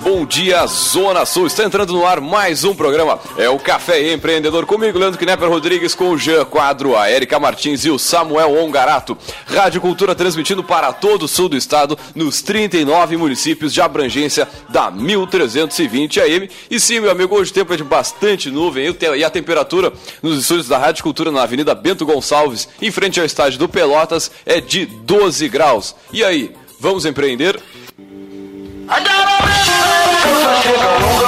Bom 0.00 0.24
dia, 0.24 0.64
Zona 0.68 1.26
Sul. 1.26 1.48
Está 1.48 1.64
entrando 1.64 1.92
no 1.92 2.06
ar 2.06 2.20
mais 2.20 2.62
um 2.62 2.76
programa. 2.76 3.18
É 3.36 3.48
o 3.48 3.58
Café 3.58 4.12
Empreendedor 4.12 4.64
comigo, 4.66 4.96
Leandro 4.96 5.18
Knepper 5.18 5.48
Rodrigues, 5.48 5.96
com 5.96 6.10
o 6.10 6.16
Jean 6.16 6.44
Quadro, 6.44 6.96
a 6.96 7.10
Erika 7.10 7.40
Martins 7.40 7.84
e 7.84 7.90
o 7.90 7.98
Samuel 7.98 8.56
Ongarato. 8.56 9.18
Rádio 9.44 9.80
Cultura 9.80 10.14
transmitindo 10.14 10.62
para 10.62 10.92
todo 10.92 11.24
o 11.24 11.28
sul 11.28 11.48
do 11.48 11.56
estado, 11.56 11.98
nos 12.14 12.40
39 12.40 13.16
municípios 13.16 13.74
de 13.74 13.80
abrangência 13.80 14.48
da 14.68 14.92
1320 14.92 16.20
AM. 16.20 16.48
E 16.70 16.78
sim, 16.78 17.00
meu 17.00 17.10
amigo, 17.10 17.34
hoje 17.34 17.50
o 17.50 17.54
tempo 17.54 17.74
é 17.74 17.76
de 17.76 17.82
bastante 17.82 18.52
nuvem 18.52 18.96
e 19.16 19.24
a 19.24 19.28
temperatura 19.28 19.92
nos 20.22 20.38
estúdios 20.38 20.68
da 20.68 20.78
Rádio 20.78 21.02
Cultura 21.02 21.32
na 21.32 21.42
Avenida 21.42 21.74
Bento 21.74 22.06
Gonçalves, 22.06 22.68
em 22.80 22.92
frente 22.92 23.18
ao 23.18 23.26
estádio 23.26 23.58
do 23.58 23.68
Pelotas, 23.68 24.30
é 24.46 24.60
de 24.60 24.86
12 24.86 25.48
graus. 25.48 25.96
E 26.12 26.22
aí, 26.22 26.52
vamos 26.78 27.04
empreender? 27.04 27.60
I 28.86 29.02
got 29.02 29.40
a 31.20 31.23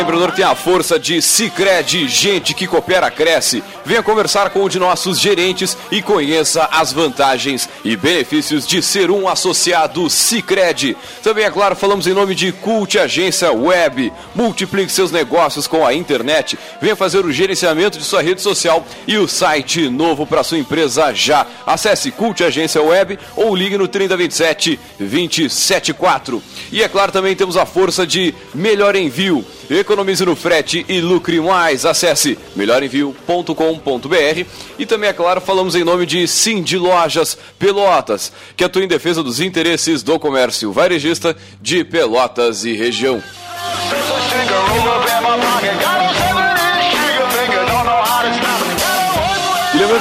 Empreendedor 0.00 0.32
tem 0.32 0.44
a 0.44 0.56
força 0.56 0.98
de 0.98 1.22
Cicred, 1.22 2.08
gente 2.08 2.52
que 2.52 2.66
coopera, 2.66 3.08
cresce. 3.12 3.62
Venha 3.84 4.02
conversar 4.02 4.50
com 4.50 4.64
um 4.64 4.68
de 4.68 4.78
nossos 4.78 5.20
gerentes 5.20 5.76
e 5.88 6.02
conheça 6.02 6.68
as 6.72 6.92
vantagens 6.92 7.68
e 7.84 7.96
benefícios 7.96 8.66
de 8.66 8.82
ser 8.82 9.08
um 9.08 9.28
associado 9.28 10.10
Cicred. 10.10 10.96
Também, 11.22 11.44
é 11.44 11.50
claro, 11.50 11.76
falamos 11.76 12.08
em 12.08 12.12
nome 12.12 12.34
de 12.34 12.50
Cult 12.50 12.98
Agência 12.98 13.52
Web. 13.52 14.12
Multiplique 14.34 14.90
seus 14.90 15.12
negócios 15.12 15.68
com 15.68 15.86
a 15.86 15.94
internet. 15.94 16.58
Venha 16.80 16.96
fazer 16.96 17.24
o 17.24 17.32
gerenciamento 17.32 17.96
de 17.96 18.04
sua 18.04 18.20
rede 18.20 18.42
social 18.42 18.84
e 19.06 19.16
o 19.16 19.28
site 19.28 19.88
novo 19.88 20.26
para 20.26 20.42
sua 20.42 20.58
empresa 20.58 21.14
já. 21.14 21.46
Acesse 21.64 22.10
Cult 22.10 22.42
Agência 22.42 22.82
Web 22.82 23.16
ou 23.36 23.54
ligue 23.54 23.78
no 23.78 23.86
3027 23.86 24.80
274. 24.98 26.42
E 26.72 26.82
é 26.82 26.88
claro, 26.88 27.12
também 27.12 27.36
temos 27.36 27.56
a 27.56 27.64
força 27.64 28.04
de 28.04 28.34
Melhor 28.52 28.96
Envio. 28.96 29.44
Economize 29.84 30.24
no 30.24 30.34
frete 30.34 30.82
e 30.88 30.98
lucre 30.98 31.38
mais. 31.42 31.84
Acesse 31.84 32.38
melhorenvio.com.br 32.56 34.46
e 34.78 34.86
também, 34.86 35.10
é 35.10 35.12
claro, 35.12 35.42
falamos 35.42 35.74
em 35.74 35.84
nome 35.84 36.06
de 36.06 36.26
Sim 36.26 36.62
de 36.62 36.78
Lojas 36.78 37.36
Pelotas, 37.58 38.32
que 38.56 38.64
atua 38.64 38.82
em 38.82 38.88
defesa 38.88 39.22
dos 39.22 39.40
interesses 39.40 40.02
do 40.02 40.18
comércio 40.18 40.72
varejista 40.72 41.36
de 41.60 41.84
Pelotas 41.84 42.64
e 42.64 42.72
região. 42.72 43.22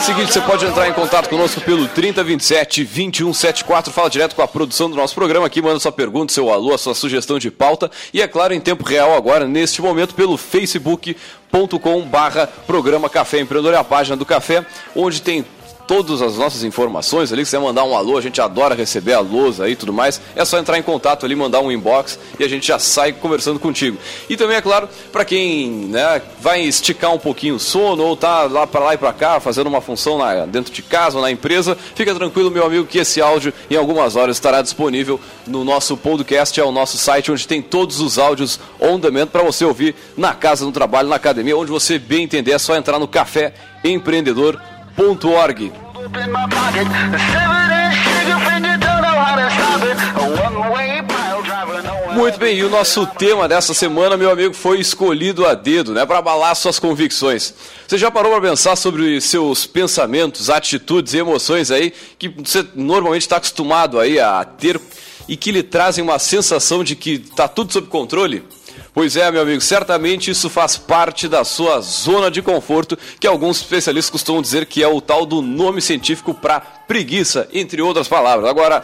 O 0.04 0.06
seguinte, 0.06 0.34
você 0.34 0.42
pode 0.42 0.66
entrar 0.66 0.90
em 0.90 0.92
contato 0.92 1.30
conosco 1.30 1.62
pelo 1.62 1.88
3027 1.88 2.84
2174, 2.84 3.94
fala 3.94 4.10
direto 4.10 4.36
com 4.36 4.42
a 4.42 4.48
produção 4.48 4.90
do 4.90 4.98
nosso 4.98 5.16
programa 5.16 5.48
aqui, 5.48 5.62
manda 5.62 5.80
sua 5.80 5.94
pergunta, 5.94 6.34
seu 6.34 6.52
alô, 6.52 6.74
a 6.74 6.78
sua 6.78 6.94
sugestão 6.94 7.40
de 7.40 7.50
pauta. 7.50 7.90
E 8.14 8.22
é 8.22 8.28
claro, 8.28 8.54
em 8.54 8.60
tempo 8.60 8.84
real 8.84 9.16
agora, 9.16 9.48
neste 9.48 9.82
momento, 9.82 10.14
pelo 10.14 10.36
facebook.com 10.36 12.02
barra 12.02 12.48
programa 12.48 13.10
Café 13.10 13.40
Empreendedor, 13.40 13.76
é 13.76 13.78
a 13.78 13.84
página 13.84 14.18
do 14.18 14.26
Café, 14.26 14.66
onde 14.94 15.22
tem 15.22 15.46
todas 15.88 16.22
as 16.22 16.38
nossas 16.38 16.64
informações 16.64 17.32
ali, 17.32 17.46
se 17.46 17.52
você 17.52 17.60
mandar 17.60 17.84
um 17.84 17.96
alô, 17.96 18.18
a 18.18 18.22
gente 18.22 18.40
adora 18.42 18.76
receber 18.76 19.14
alôs 19.14 19.60
aí 19.60 19.74
e 19.74 19.76
tudo 19.76 19.94
mais, 19.94 20.22
é 20.36 20.44
só 20.46 20.58
entrar 20.58 20.78
em 20.78 20.84
contato 20.84 21.26
ali, 21.26 21.36
mandar 21.36 21.62
um 21.62 21.72
inbox 21.72 22.20
e 22.40 22.44
a 22.44 22.48
gente 22.48 22.68
já 22.68 22.80
sai 22.80 23.14
conversando 23.14 23.60
contigo. 23.60 23.98
E 24.30 24.38
também, 24.38 24.58
é 24.58 24.62
claro, 24.62 24.88
para 25.12 25.26
quem 25.26 25.70
né, 25.70 26.22
vai 26.40 26.62
esticar 26.62 27.14
um 27.14 27.20
pouquinho 27.20 27.56
o 27.56 27.60
sono 27.60 28.04
ou 28.04 28.16
tá 28.16 28.44
lá 28.44 28.66
para 28.66 28.84
lá 28.84 28.94
e 28.94 28.98
para 28.98 29.14
cá, 29.14 29.40
fazendo 29.40 29.68
uma 29.68 29.82
função 29.82 30.18
na, 30.18 30.46
dentro 30.46 30.74
de 30.74 30.82
casa 30.82 31.18
ou 31.18 31.22
na 31.22 31.32
empresa, 31.32 31.78
fica 31.96 32.14
tranquilo, 32.16 32.50
meu 32.50 32.66
amigo, 32.66 32.86
que 32.86 33.00
esse 33.00 33.22
áudio 33.22 33.54
em 33.70 33.76
algumas 33.76 34.16
horas 34.16 34.38
estará 34.38 34.62
disponível 34.62 35.20
no 35.46 35.64
nosso 35.64 35.98
podcast, 35.98 36.60
é 36.60 36.64
o 36.64 36.72
nosso 36.72 36.98
site 36.98 37.32
onde 37.32 37.48
tem 37.48 37.62
todos 37.62 38.00
os 38.00 38.18
áudios 38.18 38.60
on 38.80 39.00
demand 39.00 39.28
para 39.28 39.44
você 39.44 39.66
ouvir 39.66 39.96
na 40.16 40.34
casa, 40.34 40.66
no 40.66 40.72
trabalho, 40.72 41.10
na 41.10 41.16
academia, 41.16 41.58
onde 41.58 41.72
você 41.72 42.00
bem 42.00 42.24
entender, 42.24 42.52
é 42.52 42.60
só 42.60 42.76
entrar 42.76 43.00
no 43.00 43.08
Café 43.08 43.54
Empreendedor 43.84 44.60
Org. 44.98 45.72
Muito 52.14 52.38
bem, 52.38 52.58
e 52.58 52.64
o 52.64 52.70
nosso 52.70 53.06
tema 53.08 53.48
dessa 53.48 53.74
semana, 53.74 54.16
meu 54.16 54.30
amigo, 54.30 54.54
foi 54.54 54.80
escolhido 54.80 55.46
a 55.46 55.56
dedo, 55.56 55.94
né, 55.94 56.06
para 56.06 56.20
abalar 56.20 56.56
suas 56.56 56.78
convicções. 56.78 57.54
Você 57.88 57.98
já 57.98 58.12
parou 58.12 58.32
para 58.32 58.50
pensar 58.50 58.76
sobre 58.76 59.20
seus 59.20 59.66
pensamentos, 59.66 60.50
atitudes 60.50 61.14
e 61.14 61.18
emoções 61.18 61.72
aí 61.72 61.92
que 62.20 62.30
você 62.30 62.66
normalmente 62.76 63.24
está 63.24 63.38
acostumado 63.38 64.00
aí 64.00 64.20
a 64.20 64.44
ter 64.46 64.80
e 65.28 65.36
que 65.36 65.52
lhe 65.52 65.64
trazem 65.64 66.04
uma 66.04 66.20
sensação 66.20 66.84
de 66.84 66.96
que 66.96 67.14
está 67.14 67.48
tudo 67.48 67.74
sob 67.74 67.88
controle? 67.88 68.44
Pois 68.94 69.16
é, 69.16 69.32
meu 69.32 69.42
amigo, 69.42 69.60
certamente 69.60 70.30
isso 70.30 70.52
faz 70.52 70.78
parte 70.78 71.28
da 71.28 71.44
sua 71.44 71.82
zona 71.82 72.30
de 72.30 72.44
conforto, 72.44 72.96
que 73.20 73.26
alguns 73.26 73.58
especialistas 73.58 74.12
costumam 74.12 74.40
dizer 74.40 74.68
que 74.68 74.84
é 74.84 74.88
o 74.88 75.02
tal 75.02 75.26
do 75.26 75.42
nome 75.42 75.82
científico 75.82 76.32
para 76.32 76.60
preguiça, 76.60 77.50
entre 77.52 77.82
outras 77.82 78.08
palavras. 78.08 78.48
Agora, 78.48 78.84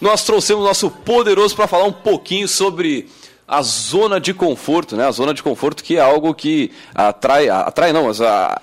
nós 0.00 0.24
trouxemos 0.24 0.64
nosso 0.64 0.90
poderoso 0.90 1.54
para 1.54 1.66
falar 1.66 1.84
um 1.84 1.92
pouquinho 1.92 2.48
sobre 2.48 3.06
a 3.50 3.62
zona 3.62 4.20
de 4.20 4.32
conforto, 4.32 4.96
né? 4.96 5.08
A 5.08 5.10
zona 5.10 5.34
de 5.34 5.42
conforto 5.42 5.82
que 5.82 5.96
é 5.96 6.00
algo 6.00 6.32
que 6.32 6.70
atrai, 6.94 7.48
atrai 7.48 7.92
não, 7.92 8.04
mas 8.04 8.20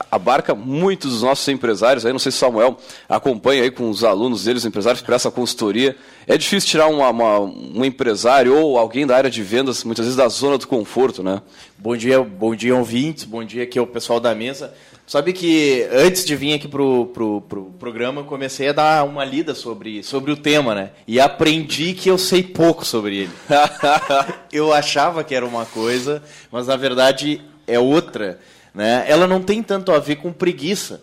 abarca 0.09 0.55
muitos 0.55 1.11
dos 1.11 1.21
nossos 1.23 1.45
empresários. 1.49 2.05
Aí 2.05 2.13
não 2.13 2.19
sei 2.19 2.31
se 2.31 2.37
Samuel 2.37 2.77
acompanha 3.09 3.63
aí 3.63 3.69
com 3.69 3.89
os 3.89 4.05
alunos 4.05 4.45
deles, 4.45 4.63
empresários 4.63 5.01
para 5.01 5.17
essa 5.17 5.29
consultoria. 5.29 5.97
É 6.25 6.37
difícil 6.37 6.69
tirar 6.69 6.87
uma, 6.87 7.09
uma, 7.09 7.39
um 7.41 7.83
empresário 7.83 8.55
ou 8.55 8.77
alguém 8.77 9.05
da 9.05 9.17
área 9.17 9.29
de 9.29 9.43
vendas, 9.43 9.83
muitas 9.83 10.05
vezes 10.05 10.15
da 10.15 10.29
zona 10.29 10.57
do 10.57 10.65
conforto, 10.65 11.21
né? 11.21 11.41
Bom 11.77 11.97
dia, 11.97 12.21
bom 12.21 12.55
dia 12.55 12.73
ouvintes, 12.73 13.25
bom 13.25 13.43
dia 13.43 13.63
aqui 13.63 13.77
ao 13.77 13.85
pessoal 13.85 14.21
da 14.21 14.33
mesa. 14.33 14.73
Sabe 15.07 15.31
que 15.31 15.87
antes 15.89 16.25
de 16.25 16.35
vir 16.35 16.53
aqui 16.53 16.67
pro, 16.67 17.05
pro, 17.13 17.39
pro 17.39 17.65
programa, 17.79 18.19
eu 18.19 18.25
comecei 18.25 18.67
a 18.67 18.73
dar 18.73 19.05
uma 19.05 19.23
lida 19.23 19.55
sobre, 19.55 20.03
sobre 20.03 20.33
o 20.33 20.35
tema, 20.35 20.75
né? 20.75 20.91
E 21.07 21.17
aprendi 21.17 21.93
que 21.93 22.09
eu 22.11 22.17
sei 22.17 22.43
pouco 22.43 22.83
sobre 22.83 23.19
ele. 23.19 23.31
eu 24.51 24.73
achava 24.73 25.23
que 25.23 25.33
era 25.33 25.45
uma 25.45 25.65
coisa, 25.65 26.21
mas 26.51 26.67
na 26.67 26.75
verdade 26.75 27.41
é 27.65 27.79
outra. 27.79 28.37
Né? 28.73 29.05
Ela 29.07 29.25
não 29.25 29.41
tem 29.41 29.63
tanto 29.63 29.93
a 29.93 29.99
ver 29.99 30.17
com 30.17 30.33
preguiça, 30.33 31.01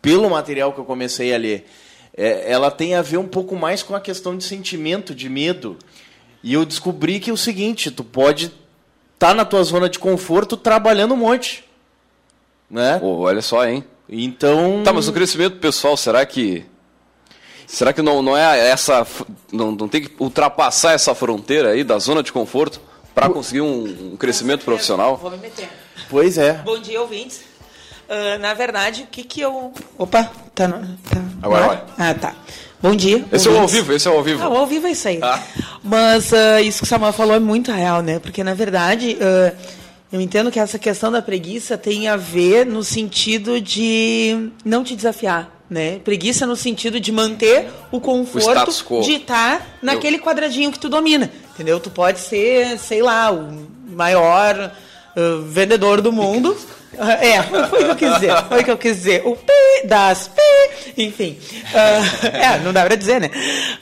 pelo 0.00 0.30
material 0.30 0.72
que 0.72 0.78
eu 0.78 0.84
comecei 0.84 1.34
a 1.34 1.36
ler. 1.36 1.68
É, 2.16 2.48
ela 2.48 2.70
tem 2.70 2.94
a 2.94 3.02
ver 3.02 3.16
um 3.16 3.26
pouco 3.26 3.56
mais 3.56 3.82
com 3.82 3.96
a 3.96 4.00
questão 4.00 4.36
de 4.36 4.44
sentimento, 4.44 5.12
de 5.16 5.28
medo. 5.28 5.76
E 6.44 6.54
eu 6.54 6.64
descobri 6.64 7.18
que 7.18 7.30
é 7.30 7.32
o 7.32 7.36
seguinte, 7.36 7.90
tu 7.90 8.04
pode 8.04 8.44
estar 9.14 9.30
tá 9.30 9.34
na 9.34 9.44
tua 9.44 9.64
zona 9.64 9.88
de 9.88 9.98
conforto 9.98 10.56
trabalhando 10.56 11.14
um 11.14 11.16
monte 11.16 11.64
né? 12.72 12.98
Oh, 13.02 13.20
olha 13.20 13.42
só, 13.42 13.66
hein? 13.66 13.84
Então. 14.08 14.82
Tá, 14.82 14.92
mas 14.92 15.06
o 15.06 15.12
crescimento 15.12 15.58
pessoal, 15.58 15.96
será 15.96 16.24
que. 16.24 16.64
Será 17.66 17.92
que 17.92 18.02
não, 18.02 18.22
não 18.22 18.36
é 18.36 18.70
essa. 18.70 19.06
Não, 19.52 19.70
não 19.70 19.86
tem 19.86 20.02
que 20.02 20.10
ultrapassar 20.18 20.92
essa 20.92 21.14
fronteira 21.14 21.70
aí 21.70 21.84
da 21.84 21.98
zona 21.98 22.22
de 22.22 22.32
conforto 22.32 22.80
para 23.14 23.28
conseguir 23.28 23.60
um, 23.60 24.12
um 24.12 24.16
crescimento 24.16 24.64
profissional? 24.64 25.18
Vou 25.18 25.30
me 25.30 25.36
meter. 25.36 25.68
Pois 26.08 26.38
é. 26.38 26.54
Bom 26.54 26.78
dia, 26.80 27.00
ouvintes. 27.00 27.42
Uh, 28.08 28.38
na 28.40 28.54
verdade, 28.54 29.02
o 29.02 29.06
que 29.06 29.22
que 29.22 29.40
eu. 29.40 29.72
Opa, 29.96 30.30
tá. 30.54 30.66
No... 30.66 30.80
tá... 30.80 31.22
Agora 31.42 31.66
vai. 31.66 31.84
Ah, 31.98 32.14
tá. 32.14 32.34
Bom 32.82 32.96
dia. 32.96 33.24
Esse 33.30 33.48
ouvintes. 33.48 33.48
é 33.48 33.50
o 33.50 33.58
ao 33.58 33.68
vivo, 33.68 33.92
esse 33.92 34.08
é 34.08 34.10
o 34.10 34.14
ao 34.14 34.22
vivo. 34.22 34.42
Ah, 34.42 34.48
o 34.48 34.56
ao 34.56 34.66
vivo 34.66 34.86
é 34.86 34.90
isso 34.90 35.08
aí. 35.08 35.20
Ah. 35.22 35.40
Mas 35.82 36.32
uh, 36.32 36.58
isso 36.62 36.80
que 36.80 36.84
o 36.84 36.88
Samuel 36.88 37.12
falou 37.12 37.36
é 37.36 37.40
muito 37.40 37.70
real, 37.70 38.02
né? 38.02 38.18
Porque, 38.18 38.42
na 38.42 38.54
verdade. 38.54 39.16
Uh, 39.20 39.81
eu 40.12 40.20
entendo 40.20 40.50
que 40.50 40.60
essa 40.60 40.78
questão 40.78 41.10
da 41.10 41.22
preguiça 41.22 41.78
tem 41.78 42.06
a 42.06 42.16
ver 42.16 42.66
no 42.66 42.84
sentido 42.84 43.60
de 43.60 44.50
não 44.64 44.84
te 44.84 44.94
desafiar. 44.94 45.60
Né? 45.70 46.00
Preguiça 46.00 46.46
no 46.46 46.54
sentido 46.54 47.00
de 47.00 47.10
manter 47.10 47.70
o 47.90 47.98
conforto 47.98 48.70
o 48.90 49.00
de 49.00 49.12
estar 49.12 49.78
naquele 49.80 50.18
Eu... 50.18 50.20
quadradinho 50.20 50.70
que 50.70 50.78
tu 50.78 50.86
domina. 50.90 51.30
Entendeu? 51.54 51.80
Tu 51.80 51.88
pode 51.88 52.20
ser, 52.20 52.78
sei 52.78 53.00
lá, 53.00 53.32
o 53.32 53.66
maior 53.88 54.70
uh, 55.16 55.42
vendedor 55.44 56.02
do 56.02 56.12
mundo. 56.12 56.54
É, 56.98 57.42
foi 57.42 57.62
o 57.62 57.68
que 57.68 57.84
eu 57.84 57.96
quis 57.96 58.14
dizer. 58.14 58.36
Foi 58.44 58.60
o 58.60 58.64
que 58.64 58.70
eu 58.70 58.78
quis 58.78 58.96
dizer. 58.96 59.22
O 59.26 59.36
pi 59.36 59.86
das 59.86 60.28
pi, 60.28 60.92
enfim. 60.98 61.38
Uh, 61.72 62.26
é, 62.26 62.58
não 62.60 62.72
dá 62.72 62.84
pra 62.84 62.94
dizer, 62.94 63.20
né? 63.20 63.30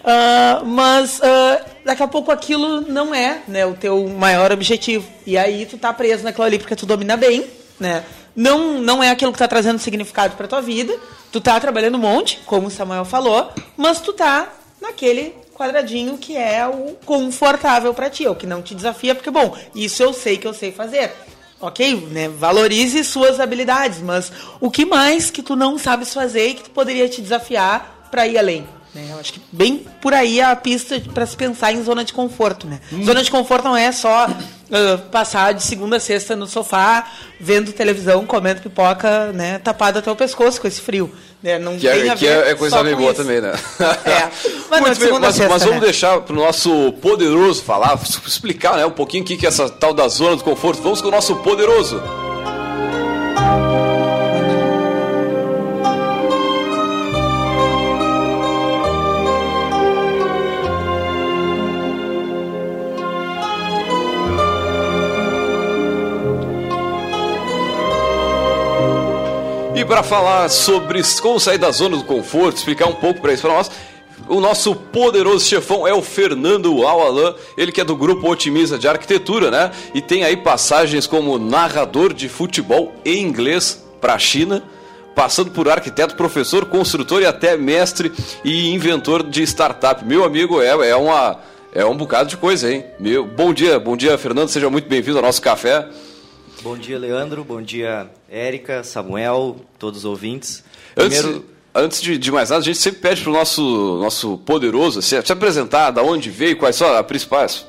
Uh, 0.00 0.64
mas 0.66 1.18
uh, 1.18 1.64
daqui 1.84 2.02
a 2.02 2.08
pouco 2.08 2.30
aquilo 2.30 2.82
não 2.82 3.14
é 3.14 3.42
né, 3.48 3.66
o 3.66 3.74
teu 3.74 4.06
maior 4.08 4.52
objetivo. 4.52 5.08
E 5.26 5.36
aí 5.36 5.66
tu 5.66 5.76
tá 5.76 5.92
preso 5.92 6.22
naquilo 6.22 6.44
ali 6.44 6.58
porque 6.58 6.76
tu 6.76 6.86
domina 6.86 7.16
bem, 7.16 7.44
né? 7.78 8.04
Não, 8.34 8.80
não 8.80 9.02
é 9.02 9.10
aquilo 9.10 9.32
que 9.32 9.38
tá 9.38 9.48
trazendo 9.48 9.78
significado 9.78 10.36
pra 10.36 10.46
tua 10.46 10.62
vida. 10.62 10.96
Tu 11.32 11.40
tá 11.40 11.58
trabalhando 11.58 11.96
um 11.96 12.00
monte, 12.00 12.40
como 12.46 12.68
o 12.68 12.70
Samuel 12.70 13.04
falou, 13.04 13.52
mas 13.76 14.00
tu 14.00 14.12
tá 14.12 14.48
naquele 14.80 15.34
quadradinho 15.54 16.16
que 16.16 16.36
é 16.36 16.66
o 16.66 16.96
confortável 17.04 17.92
para 17.92 18.08
ti, 18.08 18.24
é 18.24 18.30
o 18.30 18.34
que 18.34 18.46
não 18.46 18.62
te 18.62 18.74
desafia, 18.74 19.14
porque, 19.14 19.30
bom, 19.30 19.54
isso 19.74 20.02
eu 20.02 20.12
sei 20.14 20.38
que 20.38 20.46
eu 20.46 20.54
sei 20.54 20.72
fazer. 20.72 21.12
Ok, 21.60 22.08
né? 22.10 22.26
Valorize 22.28 23.04
suas 23.04 23.38
habilidades, 23.38 24.00
mas 24.00 24.32
o 24.58 24.70
que 24.70 24.86
mais 24.86 25.30
que 25.30 25.42
tu 25.42 25.54
não 25.54 25.76
sabes 25.76 26.14
fazer 26.14 26.48
e 26.48 26.54
que 26.54 26.62
tu 26.64 26.70
poderia 26.70 27.06
te 27.06 27.20
desafiar 27.20 28.08
para 28.10 28.26
ir 28.26 28.38
além? 28.38 28.66
Né? 28.94 29.08
Eu 29.10 29.20
acho 29.20 29.34
que 29.34 29.40
bem 29.52 29.86
por 30.00 30.12
aí 30.12 30.40
é 30.40 30.44
a 30.44 30.56
pista 30.56 31.00
para 31.14 31.24
se 31.24 31.36
pensar 31.36 31.72
em 31.72 31.82
zona 31.82 32.04
de 32.04 32.12
conforto. 32.12 32.66
Né? 32.66 32.80
Hum. 32.92 33.04
Zona 33.04 33.22
de 33.22 33.30
conforto 33.30 33.64
não 33.64 33.76
é 33.76 33.92
só 33.92 34.26
uh, 34.26 34.98
passar 35.10 35.54
de 35.54 35.62
segunda 35.62 35.96
a 35.96 36.00
sexta 36.00 36.34
no 36.34 36.46
sofá, 36.46 37.06
vendo 37.38 37.72
televisão, 37.72 38.26
comendo 38.26 38.60
pipoca, 38.60 39.32
né, 39.32 39.58
tapado 39.58 40.00
até 40.00 40.10
o 40.10 40.16
pescoço 40.16 40.60
com 40.60 40.66
esse 40.66 40.80
frio. 40.80 41.12
Né? 41.40 41.58
Não 41.58 41.74
que 41.76 41.88
tem 41.88 42.08
é, 42.08 42.10
a 42.10 42.16
que 42.16 42.26
ver 42.26 42.46
é, 42.46 42.50
é 42.50 42.54
coisa 42.54 42.82
bem 42.82 42.96
boa 42.96 43.12
isso. 43.12 43.22
também, 43.22 43.40
né? 43.40 43.52
É. 44.04 44.28
Mas, 44.70 44.80
Muito 44.80 45.00
não, 45.00 45.10
bem, 45.10 45.20
mas, 45.20 45.34
sexta, 45.34 45.52
mas 45.52 45.62
vamos 45.64 45.80
né? 45.80 45.86
deixar 45.86 46.20
para 46.20 46.32
o 46.32 46.36
nosso 46.36 46.92
poderoso 47.02 47.60
falar, 47.60 47.98
explicar 48.24 48.76
né, 48.76 48.86
um 48.86 48.92
pouquinho 48.92 49.24
o 49.24 49.26
que 49.26 49.36
que 49.36 49.44
é 49.44 49.48
essa 49.48 49.68
tal 49.68 49.92
da 49.92 50.06
zona 50.06 50.36
do 50.36 50.44
conforto. 50.44 50.80
Vamos 50.80 51.00
com 51.00 51.08
o 51.08 51.10
nosso 51.10 51.34
poderoso. 51.36 52.00
E 69.80 69.84
para 69.84 70.02
falar 70.02 70.50
sobre 70.50 71.00
como 71.22 71.40
sair 71.40 71.56
da 71.56 71.70
zona 71.70 71.96
do 71.96 72.04
conforto, 72.04 72.58
explicar 72.58 72.86
um 72.86 72.94
pouco 72.94 73.18
para 73.18 73.32
isso 73.32 73.40
para 73.40 73.54
nós, 73.54 73.70
o 74.28 74.38
nosso 74.38 74.74
poderoso 74.74 75.46
chefão 75.46 75.88
é 75.88 75.94
o 75.94 76.02
Fernando 76.02 76.86
Alalan, 76.86 77.34
ele 77.56 77.72
que 77.72 77.80
é 77.80 77.84
do 77.84 77.96
grupo 77.96 78.30
Otimiza 78.30 78.78
de 78.78 78.86
Arquitetura, 78.86 79.50
né? 79.50 79.70
E 79.94 80.02
tem 80.02 80.22
aí 80.22 80.36
passagens 80.36 81.06
como 81.06 81.38
narrador 81.38 82.12
de 82.12 82.28
futebol 82.28 82.92
em 83.06 83.22
inglês 83.22 83.82
para 84.02 84.12
a 84.12 84.18
China, 84.18 84.62
passando 85.14 85.50
por 85.50 85.66
arquiteto, 85.66 86.14
professor, 86.14 86.66
construtor 86.66 87.22
e 87.22 87.26
até 87.26 87.56
mestre 87.56 88.12
e 88.44 88.74
inventor 88.74 89.22
de 89.22 89.42
startup. 89.44 90.04
Meu 90.04 90.26
amigo, 90.26 90.60
é, 90.60 90.90
é 90.90 90.94
uma 90.94 91.38
é 91.72 91.86
um 91.86 91.96
bocado 91.96 92.28
de 92.28 92.36
coisa, 92.36 92.70
hein? 92.70 92.84
Meu, 92.98 93.24
bom 93.24 93.54
dia, 93.54 93.80
bom 93.80 93.96
dia, 93.96 94.18
Fernando, 94.18 94.50
seja 94.50 94.68
muito 94.68 94.90
bem-vindo 94.90 95.16
ao 95.16 95.24
nosso 95.24 95.40
café. 95.40 95.88
Bom 96.62 96.76
dia, 96.76 96.98
Leandro. 96.98 97.42
Bom 97.44 97.62
dia, 97.62 98.10
Érica, 98.28 98.84
Samuel, 98.84 99.56
todos 99.78 100.00
os 100.00 100.04
ouvintes. 100.04 100.62
Antes, 100.96 101.18
Primeiro, 101.20 101.46
antes 101.74 102.02
de, 102.02 102.18
de 102.18 102.30
mais 102.30 102.50
nada, 102.50 102.60
a 102.60 102.64
gente 102.64 102.78
sempre 102.78 103.00
pede 103.00 103.22
para 103.22 103.30
o 103.30 103.32
nosso, 103.32 103.98
nosso 103.98 104.36
poderoso 104.38 105.00
se, 105.00 105.20
se 105.22 105.32
apresentar, 105.32 105.90
da 105.90 106.02
onde 106.02 106.28
veio, 106.28 106.58
quais 106.58 106.76
são 106.76 106.92
as 106.94 107.06
principais, 107.06 107.66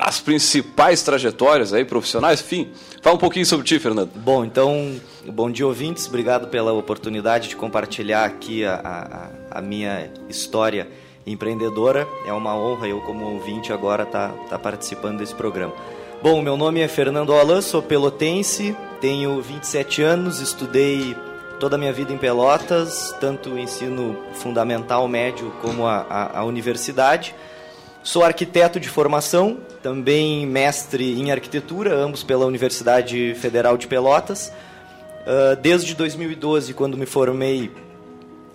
as 0.00 0.20
principais 0.20 1.02
trajetórias 1.02 1.72
aí 1.72 1.84
profissionais, 1.84 2.40
enfim. 2.40 2.68
Fala 3.00 3.14
um 3.14 3.18
pouquinho 3.18 3.46
sobre 3.46 3.64
ti, 3.64 3.78
Fernando. 3.78 4.10
bom, 4.16 4.44
então, 4.44 5.00
bom 5.26 5.48
dia, 5.50 5.66
ouvintes. 5.66 6.06
Obrigado 6.08 6.48
pela 6.48 6.72
oportunidade 6.72 7.48
de 7.48 7.56
compartilhar 7.56 8.24
aqui 8.24 8.64
a, 8.64 8.74
a- 9.52 9.58
a 9.58 9.62
minha 9.62 10.10
história 10.28 10.88
empreendedora. 11.24 12.08
É 12.26 12.32
uma 12.32 12.56
honra 12.56 12.88
eu, 12.88 13.00
como 13.02 13.24
ouvinte, 13.34 13.72
agora 13.72 14.02
estar 14.02 14.30
tá, 14.30 14.44
tá 14.50 14.58
participando 14.58 15.18
desse 15.18 15.34
programa. 15.34 15.72
Bom, 16.22 16.42
meu 16.42 16.54
nome 16.54 16.80
é 16.80 16.86
Fernando 16.86 17.32
Alan, 17.32 17.62
sou 17.62 17.82
pelotense, 17.82 18.76
tenho 19.00 19.40
27 19.40 20.02
anos, 20.02 20.38
estudei 20.40 21.16
toda 21.58 21.76
a 21.76 21.78
minha 21.78 21.94
vida 21.94 22.12
em 22.12 22.18
Pelotas, 22.18 23.16
tanto 23.18 23.50
o 23.50 23.58
ensino 23.58 24.18
fundamental, 24.34 25.08
médio, 25.08 25.50
como 25.62 25.86
a, 25.86 26.06
a, 26.10 26.40
a 26.40 26.44
universidade. 26.44 27.34
Sou 28.02 28.22
arquiteto 28.22 28.78
de 28.78 28.88
formação, 28.88 29.60
também 29.82 30.46
mestre 30.46 31.18
em 31.18 31.32
arquitetura, 31.32 31.94
ambos 31.94 32.22
pela 32.22 32.44
Universidade 32.44 33.34
Federal 33.36 33.78
de 33.78 33.86
Pelotas. 33.86 34.52
Ah, 35.26 35.54
desde 35.54 35.94
2012, 35.94 36.74
quando 36.74 36.96
me 36.96 37.06
formei, 37.06 37.70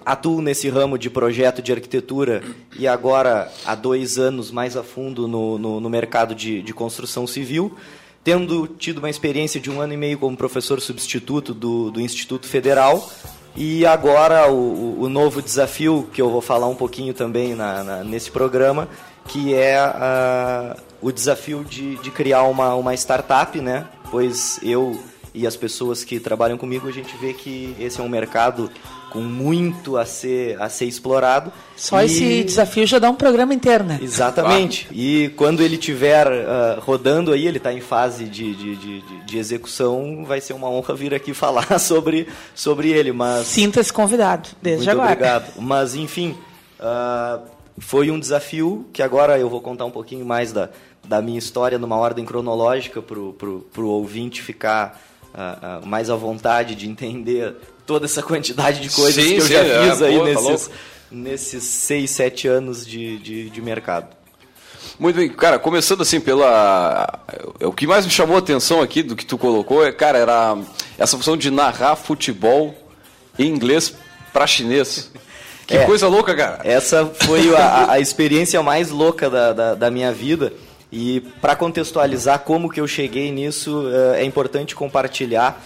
atuo 0.06 0.42
nesse 0.42 0.70
ramo 0.70 0.98
de 0.98 1.10
projeto 1.10 1.62
de 1.62 1.72
arquitetura 1.72 2.44
e 2.78 2.88
agora 2.88 3.52
há 3.66 3.74
dois 3.74 4.18
anos 4.20 4.52
mais 4.52 4.78
a 4.78 4.84
fundo 4.84 5.28
no, 5.28 5.58
no, 5.58 5.80
no 5.80 5.90
mercado 5.90 6.36
de, 6.36 6.62
de 6.62 6.74
construção 6.74 7.26
civil, 7.26 7.76
tendo 8.24 8.68
tido 8.68 9.00
uma 9.00 9.10
experiência 9.10 9.60
de 9.60 9.70
um 9.72 9.82
ano 9.82 9.94
e 9.94 9.98
meio 9.98 10.18
como 10.20 10.36
professor 10.38 10.80
substituto 10.80 11.54
do, 11.54 11.90
do 11.92 12.00
Instituto 12.02 12.48
Federal 12.48 13.10
e 13.56 13.86
agora 13.86 14.52
o, 14.52 15.02
o- 15.02 15.10
novo 15.10 15.42
desafio 15.42 16.08
que 16.14 16.22
eu 16.22 16.30
vou 16.30 16.42
falar 16.42 16.68
um 16.68 16.76
pouquinho 16.76 17.14
também 17.14 17.56
na, 17.56 17.84
na- 17.84 18.04
nesse 18.04 18.30
programa, 18.30 18.88
que 19.30 19.54
é 19.54 19.78
ah, 19.78 20.76
o 21.02 21.12
desafio 21.12 21.64
de, 21.64 21.96
de 21.98 22.12
criar 22.12 22.44
uma, 22.44 22.76
uma 22.76 22.94
startup, 22.94 23.60
né? 23.62 23.86
Pois 24.12 24.60
eu 24.62 25.00
e 25.34 25.48
as 25.48 25.56
pessoas 25.56 26.04
que 26.04 26.20
trabalham 26.20 26.58
comigo, 26.58 26.88
a 26.88 26.92
gente 26.92 27.16
vê 27.18 27.34
que 27.34 27.76
esse 27.80 28.00
é 28.00 28.04
um 28.04 28.10
mercado 28.10 28.70
com 29.16 29.22
muito 29.22 29.96
a 29.96 30.06
ser, 30.06 30.62
a 30.62 30.68
ser 30.68 30.84
explorado. 30.86 31.50
Só 31.78 32.02
E- 32.02 32.06
esse 32.06 32.44
desafio 32.44 32.86
já 32.86 33.00
dá 33.00 33.10
um 33.10 33.16
programa 33.16 33.54
inteiro, 33.54 33.86
né? 33.86 33.98
Exatamente. 34.02 34.88
E 34.92 35.30
quando 35.38 35.62
ele 35.64 35.76
estiver 35.76 36.28
ah, 36.28 36.78
rodando 36.82 37.32
aí, 37.32 37.48
ele 37.48 37.56
está 37.58 37.72
em 37.72 37.80
fase 37.80 38.26
de, 38.26 38.54
de, 38.54 38.76
de, 38.76 39.02
de- 39.26 39.38
execução, 39.38 40.26
vai 40.26 40.42
ser 40.42 40.52
uma 40.52 40.70
honra 40.70 40.94
vir 40.94 41.14
aqui 41.14 41.32
falar 41.34 41.80
sobre, 41.80 42.28
sobre 42.54 42.90
ele. 42.90 43.14
Mas 43.14 43.48
Sinta-se 43.48 43.94
convidado, 43.94 44.50
desde 44.62 44.86
muito 44.86 44.92
agora. 45.00 45.14
obrigado. 45.14 45.54
Mas, 45.62 45.96
enfim, 45.96 46.36
ah, 46.78 47.40
foi 47.78 48.12
um 48.12 48.20
desafio 48.20 48.86
que 48.92 49.02
agora 49.02 49.40
eu 49.40 49.50
vou 49.50 49.62
contar 49.62 49.86
um 49.86 49.92
pouquinho 49.92 50.26
mais 50.26 50.52
da, 50.52 50.70
da 51.08 51.22
minha 51.22 51.40
história 51.40 51.78
numa 51.80 51.96
ordem 51.96 52.26
cronológica 52.26 53.02
para 53.02 53.18
o 53.18 53.88
ouvinte 53.88 54.42
ficar 54.42 55.02
mais 55.86 56.10
à 56.10 56.16
vontade 56.16 56.76
de 56.76 56.88
entender 56.90 57.54
toda 57.86 58.06
essa 58.06 58.22
quantidade 58.24 58.80
de 58.82 58.90
coisas 58.90 59.24
Sim, 59.24 59.32
que 59.32 59.38
eu 59.38 59.42
sim, 59.42 59.54
já 59.54 59.60
é, 59.64 59.90
fiz 59.90 60.02
aí 60.02 60.14
pô, 60.18 60.20
tá 60.20 60.26
nesses, 60.26 60.44
louco. 60.44 60.72
nesses 61.12 61.64
seis, 61.64 62.12
sete 62.12 62.48
anos 62.48 62.86
de, 62.86 63.18
de, 63.20 63.50
de 63.50 63.62
mercado. 63.62 64.08
Muito 64.98 65.18
bem, 65.18 65.28
cara, 65.30 65.60
começando 65.60 66.02
assim 66.02 66.22
pela. 66.22 67.20
O 67.62 67.72
que 67.74 67.86
mais 67.86 68.06
me 68.06 68.12
chamou 68.12 68.36
a 68.38 68.40
atenção 68.40 68.82
aqui 68.82 69.04
do 69.04 69.16
que 69.16 69.26
tu 69.26 69.38
colocou 69.38 69.86
é, 69.86 69.92
cara, 69.92 70.18
era 70.18 70.58
essa 70.98 71.18
função 71.18 71.36
de 71.36 71.52
narrar 71.52 71.96
futebol 71.98 72.74
em 73.38 73.48
inglês 73.50 73.94
para 74.32 74.48
chinês. 74.48 75.12
Que 75.68 75.78
É. 75.78 75.84
coisa 75.86 76.08
louca, 76.08 76.36
cara. 76.36 76.60
Essa 76.64 77.08
foi 77.08 77.56
a, 77.56 77.94
a 77.94 77.98
experiência 78.00 78.62
mais 78.62 78.92
louca 78.92 79.32
da, 79.32 79.52
da, 79.52 79.74
da 79.74 79.90
minha 79.90 80.12
vida. 80.12 80.54
E 80.92 81.22
para 81.42 81.56
contextualizar 81.56 82.40
como 82.40 82.70
que 82.70 82.80
eu 82.80 82.88
cheguei 82.88 83.32
nisso, 83.32 83.86
eh, 83.92 84.22
é 84.22 84.26
importante 84.26 84.76
compartilhar 84.76 85.62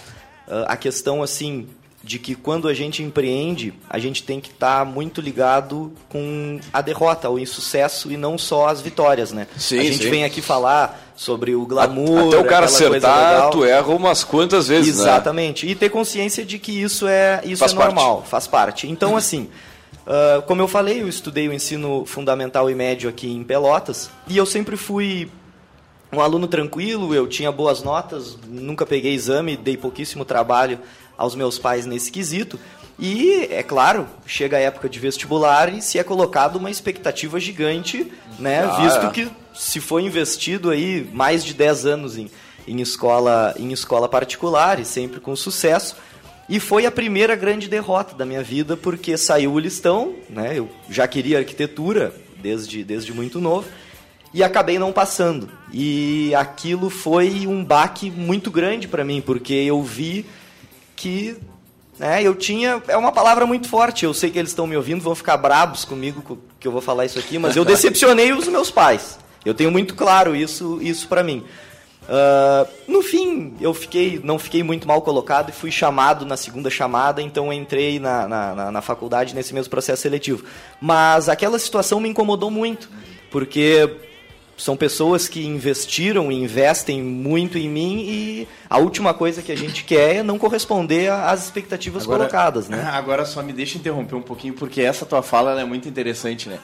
eh, 0.48 0.64
a 0.66 0.76
questão 0.76 1.22
assim 1.22 1.68
de 2.02 2.18
que 2.18 2.34
quando 2.34 2.66
a 2.66 2.72
gente 2.72 3.02
empreende, 3.02 3.74
a 3.88 3.98
gente 3.98 4.22
tem 4.22 4.40
que 4.40 4.50
estar 4.50 4.86
muito 4.86 5.20
ligado 5.20 5.92
com 6.08 6.58
a 6.72 6.80
derrota, 6.80 7.28
o 7.28 7.38
insucesso 7.38 8.10
e 8.10 8.16
não 8.16 8.38
só 8.38 8.68
as 8.68 8.80
vitórias, 8.80 9.32
né? 9.32 9.46
Sim, 9.56 9.78
a 9.78 9.82
gente 9.82 10.04
sim. 10.04 10.10
vem 10.10 10.24
aqui 10.24 10.40
falar 10.40 11.12
sobre 11.14 11.54
o 11.54 11.66
glamour, 11.66 12.28
Até 12.28 12.38
o 12.38 12.44
cara 12.46 12.64
acertar, 12.64 13.50
tu 13.50 13.64
erra 13.66 13.88
umas 13.88 14.24
quantas 14.24 14.68
vezes, 14.68 14.96
né? 14.96 15.02
Exatamente. 15.02 15.66
E 15.66 15.74
ter 15.74 15.90
consciência 15.90 16.42
de 16.44 16.58
que 16.58 16.72
isso 16.72 17.06
é, 17.06 17.42
isso 17.44 17.58
Faz 17.58 17.72
é 17.72 17.76
parte. 17.76 17.94
normal, 17.94 18.24
faz 18.26 18.46
parte. 18.46 18.88
Então, 18.88 19.14
assim, 19.14 19.50
ah, 20.06 20.42
como 20.46 20.62
eu 20.62 20.68
falei, 20.68 21.02
eu 21.02 21.08
estudei 21.08 21.48
o 21.48 21.52
ensino 21.52 22.04
fundamental 22.06 22.70
e 22.70 22.74
médio 22.74 23.08
aqui 23.08 23.30
em 23.30 23.42
Pelotas 23.42 24.10
e 24.26 24.36
eu 24.36 24.46
sempre 24.46 24.76
fui 24.76 25.30
um 26.12 26.20
aluno 26.20 26.48
tranquilo, 26.48 27.14
eu 27.14 27.28
tinha 27.28 27.52
boas 27.52 27.82
notas, 27.82 28.36
nunca 28.48 28.84
peguei 28.84 29.14
exame, 29.14 29.56
dei 29.56 29.76
pouquíssimo 29.76 30.24
trabalho 30.24 30.80
aos 31.16 31.34
meus 31.34 31.58
pais 31.58 31.86
nesse 31.86 32.10
quesito. 32.10 32.58
E, 32.98 33.48
é 33.50 33.62
claro, 33.62 34.06
chega 34.26 34.56
a 34.56 34.60
época 34.60 34.88
de 34.88 34.98
vestibular 34.98 35.72
e 35.72 35.80
se 35.80 35.98
é 35.98 36.04
colocado 36.04 36.56
uma 36.56 36.70
expectativa 36.70 37.40
gigante, 37.40 38.12
né? 38.38 38.64
Ah, 38.64 38.76
visto 38.82 39.06
é. 39.06 39.10
que 39.10 39.30
se 39.54 39.80
foi 39.80 40.02
investido 40.02 40.68
aí 40.68 41.08
mais 41.12 41.42
de 41.42 41.54
10 41.54 41.86
anos 41.86 42.18
em, 42.18 42.30
em, 42.66 42.80
escola, 42.80 43.54
em 43.58 43.72
escola 43.72 44.06
particular 44.06 44.78
e 44.78 44.84
sempre 44.84 45.18
com 45.18 45.34
sucesso. 45.34 45.96
E 46.50 46.58
foi 46.58 46.84
a 46.84 46.90
primeira 46.90 47.36
grande 47.36 47.68
derrota 47.68 48.12
da 48.16 48.26
minha 48.26 48.42
vida, 48.42 48.76
porque 48.76 49.16
saiu 49.16 49.52
o 49.52 49.58
listão, 49.60 50.16
né? 50.28 50.58
Eu 50.58 50.68
já 50.90 51.06
queria 51.06 51.38
arquitetura 51.38 52.12
desde, 52.42 52.82
desde 52.82 53.12
muito 53.12 53.40
novo. 53.40 53.68
e 54.34 54.42
acabei 54.42 54.76
não 54.76 54.92
passando. 54.92 55.48
E 55.72 56.34
aquilo 56.34 56.90
foi 56.90 57.46
um 57.46 57.64
baque 57.64 58.10
muito 58.10 58.50
grande 58.50 58.88
para 58.88 59.04
mim, 59.04 59.20
porque 59.20 59.54
eu 59.54 59.80
vi 59.80 60.26
que 60.96 61.36
né, 61.96 62.20
eu 62.20 62.34
tinha. 62.34 62.82
É 62.88 62.96
uma 62.96 63.12
palavra 63.12 63.46
muito 63.46 63.68
forte. 63.68 64.04
Eu 64.04 64.12
sei 64.12 64.28
que 64.28 64.38
eles 64.38 64.50
estão 64.50 64.66
me 64.66 64.76
ouvindo, 64.76 65.00
vão 65.02 65.14
ficar 65.14 65.36
brabos 65.36 65.84
comigo 65.84 66.36
que 66.58 66.66
eu 66.66 66.72
vou 66.72 66.80
falar 66.80 67.06
isso 67.06 67.18
aqui, 67.18 67.38
mas 67.38 67.54
eu 67.54 67.62
decepcionei 67.66 68.32
os 68.32 68.48
meus 68.48 68.72
pais. 68.72 69.20
Eu 69.44 69.54
tenho 69.54 69.70
muito 69.70 69.94
claro 69.94 70.34
isso, 70.34 70.80
isso 70.82 71.06
para 71.06 71.22
mim. 71.22 71.44
Uh, 72.02 72.68
no 72.88 73.02
fim, 73.02 73.54
eu 73.60 73.72
fiquei, 73.72 74.20
não 74.24 74.38
fiquei 74.38 74.62
muito 74.62 74.88
mal 74.88 75.00
colocado 75.02 75.50
e 75.50 75.52
fui 75.52 75.70
chamado 75.70 76.26
na 76.26 76.36
segunda 76.36 76.68
chamada, 76.68 77.22
então 77.22 77.52
entrei 77.52 78.00
na, 78.00 78.26
na, 78.26 78.72
na, 78.72 78.82
faculdade 78.82 79.34
nesse 79.34 79.54
mesmo 79.54 79.70
processo 79.70 80.02
seletivo. 80.02 80.44
Mas 80.80 81.28
aquela 81.28 81.58
situação 81.58 82.00
me 82.00 82.08
incomodou 82.08 82.50
muito, 82.50 82.88
porque 83.30 83.88
são 84.56 84.76
pessoas 84.76 85.28
que 85.28 85.46
investiram 85.46 86.30
e 86.30 86.42
investem 86.42 87.02
muito 87.02 87.56
em 87.56 87.68
mim 87.68 88.00
e 88.00 88.48
a 88.68 88.78
última 88.78 89.14
coisa 89.14 89.40
que 89.40 89.52
a 89.52 89.56
gente 89.56 89.84
quer 89.84 90.16
é 90.16 90.22
não 90.22 90.38
corresponder 90.38 91.10
às 91.10 91.44
expectativas 91.44 92.02
agora, 92.02 92.20
colocadas, 92.20 92.68
né? 92.68 92.82
Agora 92.92 93.24
só 93.24 93.42
me 93.42 93.52
deixa 93.52 93.78
interromper 93.78 94.16
um 94.16 94.22
pouquinho, 94.22 94.54
porque 94.54 94.82
essa 94.82 95.06
tua 95.06 95.22
fala 95.22 95.58
é 95.60 95.64
muito 95.64 95.88
interessante, 95.88 96.48
né? 96.48 96.58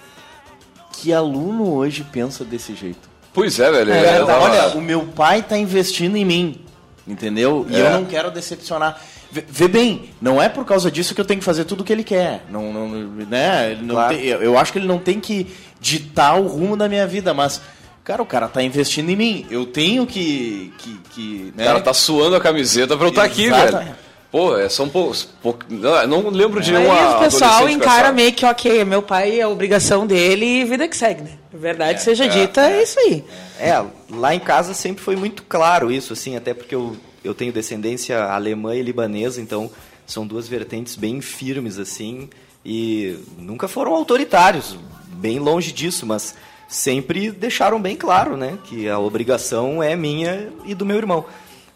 Que 0.93 1.13
aluno 1.13 1.73
hoje 1.73 2.05
pensa 2.05 2.45
desse 2.45 2.75
jeito? 2.75 3.16
Pois 3.37 3.61
é, 3.61 3.71
velho. 3.71 3.93
É, 3.93 4.23
olha, 4.23 4.69
o 4.69 4.81
meu 4.81 5.03
pai 5.03 5.41
está 5.41 5.59
investindo 5.59 6.17
em 6.17 6.25
mim, 6.25 6.59
entendeu? 7.07 7.67
E 7.69 7.77
é. 7.77 7.81
eu 7.81 7.91
não 7.91 8.07
quero 8.07 8.31
decepcionar. 8.31 8.99
Vê, 9.31 9.45
vê, 9.47 9.69
bem, 9.69 10.09
não 10.23 10.41
é 10.41 10.49
por 10.49 10.65
causa 10.65 10.91
disso 10.91 11.15
que 11.15 11.21
eu 11.21 11.25
tenho 11.25 11.41
que 11.41 11.45
fazer 11.45 11.65
tudo 11.65 11.83
o 11.83 11.85
que 11.85 11.93
ele 11.93 12.03
quer. 12.03 12.47
Não, 12.49 12.73
não, 12.73 12.89
né? 12.89 13.77
Não 13.83 13.95
claro. 13.95 14.17
tem, 14.17 14.25
eu 14.25 14.57
acho 14.57 14.73
que 14.73 14.79
ele 14.79 14.87
não 14.87 14.99
tem 14.99 15.21
que 15.21 15.55
ditar 15.79 16.41
o 16.41 16.47
rumo 16.47 16.79
da 16.79 16.89
minha 16.89 17.07
vida, 17.07 17.35
mas 17.35 17.61
Cara, 18.03 18.23
o 18.23 18.27
cara 18.27 18.47
tá 18.47 18.63
investindo 18.63 19.11
em 19.11 19.17
mim. 19.17 19.47
Eu 19.51 19.67
tenho 19.67 20.07
que. 20.07 20.73
que, 20.79 21.01
que 21.11 21.53
né? 21.57 21.65
O 21.65 21.67
cara 21.67 21.81
tá 21.81 21.93
suando 21.93 22.37
a 22.37 22.41
camiseta 22.41 22.97
pra 22.97 23.07
eu 23.07 23.11
estar 23.11 23.23
tá 23.23 23.27
aqui, 23.27 23.51
velho. 23.51 23.97
Pô, 24.31 24.57
é, 24.57 24.69
são 24.69 24.89
poucos. 24.89 25.29
poucos 25.43 25.67
não 25.69 26.31
lembro 26.31 26.61
de 26.61 26.71
nenhuma. 26.71 26.95
Aí 26.95 27.15
o 27.17 27.19
pessoal 27.19 27.69
encara 27.69 28.13
meio 28.13 28.33
que, 28.33 28.47
ok, 28.47 28.85
meu 28.85 29.03
pai 29.03 29.41
é 29.41 29.47
obrigação 29.47 30.07
dele 30.07 30.61
e 30.61 30.65
vida 30.65 30.87
que 30.87 30.97
segue, 30.97 31.23
né? 31.23 31.31
Verdade 31.57 31.99
é, 31.99 32.03
seja 32.03 32.25
é, 32.27 32.29
dita, 32.29 32.61
é, 32.63 32.79
é 32.79 32.83
isso 32.83 32.99
aí. 33.01 33.25
É, 33.59 33.85
lá 34.11 34.35
em 34.35 34.41
casa 34.41 34.75
sempre 34.75 35.03
foi 35.03 35.17
muito 35.17 35.43
claro 35.43 35.91
isso, 35.91 36.13
assim, 36.13 36.37
até 36.37 36.53
porque 36.53 36.75
eu, 36.75 36.97
eu 37.25 37.35
tenho 37.35 37.53
descendência 37.53 38.23
alemã 38.25 38.75
e 38.75 38.83
libanesa, 38.83 39.41
então 39.41 39.71
são 40.07 40.27
duas 40.27 40.47
vertentes 40.47 40.95
bem 40.95 41.21
firmes, 41.21 41.79
assim, 41.79 42.29
e 42.65 43.19
nunca 43.39 43.67
foram 43.67 43.95
autoritários, 43.95 44.79
bem 45.09 45.39
longe 45.39 45.73
disso, 45.73 46.07
mas 46.07 46.35
sempre 46.69 47.31
deixaram 47.31 47.81
bem 47.81 47.97
claro, 47.97 48.37
né, 48.37 48.59
que 48.65 48.89
a 48.89 48.99
obrigação 48.99 49.83
é 49.83 49.97
minha 49.97 50.53
e 50.65 50.75
do 50.75 50.85
meu 50.85 50.97
irmão. 50.97 51.25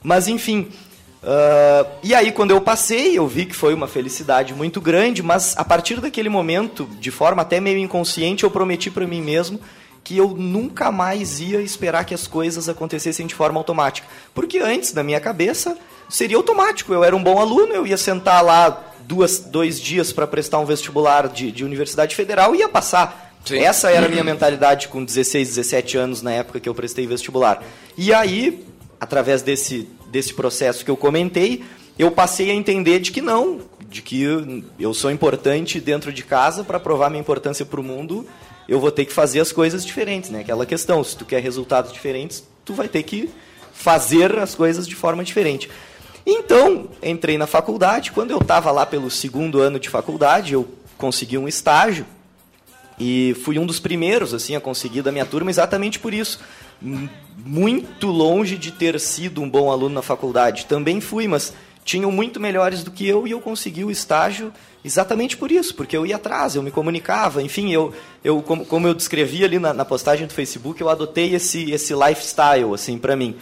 Mas 0.03 0.29
enfim, 0.29 0.69
uh, 1.23 1.91
e 2.03 2.15
aí 2.15 2.33
quando 2.33 2.51
eu 2.51 2.61
passei, 2.61 3.19
eu 3.19 3.27
vi 3.27 3.47
que 3.47 3.55
foi 3.55 3.75
uma 3.75 3.89
felicidade 3.89 4.55
muito 4.55 4.81
grande, 4.81 5.23
mas 5.23 5.57
a 5.57 5.65
partir 5.65 6.01
daquele 6.01 6.29
momento, 6.29 6.89
de 6.99 7.11
forma 7.11 7.43
até 7.43 7.61
meio 7.61 7.79
inconsciente, 7.79 8.45
eu 8.45 8.51
prometi 8.51 8.91
para 8.91 9.07
mim 9.07 9.23
mesmo 9.23 9.61
que 10.03 10.17
eu 10.17 10.29
nunca 10.29 10.91
mais 10.91 11.41
ia 11.41 11.61
esperar 11.61 12.05
que 12.05 12.15
as 12.15 12.27
coisas 12.27 12.69
acontecessem 12.69 13.27
de 13.27 13.35
forma 13.35 13.61
automática, 13.61 14.07
porque 14.35 14.59
antes 14.59 14.95
na 14.95 15.03
minha 15.03 15.21
cabeça 15.21 15.77
seria 16.09 16.37
automático. 16.37 16.93
Eu 16.93 17.05
era 17.05 17.15
um 17.15 17.23
bom 17.23 17.39
aluno, 17.39 17.75
eu 17.75 17.87
ia 17.87 17.99
sentar 17.99 18.43
lá 18.43 18.83
duas, 19.01 19.41
dois 19.41 19.79
dias 19.81 20.13
para 20.13 20.27
prestar 20.27 20.59
um 20.59 20.65
vestibular 20.65 21.29
de, 21.29 21.53
de 21.53 21.65
universidade 21.65 22.17
federal 22.17 22.55
e 22.55 22.59
ia 22.59 22.69
passar 22.69 23.31
Sim. 23.45 23.59
Essa 23.59 23.91
era 23.91 24.07
a 24.07 24.09
minha 24.09 24.23
mentalidade 24.23 24.89
com 24.89 25.05
16, 25.05 25.49
17 25.49 25.97
anos 25.97 26.23
na 26.23 26.33
época 26.33 26.61
que 26.61 26.69
eu 26.69 26.75
prestei 26.75 27.07
vestibular. 27.07 27.63
E 27.97 28.13
aí, 28.13 28.65
através 29.01 29.43
desse, 29.43 29.89
desse 30.11 30.35
processo 30.35 30.85
que 30.85 30.91
eu 30.91 30.97
comentei, 30.97 31.65
eu 31.99 32.11
passei 32.11 32.51
a 32.51 32.55
entender 32.55 32.99
de 32.99 33.13
que 33.13 33.21
não, 33.21 33.61
de 33.89 34.03
que 34.03 34.23
eu 34.79 34.95
sou 34.95 35.11
importante 35.11 35.81
dentro 35.81 36.13
de 36.13 36.23
casa 36.23 36.65
para 36.65 36.81
provar 36.81 37.11
minha 37.11 37.21
importância 37.21 37.65
para 37.65 37.81
o 37.81 37.85
mundo, 37.85 38.27
eu 38.69 38.79
vou 38.79 38.91
ter 38.91 39.05
que 39.05 39.13
fazer 39.13 39.41
as 39.41 39.53
coisas 39.53 39.85
diferentes, 39.85 40.31
né? 40.31 40.41
Aquela 40.41 40.65
questão, 40.65 41.03
se 41.03 41.17
tu 41.17 41.25
quer 41.25 41.43
resultados 41.43 41.93
diferentes, 41.93 42.45
tu 42.65 42.73
vai 42.73 42.89
ter 42.89 43.03
que 43.03 43.29
fazer 43.73 44.39
as 44.39 44.55
coisas 44.55 44.87
de 44.87 44.95
forma 44.95 45.25
diferente. 45.25 45.69
Então, 46.25 46.89
entrei 47.03 47.37
na 47.37 47.47
faculdade, 47.47 48.13
quando 48.13 48.31
eu 48.31 48.39
estava 48.39 48.71
lá 48.71 48.87
pelo 48.87 49.11
segundo 49.11 49.61
ano 49.61 49.81
de 49.81 49.89
faculdade, 49.89 50.53
eu 50.53 50.69
consegui 50.97 51.37
um 51.39 51.49
estágio 51.49 52.07
e 52.99 53.35
fui 53.43 53.59
um 53.59 53.65
dos 53.65 53.81
primeiros 53.81 54.35
assim 54.35 54.55
a 54.55 54.61
conseguir 54.61 55.03
da 55.03 55.11
minha 55.11 55.25
turma 55.25 55.51
exatamente 55.51 55.99
por 55.99 56.13
isso. 56.13 56.39
Muito 56.81 58.07
longe 58.09 58.57
de 58.57 58.71
ter 58.71 58.99
sido 59.01 59.41
um 59.43 59.49
bom 59.49 59.71
aluno 59.71 59.95
na 59.95 60.03
faculdade. 60.03 60.67
Também 60.67 61.01
fui, 61.01 61.27
mas 61.27 61.53
tinham 61.85 62.13
muito 62.13 62.39
melhores 62.39 62.85
do 62.85 62.91
que 62.91 63.07
eu 63.07 63.27
e 63.27 63.31
eu 63.31 63.41
consegui 63.41 63.85
o 63.85 63.91
estágio 63.91 64.53
exatamente 64.85 65.37
por 65.37 65.51
isso, 65.51 65.75
porque 65.75 65.97
eu 65.97 66.07
ia 66.07 66.17
atrás, 66.17 66.55
eu 66.55 66.63
me 66.63 66.71
comunicava, 66.71 67.43
enfim, 67.43 67.71
eu, 67.71 67.93
eu 68.25 68.43
como, 68.43 68.65
como 68.65 68.87
eu 68.87 68.95
descrevi 68.95 69.45
ali 69.45 69.59
na, 69.59 69.75
na, 69.75 69.85
postagem 69.85 70.27
do 70.27 70.33
Facebook, 70.33 70.81
eu 70.81 70.89
adotei 70.89 71.35
esse, 71.35 71.71
esse 71.71 71.95
lifestyle, 71.95 72.73
assim, 72.75 72.97
para 72.99 73.17
mim. 73.17 73.37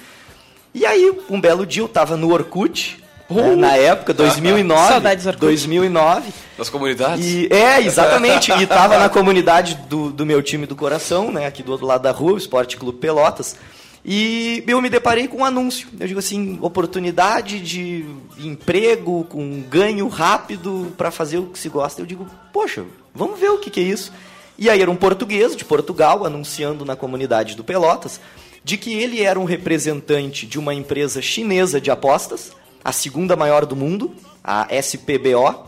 E 0.74 0.84
aí, 0.84 1.16
um 1.30 1.40
belo 1.40 1.64
dia, 1.64 1.82
eu 1.82 1.86
estava 1.86 2.16
no 2.16 2.32
Orkut, 2.32 3.02
né, 3.30 3.56
na 3.56 3.76
época, 3.76 4.14
2009. 4.14 4.88
Saudades 4.88 5.26
Orkut. 5.26 5.46
2009. 5.46 6.32
Das 6.56 6.68
comunidades? 6.68 7.24
E, 7.24 7.48
é, 7.52 7.80
exatamente. 7.80 8.50
e 8.52 8.62
estava 8.62 8.98
na 8.98 9.08
comunidade 9.08 9.74
do, 9.88 10.10
do 10.10 10.26
meu 10.26 10.42
time 10.42 10.66
do 10.66 10.74
coração, 10.74 11.30
né, 11.30 11.46
aqui 11.46 11.62
do 11.62 11.72
outro 11.72 11.86
lado 11.86 12.02
da 12.02 12.10
rua, 12.10 12.32
o 12.32 12.38
Esporte 12.38 12.76
Clube 12.76 12.98
Pelotas. 12.98 13.56
E 14.04 14.64
eu 14.66 14.80
me 14.80 14.88
deparei 14.88 15.28
com 15.28 15.38
um 15.38 15.44
anúncio. 15.44 15.88
Eu 16.00 16.06
digo 16.06 16.18
assim, 16.18 16.58
oportunidade 16.62 17.60
de 17.60 18.06
emprego 18.38 19.24
com 19.24 19.60
ganho 19.68 20.08
rápido 20.08 20.94
para 20.96 21.10
fazer 21.10 21.38
o 21.38 21.46
que 21.46 21.58
se 21.58 21.68
gosta. 21.68 22.00
Eu 22.00 22.06
digo, 22.06 22.26
poxa, 22.52 22.84
vamos 23.14 23.38
ver 23.38 23.50
o 23.50 23.58
que, 23.58 23.70
que 23.70 23.80
é 23.80 23.82
isso. 23.82 24.12
E 24.56 24.70
aí 24.70 24.80
era 24.80 24.90
um 24.90 24.96
português 24.96 25.54
de 25.54 25.64
Portugal 25.64 26.24
anunciando 26.24 26.84
na 26.84 26.96
comunidade 26.96 27.54
do 27.54 27.62
Pelotas 27.62 28.20
de 28.64 28.76
que 28.76 28.92
ele 28.92 29.22
era 29.22 29.38
um 29.38 29.44
representante 29.44 30.46
de 30.46 30.58
uma 30.58 30.74
empresa 30.74 31.22
chinesa 31.22 31.80
de 31.80 31.90
apostas 31.90 32.52
a 32.84 32.92
segunda 32.92 33.36
maior 33.36 33.66
do 33.66 33.76
mundo, 33.76 34.14
a 34.42 34.66
SPBO. 34.70 35.66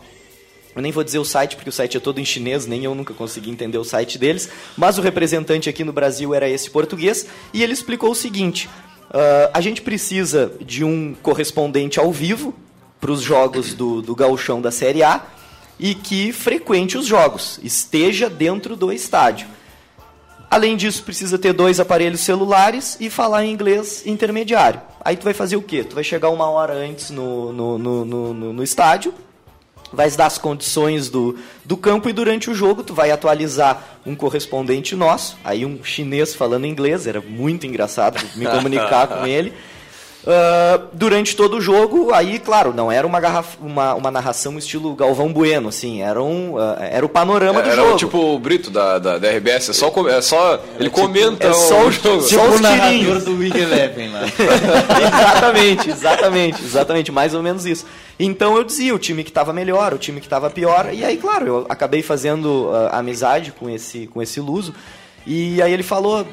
Eu 0.75 0.81
nem 0.81 0.91
vou 0.91 1.03
dizer 1.03 1.19
o 1.19 1.25
site, 1.25 1.55
porque 1.55 1.69
o 1.69 1.73
site 1.73 1.97
é 1.97 1.99
todo 1.99 2.19
em 2.19 2.25
chinês, 2.25 2.65
nem 2.65 2.83
eu 2.85 2.95
nunca 2.95 3.13
consegui 3.13 3.49
entender 3.49 3.77
o 3.77 3.83
site 3.83 4.17
deles. 4.17 4.49
Mas 4.77 4.97
o 4.97 5.01
representante 5.01 5.69
aqui 5.69 5.83
no 5.83 5.91
Brasil 5.91 6.33
era 6.33 6.49
esse 6.49 6.69
português, 6.69 7.27
e 7.53 7.61
ele 7.61 7.73
explicou 7.73 8.11
o 8.11 8.15
seguinte: 8.15 8.69
uh, 9.09 9.51
a 9.53 9.59
gente 9.59 9.81
precisa 9.81 10.53
de 10.61 10.83
um 10.83 11.13
correspondente 11.21 11.99
ao 11.99 12.11
vivo 12.11 12.55
para 12.99 13.11
os 13.11 13.21
jogos 13.21 13.73
do, 13.73 14.01
do 14.01 14.15
gauchão 14.15 14.61
da 14.61 14.71
Série 14.71 15.03
A 15.03 15.25
e 15.79 15.95
que 15.95 16.31
frequente 16.31 16.95
os 16.95 17.07
jogos, 17.07 17.59
esteja 17.63 18.29
dentro 18.29 18.75
do 18.75 18.93
estádio. 18.93 19.47
Além 20.51 20.75
disso, 20.75 21.03
precisa 21.03 21.39
ter 21.39 21.53
dois 21.53 21.79
aparelhos 21.79 22.19
celulares 22.19 22.97
e 22.99 23.09
falar 23.09 23.45
em 23.45 23.53
inglês 23.53 24.05
intermediário. 24.05 24.81
Aí 24.99 25.15
tu 25.15 25.23
vai 25.23 25.33
fazer 25.33 25.55
o 25.55 25.61
quê? 25.61 25.81
Tu 25.81 25.95
vai 25.95 26.03
chegar 26.03 26.29
uma 26.29 26.49
hora 26.49 26.73
antes 26.73 27.09
no, 27.09 27.53
no, 27.53 27.77
no, 27.77 28.05
no, 28.05 28.53
no 28.53 28.61
estádio, 28.61 29.13
vai 29.93 30.11
dar 30.11 30.25
as 30.25 30.37
condições 30.37 31.07
do, 31.07 31.37
do 31.63 31.77
campo 31.77 32.09
e 32.09 32.13
durante 32.13 32.49
o 32.49 32.53
jogo 32.53 32.83
tu 32.83 32.93
vai 32.93 33.11
atualizar 33.11 33.81
um 34.05 34.13
correspondente 34.13 34.93
nosso, 34.93 35.37
aí 35.41 35.65
um 35.65 35.81
chinês 35.85 36.35
falando 36.35 36.67
inglês, 36.67 37.07
era 37.07 37.21
muito 37.21 37.65
engraçado 37.65 38.21
me 38.35 38.43
comunicar 38.51 39.07
com 39.07 39.25
ele. 39.25 39.53
Uh, 40.21 40.85
durante 40.93 41.35
todo 41.35 41.57
o 41.57 41.61
jogo, 41.61 42.13
aí, 42.13 42.37
claro, 42.37 42.71
não 42.71 42.91
era 42.91 43.07
uma, 43.07 43.19
garraf 43.19 43.55
uma, 43.59 43.95
uma 43.95 44.11
narração 44.11 44.55
estilo 44.55 44.93
Galvão 44.93 45.33
Bueno, 45.33 45.69
assim, 45.69 46.03
era, 46.03 46.21
um, 46.21 46.53
uh, 46.53 46.75
era 46.79 47.03
o 47.03 47.09
panorama 47.09 47.59
é, 47.59 47.63
do 47.63 47.69
era 47.69 47.75
jogo. 47.75 47.87
Era 47.87 47.97
tipo 47.97 48.17
o 48.19 48.37
Brito 48.37 48.69
da, 48.69 48.99
da, 48.99 49.17
da, 49.17 49.31
RBS, 49.31 49.69
é 49.69 49.73
só, 49.73 49.91
é 50.07 50.21
só 50.21 50.59
ele 50.75 50.89
tipo, 50.89 51.01
comenta 51.01 51.47
é 51.47 51.53
só 51.53 51.87
o, 51.87 51.91
jogo. 51.91 52.23
Tipo 52.23 52.39
só 52.39 52.51
o 52.51 52.59
narrador 52.59 53.19
do 53.21 53.35
Week 53.35 53.57
Eleven 53.57 54.11
lá. 54.11 54.21
exatamente, 55.07 55.89
exatamente, 55.89 56.63
exatamente, 56.63 57.11
mais 57.11 57.33
ou 57.33 57.41
menos 57.41 57.65
isso. 57.65 57.87
Então 58.19 58.55
eu 58.55 58.63
dizia 58.63 58.93
o 58.93 58.99
time 58.99 59.23
que 59.23 59.31
estava 59.31 59.51
melhor, 59.51 59.91
o 59.91 59.97
time 59.97 60.19
que 60.19 60.27
estava 60.27 60.51
pior, 60.51 60.93
e 60.93 61.03
aí, 61.03 61.17
claro, 61.17 61.47
eu 61.47 61.65
acabei 61.67 62.03
fazendo 62.03 62.69
uh, 62.69 62.89
amizade 62.91 63.51
com 63.51 63.67
esse, 63.67 64.05
com 64.05 64.21
esse 64.21 64.39
Luso, 64.39 64.71
e 65.25 65.59
aí 65.63 65.73
ele 65.73 65.81
falou, 65.81 66.27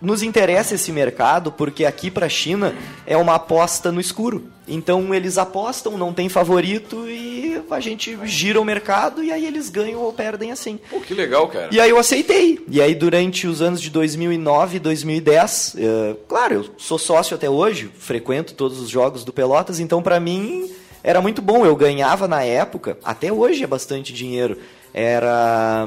nos 0.00 0.22
interessa 0.22 0.74
esse 0.74 0.92
mercado 0.92 1.50
porque 1.50 1.84
aqui 1.84 2.10
para 2.10 2.26
a 2.26 2.28
China 2.28 2.74
é 3.06 3.16
uma 3.16 3.34
aposta 3.34 3.90
no 3.90 4.00
escuro. 4.00 4.50
Então 4.68 5.14
eles 5.14 5.38
apostam, 5.38 5.96
não 5.96 6.12
tem 6.12 6.28
favorito 6.28 7.08
e 7.08 7.62
a 7.70 7.80
gente 7.80 8.18
gira 8.24 8.60
o 8.60 8.64
mercado 8.64 9.22
e 9.22 9.30
aí 9.32 9.46
eles 9.46 9.68
ganham 9.68 10.00
ou 10.00 10.12
perdem 10.12 10.50
assim. 10.50 10.78
Pô, 10.90 11.00
que 11.00 11.14
legal, 11.14 11.48
cara. 11.48 11.68
E 11.70 11.80
aí 11.80 11.90
eu 11.90 11.98
aceitei. 11.98 12.64
E 12.68 12.80
aí 12.80 12.94
durante 12.94 13.46
os 13.46 13.62
anos 13.62 13.80
de 13.80 13.90
2009 13.90 14.76
e 14.76 14.80
2010, 14.80 15.76
é, 15.78 16.16
claro, 16.28 16.54
eu 16.54 16.66
sou 16.76 16.98
sócio 16.98 17.36
até 17.36 17.48
hoje, 17.48 17.90
frequento 17.98 18.54
todos 18.54 18.80
os 18.80 18.88
jogos 18.88 19.24
do 19.24 19.32
Pelotas, 19.32 19.78
então 19.78 20.02
para 20.02 20.18
mim 20.18 20.68
era 21.02 21.20
muito 21.20 21.40
bom. 21.40 21.64
Eu 21.64 21.76
ganhava 21.76 22.26
na 22.26 22.42
época, 22.42 22.98
até 23.04 23.32
hoje 23.32 23.62
é 23.62 23.66
bastante 23.66 24.12
dinheiro. 24.12 24.58
Era 24.92 25.86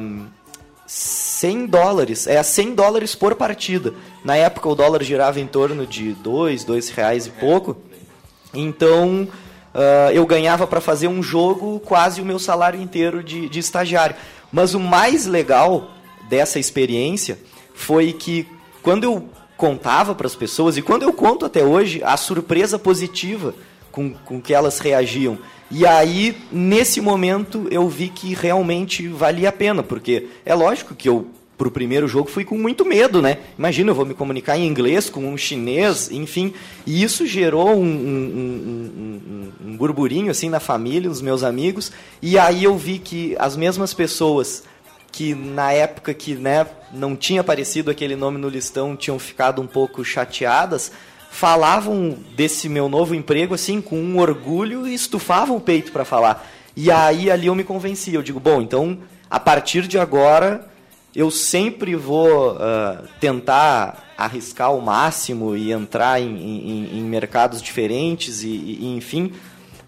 100 0.89 1.67
dólares, 1.67 2.25
é 2.25 2.41
100 2.41 2.73
dólares 2.73 3.13
por 3.13 3.35
partida. 3.35 3.93
Na 4.25 4.35
época 4.35 4.67
o 4.67 4.73
dólar 4.73 5.03
girava 5.03 5.39
em 5.39 5.45
torno 5.45 5.85
de 5.85 6.13
2, 6.13 6.63
2 6.63 6.89
reais 6.89 7.27
e 7.27 7.29
pouco. 7.29 7.77
Então 8.51 9.27
uh, 9.71 10.11
eu 10.11 10.25
ganhava 10.25 10.65
para 10.65 10.81
fazer 10.81 11.07
um 11.07 11.21
jogo 11.21 11.79
quase 11.81 12.19
o 12.19 12.25
meu 12.25 12.39
salário 12.39 12.81
inteiro 12.81 13.23
de, 13.23 13.47
de 13.47 13.59
estagiário. 13.59 14.15
Mas 14.51 14.73
o 14.73 14.79
mais 14.79 15.27
legal 15.27 15.91
dessa 16.27 16.57
experiência 16.57 17.37
foi 17.75 18.11
que 18.11 18.47
quando 18.81 19.03
eu 19.03 19.29
contava 19.55 20.15
para 20.15 20.25
as 20.25 20.35
pessoas, 20.35 20.75
e 20.75 20.81
quando 20.81 21.03
eu 21.03 21.13
conto 21.13 21.45
até 21.45 21.63
hoje, 21.63 22.01
a 22.03 22.17
surpresa 22.17 22.79
positiva 22.79 23.53
com, 23.91 24.11
com 24.11 24.41
que 24.41 24.53
elas 24.53 24.79
reagiam. 24.79 25.37
E 25.71 25.85
aí, 25.85 26.35
nesse 26.51 26.99
momento, 26.99 27.67
eu 27.69 27.87
vi 27.87 28.09
que 28.09 28.33
realmente 28.33 29.07
valia 29.07 29.49
a 29.49 29.51
pena, 29.51 29.83
porque 29.83 30.27
é 30.43 30.55
lógico 30.55 30.95
que 30.95 31.07
eu, 31.07 31.27
para 31.57 31.67
o 31.67 31.71
primeiro 31.71 32.07
jogo, 32.07 32.27
fui 32.27 32.43
com 32.43 32.57
muito 32.57 32.83
medo, 32.83 33.21
né? 33.21 33.37
Imagina, 33.57 33.91
eu 33.91 33.95
vou 33.95 34.05
me 34.05 34.15
comunicar 34.15 34.57
em 34.57 34.65
inglês 34.65 35.09
com 35.09 35.31
um 35.31 35.37
chinês, 35.37 36.09
enfim. 36.09 36.53
E 36.87 37.03
isso 37.03 37.25
gerou 37.27 37.69
um, 37.75 37.83
um, 37.83 38.91
um, 38.97 39.51
um 39.67 39.77
burburinho, 39.77 40.31
assim, 40.31 40.49
na 40.49 40.59
família, 40.59 41.07
nos 41.07 41.21
meus 41.21 41.43
amigos. 41.43 41.91
E 42.19 42.39
aí 42.39 42.63
eu 42.63 42.75
vi 42.75 42.97
que 42.97 43.35
as 43.37 43.55
mesmas 43.55 43.93
pessoas 43.93 44.63
que 45.11 45.33
na 45.33 45.71
época 45.71 46.13
que 46.13 46.35
né, 46.35 46.65
não 46.93 47.15
tinha 47.15 47.41
aparecido 47.41 47.91
aquele 47.91 48.15
nome 48.15 48.37
no 48.37 48.47
listão 48.47 48.95
tinham 48.95 49.17
ficado 49.19 49.61
um 49.61 49.67
pouco 49.67 50.03
chateadas, 50.03 50.91
falavam 51.29 52.17
desse 52.35 52.67
meu 52.67 52.89
novo 52.89 53.15
emprego 53.15 53.53
assim 53.53 53.81
com 53.81 53.97
um 53.97 54.19
orgulho 54.19 54.87
e 54.87 54.93
estufavam 54.93 55.57
o 55.57 55.61
peito 55.61 55.91
para 55.91 56.03
falar. 56.03 56.47
E 56.75 56.91
aí 56.91 57.29
ali 57.29 57.47
eu 57.47 57.55
me 57.55 57.63
convenci, 57.63 58.13
eu 58.13 58.21
digo, 58.21 58.39
bom, 58.39 58.61
então 58.61 58.99
a 59.29 59.39
partir 59.39 59.87
de 59.87 59.97
agora 59.97 60.67
eu 61.15 61.31
sempre 61.31 61.95
vou 61.95 62.53
uh, 62.53 63.07
tentar 63.19 64.13
arriscar 64.17 64.75
o 64.75 64.81
máximo 64.81 65.55
e 65.55 65.71
entrar 65.71 66.21
em, 66.21 66.27
em, 66.27 66.99
em 66.99 67.01
mercados 67.03 67.61
diferentes 67.61 68.43
e, 68.43 68.49
e, 68.49 68.95
enfim, 68.95 69.33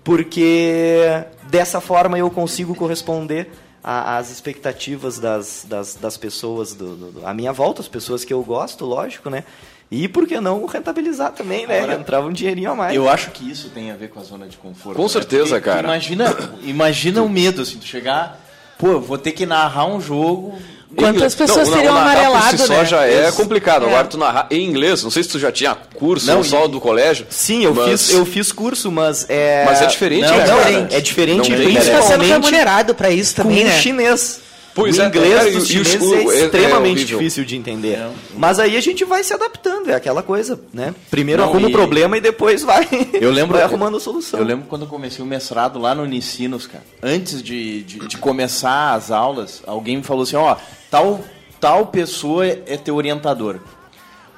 porque 0.04 1.24
dessa 1.50 1.82
forma 1.82 2.18
eu 2.18 2.30
consigo 2.30 2.74
corresponder 2.74 3.50
às 3.84 4.32
expectativas 4.32 5.20
das, 5.20 5.66
das, 5.68 5.96
das 5.96 6.16
pessoas 6.16 6.74
do, 6.74 6.96
do, 6.96 7.28
à 7.28 7.34
minha 7.34 7.52
volta, 7.52 7.82
as 7.82 7.88
pessoas 7.88 8.24
que 8.24 8.34
eu 8.34 8.44
gosto, 8.44 8.86
lógico, 8.86 9.30
né? 9.30 9.44
E 9.92 10.08
por 10.08 10.26
que 10.26 10.40
não 10.40 10.66
rentabilizar 10.66 11.34
também, 11.34 11.68
né? 11.68 11.80
Agora, 11.80 12.00
Entrava 12.00 12.26
um 12.26 12.32
dinheirinho 12.32 12.72
a 12.72 12.76
mais. 12.76 12.96
Eu 12.96 13.10
acho 13.10 13.30
que 13.32 13.52
isso 13.52 13.70
tem 13.70 13.92
a 13.92 13.96
ver 13.96 14.08
com 14.10 14.22
a 14.22 14.24
zona 14.24 14.48
de 14.48 14.56
conforto. 14.56 14.96
Com 14.96 15.04
né? 15.04 15.10
certeza, 15.10 15.56
Porque 15.56 15.62
cara. 15.70 15.82
Imagina, 15.84 16.34
imagina 16.64 17.22
o 17.22 17.28
medo, 17.28 17.62
assim, 17.62 17.78
tu 17.78 17.86
chegar, 17.86 18.40
pô, 18.78 19.02
vou 19.02 19.18
ter 19.18 19.34
que 19.34 19.46
narrar 19.46 19.86
um 19.88 20.00
jogo. 20.00 20.58
Quantas 20.96 21.36
pessoas 21.36 21.70
não, 21.70 21.88
amarelado, 21.98 22.50
por 22.50 22.58
si 22.60 22.68
só 22.68 22.74
né? 22.74 22.86
já 22.86 23.06
é 23.06 23.28
Isso. 23.30 23.38
complicado. 23.38 23.84
É. 23.86 23.88
Agora 23.88 24.08
tu 24.08 24.18
narrar 24.18 24.48
em 24.52 24.66
inglês, 24.66 25.02
não 25.04 25.10
sei 25.12 25.24
se 25.24 25.30
tu 25.30 25.40
já 25.40 25.50
tinha 25.52 25.74
curso 25.76 26.26
Não, 26.28 26.44
só 26.44 26.66
e- 26.66 26.68
do 26.70 26.82
colégio. 26.82 27.26
Sim, 27.30 27.64
eu, 27.64 27.74
mas- 27.74 28.08
fiz, 28.08 28.10
eu 28.14 28.26
fiz 28.26 28.52
curso, 28.52 28.92
mas 28.92 29.26
é. 29.30 29.64
Mas 29.66 29.82
é 29.82 29.86
diferente, 29.86 30.28
não, 30.28 30.38
né, 30.38 30.46
não? 30.48 30.88
É 30.90 31.00
diferente, 31.02 31.50
Não 31.50 31.56
A 31.56 31.60
tem, 31.60 31.68
gente 31.72 31.78
está 31.80 32.02
sendo 32.02 32.18
principalmente 32.20 32.44
remunerado 32.46 32.96
para 32.96 33.10
isso 33.10 33.36
com 33.36 33.44
também, 33.44 33.64
o 33.64 33.68
né? 33.68 33.80
chinês. 33.80 34.42
Pois 34.74 34.98
o 34.98 35.02
é, 35.02 35.08
inglês 35.08 35.34
cara, 35.36 35.52
dos 35.52 35.70
e- 35.70 35.78
e 35.78 35.82
o- 35.82 35.86
chineses 35.86 36.08
o- 36.10 36.14
é 36.16 36.18
é- 36.18 36.42
é 36.42 36.46
extremamente 36.46 36.98
horrível. 37.00 37.18
difícil 37.20 37.44
de 37.46 37.58
entender. 37.58 37.94
É. 37.96 38.10
Mas 38.38 38.58
aí 38.60 38.78
a 38.78 38.82
gente 38.82 39.04
vai 39.04 39.24
se 39.24 39.34
adaptando, 39.34 39.90
é 39.90 39.96
aquela 39.96 40.24
coisa, 40.24 40.60
né? 40.74 40.96
Primeiro 41.10 41.42
Não, 41.42 41.50
arruma 41.50 41.68
o 41.68 41.70
e- 41.70 41.74
problema 41.74 42.18
e 42.18 42.22
depois 42.22 42.64
vai, 42.64 42.88
Eu 43.14 43.32
lembro- 43.32 43.54
vai 43.58 43.64
arrumando 43.64 43.98
a 43.98 44.00
solução. 44.00 44.40
Eu 44.40 44.46
lembro 44.46 44.66
quando 44.68 44.84
eu 44.84 44.88
comecei 44.88 45.24
o 45.24 45.28
mestrado 45.28 45.78
lá 45.78 45.94
no 45.94 46.04
Unicinos, 46.04 46.68
cara. 46.68 46.84
Antes 47.04 47.44
de, 47.44 47.84
de, 47.84 48.00
de 48.08 48.18
começar 48.18 48.94
as 48.94 49.12
aulas, 49.12 49.62
alguém 49.68 49.98
me 49.98 50.04
falou 50.04 50.24
assim, 50.24 50.38
ó, 50.38 50.56
tal, 50.90 51.20
tal 51.60 51.88
pessoa 51.88 52.48
é 52.48 52.78
teu 52.78 52.96
orientador. 52.96 53.60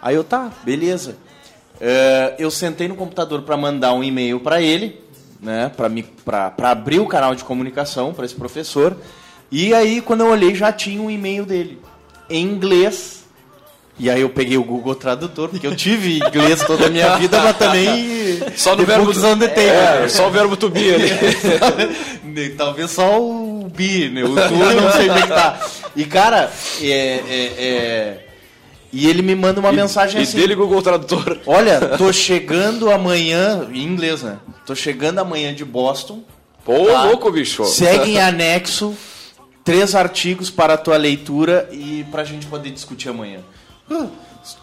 Aí 0.02 0.16
eu, 0.16 0.24
tá, 0.24 0.52
beleza. 0.63 1.16
É, 1.79 2.36
eu 2.40 2.50
sentei 2.50 2.88
no 2.88 2.96
computador 2.96 3.42
para 3.44 3.55
mandar 3.57 3.94
um 3.94 4.03
e-mail 4.03 4.40
para 4.40 4.62
ele, 4.62 5.00
né, 5.42 5.72
para 5.75 6.72
abrir 6.72 7.00
o 7.00 7.05
canal 7.05 7.36
de 7.36 7.44
comunicação 7.44 8.14
para 8.14 8.25
esse 8.25 8.36
professor. 8.36 8.96
E 9.55 9.72
aí, 9.72 10.01
quando 10.01 10.22
eu 10.22 10.29
olhei, 10.31 10.55
já 10.55 10.72
tinha 10.74 11.00
um 11.00 11.11
e-mail 11.11 11.46
dele 11.46 11.77
em 12.27 12.44
inglês. 12.44 13.22
E 14.00 14.09
aí 14.09 14.22
eu 14.22 14.29
peguei 14.29 14.57
o 14.57 14.63
Google 14.63 14.96
Tradutor, 14.96 15.50
porque 15.50 15.68
eu 15.68 15.75
tive 15.75 16.18
inglês 16.18 16.63
toda 16.66 16.87
a 16.87 16.89
minha 16.89 17.16
vida, 17.22 17.39
mas 17.39 17.55
também 17.55 18.39
Só 18.55 18.75
no 18.75 18.83
verbo 18.83 19.11
on 19.11 19.37
the 19.37 19.48
table, 19.48 20.05
É, 20.05 20.07
só 20.09 20.27
o 20.27 20.31
verbo 20.31 20.57
to 20.57 20.68
be 20.72 20.92
ali. 20.92 22.50
Talvez 22.57 22.89
só 22.89 23.22
o 23.22 23.70
bi, 23.72 24.09
né? 24.09 24.24
O 24.24 24.29
tu 24.29 24.55
não 24.81 24.92
sei 24.92 25.07
bem 25.09 25.22
que 25.22 25.27
tá. 25.27 25.59
E 25.96 26.05
cara, 26.05 26.51
é, 26.81 26.87
é, 26.87 27.53
é- 27.59 28.25
E 28.92 29.07
ele 29.07 29.22
me 29.22 29.35
manda 29.35 29.59
uma 29.59 29.72
mensagem 29.72 30.22
e 30.22 30.24
assim. 30.24 30.37
dele 30.37 30.55
Google 30.55 30.81
Tradutor. 30.81 31.37
Olha, 31.46 31.79
tô 31.96 32.11
chegando 32.11 32.89
amanhã, 32.89 33.68
em 33.72 33.83
inglês, 33.83 34.24
né? 34.24 34.37
Tô 34.66 34.74
chegando 34.74 35.20
amanhã 35.20 35.53
de 35.53 35.63
Boston. 35.63 36.24
Pô, 36.66 36.87
Tá. 36.87 37.03
louco, 37.03 37.29
bicho. 37.31 37.63
Segue 37.66 38.13
em 38.13 38.20
anexo 38.20 38.96
três 39.64 39.96
artigos 39.96 40.50
para 40.50 40.74
a 40.74 40.78
tua 40.78 40.98
leitura 40.98 41.70
e 41.72 42.06
pra 42.12 42.24
gente 42.24 42.46
poder 42.48 42.72
discutir 42.72 43.10
amanhã. 43.10 43.40
Ah, 43.90 44.08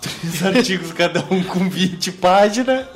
três 0.01 0.43
artigos, 0.45 0.93
cada 0.93 1.21
um 1.31 1.43
com 1.43 1.69
20 1.69 2.13
páginas, 2.13 2.87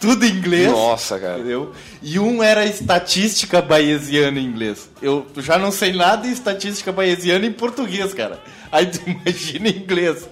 tudo 0.00 0.24
em 0.24 0.30
inglês. 0.30 0.70
Nossa, 0.70 1.18
cara. 1.18 1.38
Entendeu? 1.38 1.72
E 2.02 2.18
um 2.18 2.42
era 2.42 2.64
estatística 2.64 3.62
bayesiana 3.62 4.38
em 4.38 4.44
inglês. 4.44 4.90
Eu 5.00 5.26
já 5.38 5.58
não 5.58 5.72
sei 5.72 5.92
nada 5.92 6.22
de 6.22 6.32
estatística 6.32 6.92
bayesiana 6.92 7.46
em 7.46 7.52
português, 7.52 8.12
cara. 8.12 8.40
Aí 8.70 8.86
tu 8.86 9.00
imagina 9.08 9.68
em 9.68 9.78
inglês. 9.78 10.28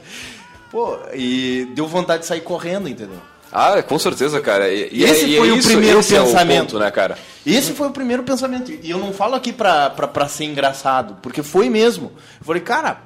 Pô, 0.71 0.99
e 1.15 1.69
deu 1.75 1.87
vontade 1.87 2.23
de 2.23 2.27
sair 2.27 2.41
correndo, 2.41 2.89
entendeu? 2.89 3.21
Ah, 3.57 3.81
com 3.85 3.97
certeza, 4.01 4.41
cara. 4.41 4.69
E, 4.69 4.89
e 4.93 5.05
Esse 5.05 5.25
é- 5.25 5.29
e 5.29 5.37
foi 5.39 5.49
é 5.49 5.53
o 5.53 5.57
isso- 5.57 5.69
primeiro 5.69 6.01
é 6.01 6.03
pensamento. 6.03 6.61
ponto, 6.73 6.79
né, 6.81 6.91
cara? 6.91 7.17
Esse 7.47 7.73
foi 7.73 7.87
o 7.87 7.93
primeiro 7.93 8.25
pensamento. 8.25 8.73
E 8.73 8.91
eu 8.91 8.99
não 8.99 9.13
falo 9.13 9.37
aqui 9.37 9.53
pra, 9.53 9.91
pra, 9.91 10.09
pra 10.09 10.27
ser 10.27 10.45
engraçado, 10.45 11.19
porque 11.23 11.41
foi 11.43 11.69
mesmo. 11.71 12.11
Eu 12.41 12.45
falei, 12.45 12.61
cara, 12.63 13.01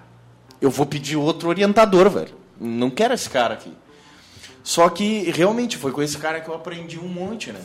eu 0.60 0.70
vou 0.70 0.86
pedir 0.86 1.16
outro 1.16 1.50
orientador, 1.50 2.08
velho. 2.08 2.34
Não 2.58 2.88
quero 2.88 3.12
esse 3.12 3.28
cara 3.28 3.52
aqui. 3.54 3.70
Só 4.64 4.88
que 4.88 5.30
realmente 5.30 5.76
foi 5.76 5.92
com 5.92 6.02
esse 6.02 6.16
cara 6.16 6.40
que 6.40 6.48
eu 6.48 6.54
aprendi 6.54 6.98
um 6.98 7.08
monte, 7.08 7.52
né? 7.52 7.60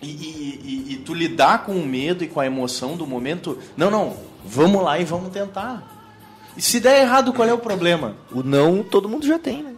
E, 0.00 0.06
e- 0.06 0.60
e- 0.90 0.92
e 0.94 0.96
tu 0.98 1.12
lidar 1.12 1.64
com 1.64 1.72
o 1.72 1.84
medo 1.84 2.22
e 2.24 2.28
com 2.28 2.40
a 2.40 2.46
emoção 2.46 2.96
do 2.96 3.06
momento. 3.06 3.58
Não, 3.76 3.90
não, 3.90 4.16
vamos 4.44 4.82
lá 4.82 4.98
e 4.98 5.04
vamos 5.04 5.30
tentar. 5.30 5.82
E 6.56 6.62
se 6.62 6.78
der 6.80 7.02
errado, 7.02 7.32
qual 7.32 7.48
é 7.48 7.52
o 7.52 7.58
problema? 7.58 8.16
O 8.32 8.42
não 8.42 8.82
todo 8.82 9.08
mundo 9.08 9.26
já 9.26 9.38
tem, 9.38 9.62
né? 9.62 9.69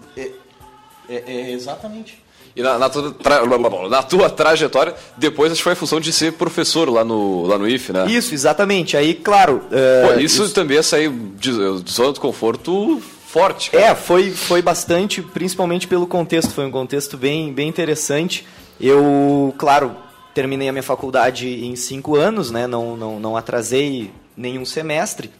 É, 1.14 1.22
é 1.26 1.50
exatamente. 1.52 2.18
E 2.54 2.62
na, 2.62 2.78
na 2.78 2.88
tua, 2.90 3.12
tra- 3.12 3.46
na 3.88 4.02
tua 4.02 4.28
trajetória, 4.28 4.94
depois 5.16 5.50
acho 5.50 5.60
que 5.60 5.64
foi 5.64 5.72
a 5.72 5.76
função 5.76 5.98
de 5.98 6.12
ser 6.12 6.32
professor 6.32 6.88
lá 6.90 7.02
no, 7.02 7.46
lá 7.46 7.56
no 7.56 7.66
IF, 7.66 7.92
né? 7.92 8.06
Isso, 8.10 8.34
exatamente. 8.34 8.94
Aí, 8.96 9.14
claro. 9.14 9.62
é, 9.70 10.06
Pô, 10.14 10.20
isso, 10.20 10.48
também 10.52 10.76
é 10.76 10.82
sair 10.82 11.10
de, 11.10 11.50
de 11.82 11.92
zona 11.92 12.12
de 12.12 12.20
conforto 12.20 13.00
forte, 13.26 13.70
cara. 13.70 13.84
É, 13.86 13.94
foi, 13.94 14.30
foi 14.30 14.60
bastante, 14.60 15.22
principalmente 15.22 15.88
pelo 15.88 16.06
contexto. 16.06 16.50
Foi 16.50 16.66
um 16.66 16.70
contexto 16.70 17.16
bem, 17.16 17.50
bem 17.54 17.68
interessante. 17.68 18.46
Eu, 18.78 19.54
claro, 19.56 19.96
terminei 20.34 20.68
a 20.68 20.72
minha 20.72 20.82
faculdade 20.82 21.48
em 21.64 21.74
cinco 21.74 22.16
anos, 22.16 22.50
né? 22.50 22.66
Não, 22.66 22.96
não, 22.98 23.18
não 23.18 23.34
atrasei 23.34 24.10
nenhum 24.36 24.66
semestre. 24.66 25.30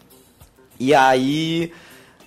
E 0.79 0.95
aí, 0.95 1.71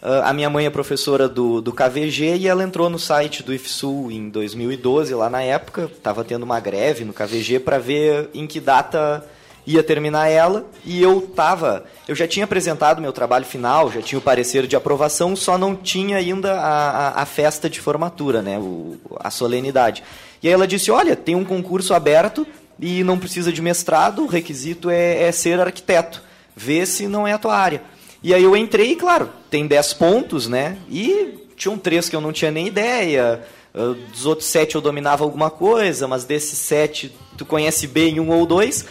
a 0.02 0.32
minha 0.32 0.48
mãe 0.50 0.66
é 0.66 0.70
professora 0.70 1.28
do, 1.28 1.60
do 1.60 1.72
KVG 1.72 2.36
e 2.36 2.48
ela 2.48 2.62
entrou 2.62 2.88
no 2.88 2.98
site 2.98 3.42
do 3.42 3.52
IFSUL 3.52 4.10
em 4.10 4.28
2012, 4.28 5.14
lá 5.14 5.28
na 5.28 5.42
época. 5.42 5.90
Estava 5.92 6.22
tendo 6.24 6.42
uma 6.42 6.60
greve 6.60 7.04
no 7.04 7.12
KVG 7.12 7.60
para 7.60 7.78
ver 7.78 8.30
em 8.34 8.46
que 8.46 8.60
data 8.60 9.24
ia 9.66 9.82
terminar 9.82 10.28
ela 10.28 10.64
e 10.84 11.02
eu 11.02 11.20
tava, 11.20 11.84
eu 12.06 12.14
já 12.14 12.26
tinha 12.26 12.44
apresentado 12.44 13.02
meu 13.02 13.12
trabalho 13.12 13.44
final, 13.44 13.90
já 13.90 14.00
tinha 14.00 14.18
o 14.18 14.22
parecer 14.22 14.66
de 14.66 14.76
aprovação, 14.76 15.34
só 15.34 15.58
não 15.58 15.74
tinha 15.74 16.18
ainda 16.18 16.52
a, 16.52 16.90
a, 16.90 17.22
a 17.22 17.26
festa 17.26 17.68
de 17.68 17.80
formatura, 17.80 18.40
né, 18.40 18.58
o, 18.58 18.96
a 19.18 19.28
solenidade. 19.28 20.04
E 20.40 20.46
aí 20.46 20.54
ela 20.54 20.68
disse, 20.68 20.90
olha, 20.90 21.16
tem 21.16 21.34
um 21.34 21.44
concurso 21.44 21.92
aberto 21.92 22.46
e 22.78 23.02
não 23.02 23.18
precisa 23.18 23.52
de 23.52 23.60
mestrado, 23.60 24.22
o 24.22 24.26
requisito 24.26 24.88
é, 24.88 25.24
é 25.24 25.32
ser 25.32 25.58
arquiteto, 25.58 26.22
vê 26.54 26.86
se 26.86 27.08
não 27.08 27.26
é 27.26 27.32
a 27.32 27.38
tua 27.38 27.56
área. 27.56 27.82
E 28.26 28.34
aí 28.34 28.42
eu 28.42 28.56
entrei, 28.56 28.96
claro, 28.96 29.30
tem 29.48 29.68
10 29.68 29.94
pontos, 29.94 30.48
né, 30.48 30.78
e 30.90 31.34
tinham 31.56 31.78
três 31.78 32.08
que 32.08 32.16
eu 32.16 32.20
não 32.20 32.32
tinha 32.32 32.50
nem 32.50 32.66
ideia, 32.66 33.40
ah, 33.72 33.94
dos 34.10 34.26
outros 34.26 34.48
sete 34.48 34.74
eu 34.74 34.80
dominava 34.80 35.22
alguma 35.22 35.48
coisa, 35.48 36.08
mas 36.08 36.24
desses 36.24 36.58
sete 36.58 37.14
tu 37.38 37.46
conhece 37.46 37.86
bem 37.86 38.18
um 38.18 38.30
ou 38.30 38.44
dois. 38.44 38.84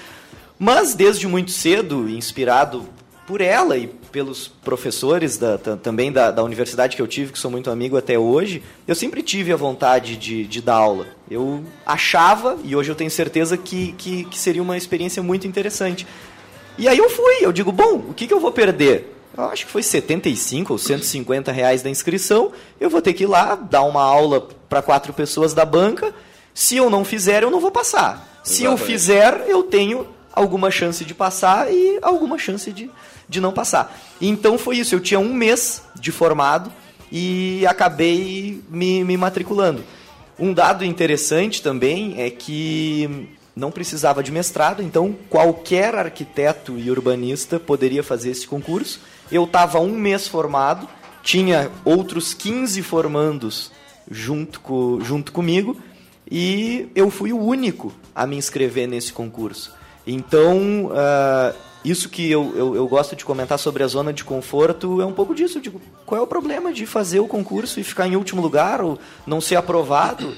Mas 0.58 0.96
desde 0.96 1.28
muito 1.28 1.52
cedo, 1.52 2.08
inspirado 2.10 2.86
por 3.28 3.42
ela 3.42 3.76
e 3.78 3.88
pelos 4.10 4.48
professores 4.48 5.38
da, 5.38 5.58
ta- 5.58 5.76
também 5.76 6.14
da, 6.14 6.32
da 6.32 6.42
universidade 6.42 6.96
que 6.96 7.02
eu 7.02 7.08
tive, 7.08 7.34
que 7.34 7.38
sou 7.40 7.52
muito 7.52 7.70
amigo 7.70 7.98
até 7.98 8.18
hoje, 8.18 8.64
eu 8.88 8.96
sempre 8.96 9.22
tive 9.22 9.52
a 9.52 9.58
vontade 9.58 10.16
de, 10.16 10.46
de 10.46 10.62
dar 10.62 10.76
aula. 10.76 11.08
Eu 11.30 11.62
achava, 11.86 12.58
e 12.64 12.74
hoje 12.74 12.90
eu 12.90 12.96
tenho 12.96 13.12
certeza 13.12 13.58
que, 13.58 13.92
que, 13.98 14.24
que 14.24 14.40
seria 14.40 14.62
uma 14.62 14.78
experiência 14.78 15.22
muito 15.22 15.46
interessante. 15.46 16.08
E 16.78 16.88
aí 16.88 16.98
eu 16.98 17.10
fui, 17.10 17.40
eu 17.42 17.52
digo, 17.52 17.74
bom, 17.74 17.96
o 18.08 18.14
que, 18.14 18.28
que 18.28 18.34
eu 18.34 18.40
vou 18.40 18.54
perder? 18.54 19.12
Eu 19.38 19.44
acho 19.46 19.66
que 19.66 19.72
foi 19.72 19.84
75 19.84 20.74
ou 20.74 20.80
150 20.80 21.52
reais 21.52 21.82
da 21.82 21.90
inscrição. 21.90 22.52
Eu 22.80 22.90
vou 22.90 23.02
ter 23.02 23.14
que 23.14 23.24
ir 23.24 23.28
lá 23.28 23.56
dar 23.56 23.84
uma 23.84 24.02
aula 24.02 24.48
para 24.70 24.82
quatro 24.82 25.14
pessoas 25.14 25.54
da 25.54 25.66
banca. 25.66 26.14
Se 26.54 26.78
eu 26.78 26.90
não 26.90 27.04
fizer, 27.04 27.44
eu 27.44 27.52
não 27.52 27.60
vou 27.60 27.72
passar. 27.72 28.42
Se 28.44 28.64
eu 28.64 28.78
fizer, 28.78 29.46
eu 29.48 29.64
tenho 29.64 30.08
alguma 30.32 30.70
chance 30.70 31.04
de 31.04 31.14
passar 31.14 31.72
e 31.72 31.98
alguma 32.02 32.38
chance 32.38 32.72
de, 32.72 32.90
de 33.28 33.42
não 33.42 33.52
passar. 33.52 33.98
Então 34.22 34.58
foi 34.58 34.78
isso. 34.78 34.96
Eu 34.96 35.00
tinha 35.00 35.20
um 35.20 35.34
mês 35.34 35.82
de 36.00 36.12
formado 36.12 36.72
e 37.12 37.66
acabei 37.68 38.62
me, 38.70 39.04
me 39.04 39.18
matriculando. 39.18 39.84
Um 40.38 40.54
dado 40.54 40.84
interessante 40.86 41.62
também 41.62 42.22
é 42.22 42.30
que 42.30 43.30
não 43.56 43.72
precisava 43.72 44.22
de 44.22 44.32
mestrado, 44.32 44.84
então 44.84 45.16
qualquer 45.30 45.96
arquiteto 45.96 46.78
e 46.78 46.92
urbanista 46.92 47.58
poderia 47.58 48.04
fazer 48.04 48.32
esse 48.32 48.46
concurso. 48.46 49.00
Eu 49.32 49.46
estava 49.46 49.80
um 49.80 49.98
mês 49.98 50.28
formado, 50.28 50.88
tinha 51.24 51.72
outros 51.84 52.34
15 52.34 52.82
formandos 52.84 53.72
junto, 54.10 54.60
com, 54.60 55.00
junto 55.02 55.32
comigo 55.32 55.78
e 56.30 56.88
eu 56.96 57.10
fui 57.10 57.34
o 57.34 57.40
único 57.40 57.94
a 58.14 58.26
me 58.26 58.36
inscrever 58.36 58.88
nesse 58.88 59.12
concurso. 59.12 59.74
Então, 60.06 60.86
uh, 60.86 61.56
isso 61.84 62.10
que 62.10 62.30
eu, 62.30 62.54
eu, 62.56 62.76
eu, 62.76 62.88
gosto 62.88 63.16
de 63.16 63.26
comentar 63.26 63.60
sobre 63.60 63.84
a 63.84 63.88
zona 63.88 64.14
de 64.14 64.24
conforto 64.24 65.02
é 65.02 65.06
um 65.06 65.14
pouco 65.14 65.34
disso. 65.34 65.60
Digo, 65.60 65.82
qual 66.06 66.20
é 66.20 66.24
o 66.24 66.28
problema 66.28 66.74
de 66.74 66.86
fazer 66.86 67.20
o 67.20 67.28
concurso 67.28 67.80
e 67.80 67.84
ficar 67.84 68.08
em 68.08 68.16
último 68.16 68.42
lugar 68.42 68.82
ou 68.82 69.00
não 69.26 69.42
ser 69.42 69.56
aprovado? 69.56 70.34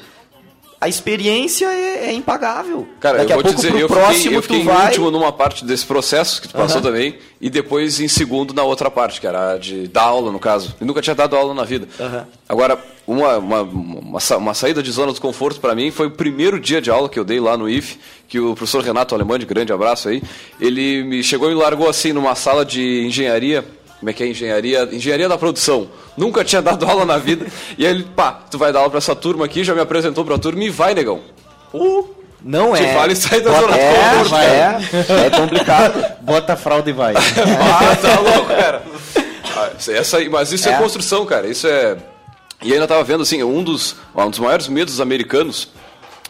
A 0.80 0.88
experiência 0.88 1.66
é, 1.66 2.10
é, 2.10 2.14
impagável. 2.14 2.88
Cara, 3.00 3.20
Daqui 3.20 3.32
eu 3.32 3.38
vou 3.38 3.44
pouco, 3.44 3.60
te 3.60 3.68
dizer, 3.68 3.80
eu 3.80 3.88
próximo, 3.88 4.14
fiquei, 4.14 4.38
eu 4.38 4.42
fiquei 4.42 4.62
em 4.62 4.66
vai... 4.66 4.88
último 4.88 5.10
numa 5.10 5.32
parte 5.32 5.66
desse 5.66 5.86
processo 5.86 6.42
que 6.42 6.48
tu 6.48 6.54
passou 6.54 6.82
também, 6.82 7.18
e 7.42 7.50
depois 7.50 8.00
em 8.00 8.08
segundo 8.08 8.54
na 8.54 8.64
outra 8.64 8.92
parte, 8.92 9.20
que 9.20 9.26
era 9.26 9.58
de 9.58 9.88
dar 9.88 10.04
aula, 10.04 10.32
no 10.32 10.40
caso. 10.40 10.76
Eu 10.80 10.86
nunca 10.86 11.02
tinha 11.02 11.16
dado 11.16 11.36
aula 11.36 11.54
na 11.54 11.64
vida. 11.64 11.88
Agora, 12.48 12.80
uma, 13.08 13.38
uma, 13.38 13.62
uma, 13.62 14.20
uma, 14.38 14.54
saída 14.54 14.84
de 14.84 14.92
zona 14.92 15.14
de 15.14 15.20
conforto 15.20 15.60
para 15.60 15.74
mim 15.74 15.90
foi 15.90 16.08
o 16.08 16.12
primeiro 16.12 16.60
dia 16.60 16.82
de 16.82 16.92
aula 16.92 17.10
que 17.10 17.18
eu 17.18 17.24
dei 17.24 17.40
lá 17.40 17.58
no 17.58 17.68
IF, 17.68 17.98
que 18.28 18.40
o 18.40 18.54
professor 18.54 18.84
Renato 18.84 19.16
Alemão, 19.16 19.38
de 19.38 19.46
grande 19.46 19.74
abraço 19.74 20.10
aí, 20.10 20.22
ele 20.60 21.04
me 21.04 21.24
chegou 21.24 21.50
e 21.50 21.56
me 21.56 21.60
largou 21.60 21.90
assim 21.90 22.14
numa 22.14 22.36
sala 22.36 22.64
de 22.64 23.06
engenharia 23.06 23.66
como 24.00 24.10
é 24.10 24.14
que 24.14 24.24
é 24.24 24.28
engenharia, 24.28 24.88
engenharia 24.92 25.28
da 25.28 25.38
produção. 25.38 25.90
Nunca 26.16 26.44
tinha 26.44 26.62
dado 26.62 26.86
aula 26.86 27.06
na 27.06 27.18
vida. 27.18 27.48
E 27.78 27.86
aí 27.86 27.92
ele, 27.92 28.04
pá, 28.04 28.32
tu 28.50 28.58
vai 28.58 28.72
dar 28.72 28.80
aula 28.80 28.90
para 28.90 29.00
essa 29.00 29.16
turma 29.16 29.46
aqui, 29.46 29.64
já 29.64 29.74
me 29.74 29.82
apresentou 29.82 30.24
para 30.24 30.36
a 30.36 30.40
turma 30.40 30.64
e 30.64 30.70
vai, 30.70 30.94
negão. 30.94 31.22
Uh, 31.74 32.08
não 32.44 32.74
Te 32.74 32.84
é. 32.84 32.94
fala 32.94 33.12
e 33.12 33.16
sai 33.16 33.42
da 33.42 33.52
zona 33.60 33.76
é, 33.76 34.24
de 34.24 34.36
é, 34.36 35.26
é 35.26 35.30
complicado. 35.32 36.18
Bota 36.22 36.54
a 36.54 36.56
fralda 36.56 36.90
e 36.90 36.94
vai. 36.94 37.14
ah, 37.18 37.96
tá 37.96 38.20
louco, 38.20 38.48
cara. 38.48 38.84
Ah, 39.56 39.72
essa, 39.88 40.30
mas 40.30 40.52
isso 40.52 40.70
é. 40.70 40.74
é 40.74 40.78
construção, 40.78 41.26
cara. 41.26 41.48
Isso 41.48 41.68
é. 41.68 41.98
E 42.62 42.74
ainda 42.74 42.88
tava 42.88 43.04
vendo 43.04 43.24
assim, 43.24 43.42
um 43.44 43.64
dos, 43.64 43.96
um 44.16 44.30
dos 44.30 44.40
maiores 44.40 44.68
medos 44.68 45.02
americanos 45.02 45.70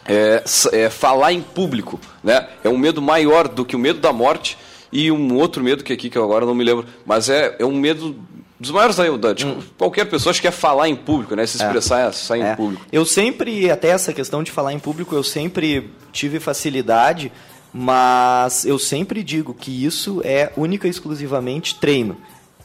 é, 0.06 0.42
é 0.72 0.90
falar 0.90 1.32
em 1.32 1.42
público, 1.42 2.00
né? 2.24 2.48
É 2.64 2.68
um 2.68 2.78
medo 2.78 3.02
maior 3.02 3.46
do 3.46 3.64
que 3.64 3.76
o 3.76 3.78
medo 3.78 4.00
da 4.00 4.12
morte 4.12 4.56
e 4.92 5.10
um 5.10 5.36
outro 5.36 5.62
medo 5.62 5.84
que 5.84 5.92
aqui 5.92 6.08
que 6.08 6.16
eu 6.16 6.24
agora 6.24 6.46
não 6.46 6.54
me 6.54 6.64
lembro, 6.64 6.86
mas 7.04 7.28
é, 7.28 7.56
é 7.58 7.64
um 7.64 7.78
medo 7.78 8.16
dos 8.58 8.70
maiores 8.70 8.96
da, 8.96 9.08
da 9.16 9.34
tipo, 9.34 9.52
hum. 9.52 9.62
qualquer 9.76 10.04
pessoa 10.06 10.30
acho 10.30 10.40
que 10.40 10.48
é 10.48 10.50
falar 10.50 10.88
em 10.88 10.96
público, 10.96 11.34
né? 11.36 11.46
Se 11.46 11.62
é. 11.62 11.66
expressar, 11.66 12.08
é. 12.08 12.12
sair 12.12 12.42
é. 12.42 12.52
em 12.52 12.56
público. 12.56 12.84
Eu 12.90 13.04
sempre, 13.04 13.70
até 13.70 13.88
essa 13.88 14.12
questão 14.12 14.42
de 14.42 14.50
falar 14.50 14.72
em 14.72 14.78
público, 14.78 15.14
eu 15.14 15.22
sempre 15.22 15.90
tive 16.12 16.40
facilidade, 16.40 17.30
mas 17.72 18.64
eu 18.64 18.78
sempre 18.78 19.22
digo 19.22 19.54
que 19.54 19.84
isso 19.84 20.20
é 20.24 20.52
única 20.56 20.86
e 20.86 20.90
exclusivamente 20.90 21.76
treino. 21.76 22.16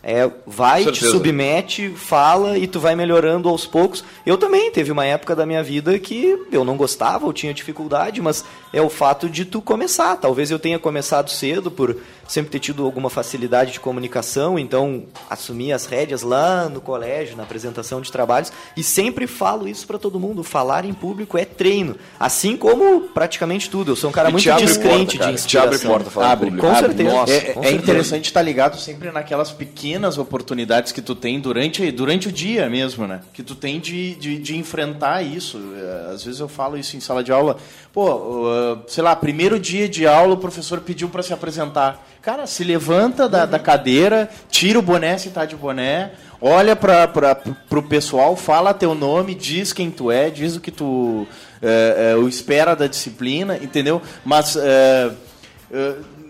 É, 0.06 0.30
vai, 0.46 0.84
te 0.92 1.06
submete, 1.06 1.90
fala 1.92 2.58
e 2.58 2.68
tu 2.68 2.78
vai 2.78 2.94
melhorando 2.94 3.48
aos 3.48 3.66
poucos. 3.66 4.04
Eu 4.26 4.38
também 4.38 4.70
teve 4.70 4.92
uma 4.92 5.06
época 5.06 5.34
da 5.34 5.46
minha 5.46 5.64
vida 5.64 5.98
que 5.98 6.38
eu 6.52 6.66
não 6.66 6.76
gostava, 6.76 7.26
ou 7.26 7.32
tinha 7.32 7.54
dificuldade, 7.54 8.22
mas 8.22 8.44
é 8.74 8.82
o 8.82 8.90
fato 8.90 9.30
de 9.30 9.46
tu 9.46 9.62
começar. 9.62 10.18
Talvez 10.18 10.52
eu 10.52 10.60
tenha 10.60 10.78
começado 10.78 11.30
cedo 11.30 11.72
por 11.72 11.96
sempre 12.28 12.52
ter 12.52 12.60
tido 12.60 12.84
alguma 12.84 13.10
facilidade 13.10 13.72
de 13.72 13.80
comunicação, 13.80 14.60
então 14.60 15.06
assumi 15.30 15.72
as 15.72 15.86
rédeas 15.86 16.22
lá 16.22 16.68
no 16.68 16.82
colégio, 16.82 17.38
na 17.38 17.44
apresentação 17.44 18.02
de 18.02 18.12
trabalhos, 18.12 18.52
e 18.76 18.84
sempre 18.84 19.26
falo 19.26 19.70
isso 19.70 19.88
para 19.88 19.98
todo 19.98 20.20
mundo, 20.20 20.44
falar 20.44 20.84
em 20.84 20.94
público 20.94 21.38
é 21.38 21.46
treino, 21.46 21.96
assim 22.20 22.58
como 22.58 23.02
praticamente 23.02 23.70
tudo. 23.70 23.92
Eu 23.92 23.96
sou 23.96 24.10
um 24.10 24.14
cara 24.14 24.30
e 24.30 24.32
muito 24.34 24.52
descrente 24.56 25.18
porta, 25.18 25.32
de 25.32 25.34
inspiração. 25.36 25.48
Te 25.48 25.58
abre 25.58 25.80
porta 25.80 26.10
falar 26.10 26.32
abre, 26.32 26.46
público. 26.48 26.68
Com 26.68 26.76
certeza. 26.76 27.10
Nossa, 27.10 27.34
é, 27.34 27.40
com 27.40 27.60
é 27.60 27.64
certeza. 27.64 27.76
interessante 27.76 28.26
estar 28.26 28.42
ligado 28.42 28.78
sempre 28.78 29.10
naquelas 29.12 29.52
pequenas 29.52 29.93
oportunidades 30.18 30.92
que 30.92 31.02
tu 31.02 31.16
tem 31.16 31.40
durante, 31.40 31.92
durante 31.92 32.28
o 32.28 32.32
dia 32.32 32.70
mesmo, 32.70 33.08
né? 33.08 33.22
Que 33.34 33.44
tu 33.44 33.56
tem 33.56 33.80
de, 33.80 34.16
de, 34.16 34.38
de 34.38 34.58
enfrentar 34.58 35.22
isso. 35.22 35.60
É, 35.76 36.14
às 36.14 36.24
vezes 36.24 36.40
eu 36.40 36.48
falo 36.48 36.78
isso 36.78 36.96
em 36.98 37.00
sala 37.00 37.24
de 37.24 37.32
aula. 37.32 37.58
Pô, 37.92 38.78
sei 38.88 39.04
lá, 39.04 39.16
primeiro 39.16 39.60
dia 39.60 39.88
de 39.88 40.08
aula 40.08 40.34
o 40.34 40.38
professor 40.38 40.82
pediu 40.82 41.10
para 41.10 41.22
se 41.24 41.34
apresentar. 41.34 42.06
Cara, 42.22 42.48
se 42.48 42.64
levanta 42.64 43.28
da, 43.28 43.46
da 43.46 43.60
cadeira, 43.60 44.30
tira 44.50 44.80
o 44.80 44.82
boné 44.82 45.18
se 45.18 45.30
tá 45.30 45.46
de 45.46 45.56
boné, 45.56 46.14
olha 46.42 46.76
para 46.76 47.42
o 47.72 47.84
pessoal, 47.84 48.36
fala 48.36 48.74
teu 48.74 48.96
nome, 48.96 49.36
diz 49.36 49.74
quem 49.74 49.92
tu 49.92 50.10
é, 50.10 50.30
diz 50.30 50.56
o 50.56 50.62
que 50.62 50.72
tu 50.72 51.28
é, 51.62 52.12
é, 52.12 52.16
o 52.16 52.28
espera 52.28 52.76
da 52.76 52.88
disciplina, 52.88 53.58
entendeu? 53.58 54.02
Mas 54.26 54.56
é 54.56 55.12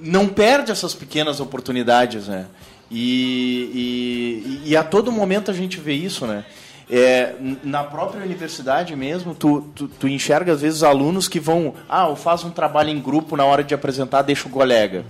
não 0.04 0.28
perde 0.28 0.70
essas 0.70 0.94
pequenas 0.94 1.40
oportunidades, 1.40 2.28
né? 2.28 2.46
E, 2.96 4.62
e, 4.64 4.70
e, 4.70 4.78
a 4.78 4.84
todo 4.84 5.12
momento 5.12 5.50
a 5.50 5.54
gente 5.54 5.80
vê 5.80 5.94
isso, 5.94 6.28
né? 6.28 6.46
É, 6.88 7.34
na 7.64 7.84
própria 7.84 8.24
universidade 8.24 8.96
mesmo, 8.96 9.34
tu, 9.34 9.62
tu, 9.74 9.88
tu, 9.88 10.08
enxerga 10.08 10.54
às 10.54 10.62
vezes 10.62 10.84
alunos 10.84 11.28
que 11.28 11.40
vão, 11.40 11.74
ah, 11.90 12.08
eu 12.08 12.16
faço 12.16 12.46
um 12.46 12.52
trabalho 12.52 12.92
em 12.92 13.02
grupo 13.02 13.36
na 13.36 13.46
hora 13.46 13.64
de 13.64 13.74
apresentar, 13.74 14.22
deixa 14.22 14.48
o 14.48 14.52
colega. 14.52 15.04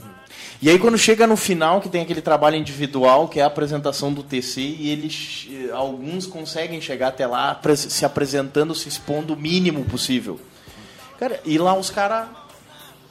E 0.61 0.69
aí 0.69 0.79
quando 0.79 0.97
chega 0.97 1.27
no 1.27 1.35
final, 1.35 1.81
que 1.81 1.89
tem 1.89 2.01
aquele 2.01 2.21
trabalho 2.21 2.55
individual, 2.55 3.27
que 3.27 3.41
é 3.41 3.43
a 3.43 3.47
apresentação 3.47 4.13
do 4.13 4.23
TC, 4.23 4.61
e 4.61 4.89
eles, 4.89 5.49
alguns 5.73 6.25
conseguem 6.25 6.79
chegar 6.79 7.09
até 7.09 7.27
lá 7.27 7.59
se 7.75 8.05
apresentando, 8.05 8.73
se 8.73 8.87
expondo 8.87 9.33
o 9.33 9.37
mínimo 9.37 9.83
possível. 9.83 10.39
Cara, 11.19 11.41
e 11.43 11.57
lá 11.57 11.77
os 11.77 11.89
caras 11.89 12.29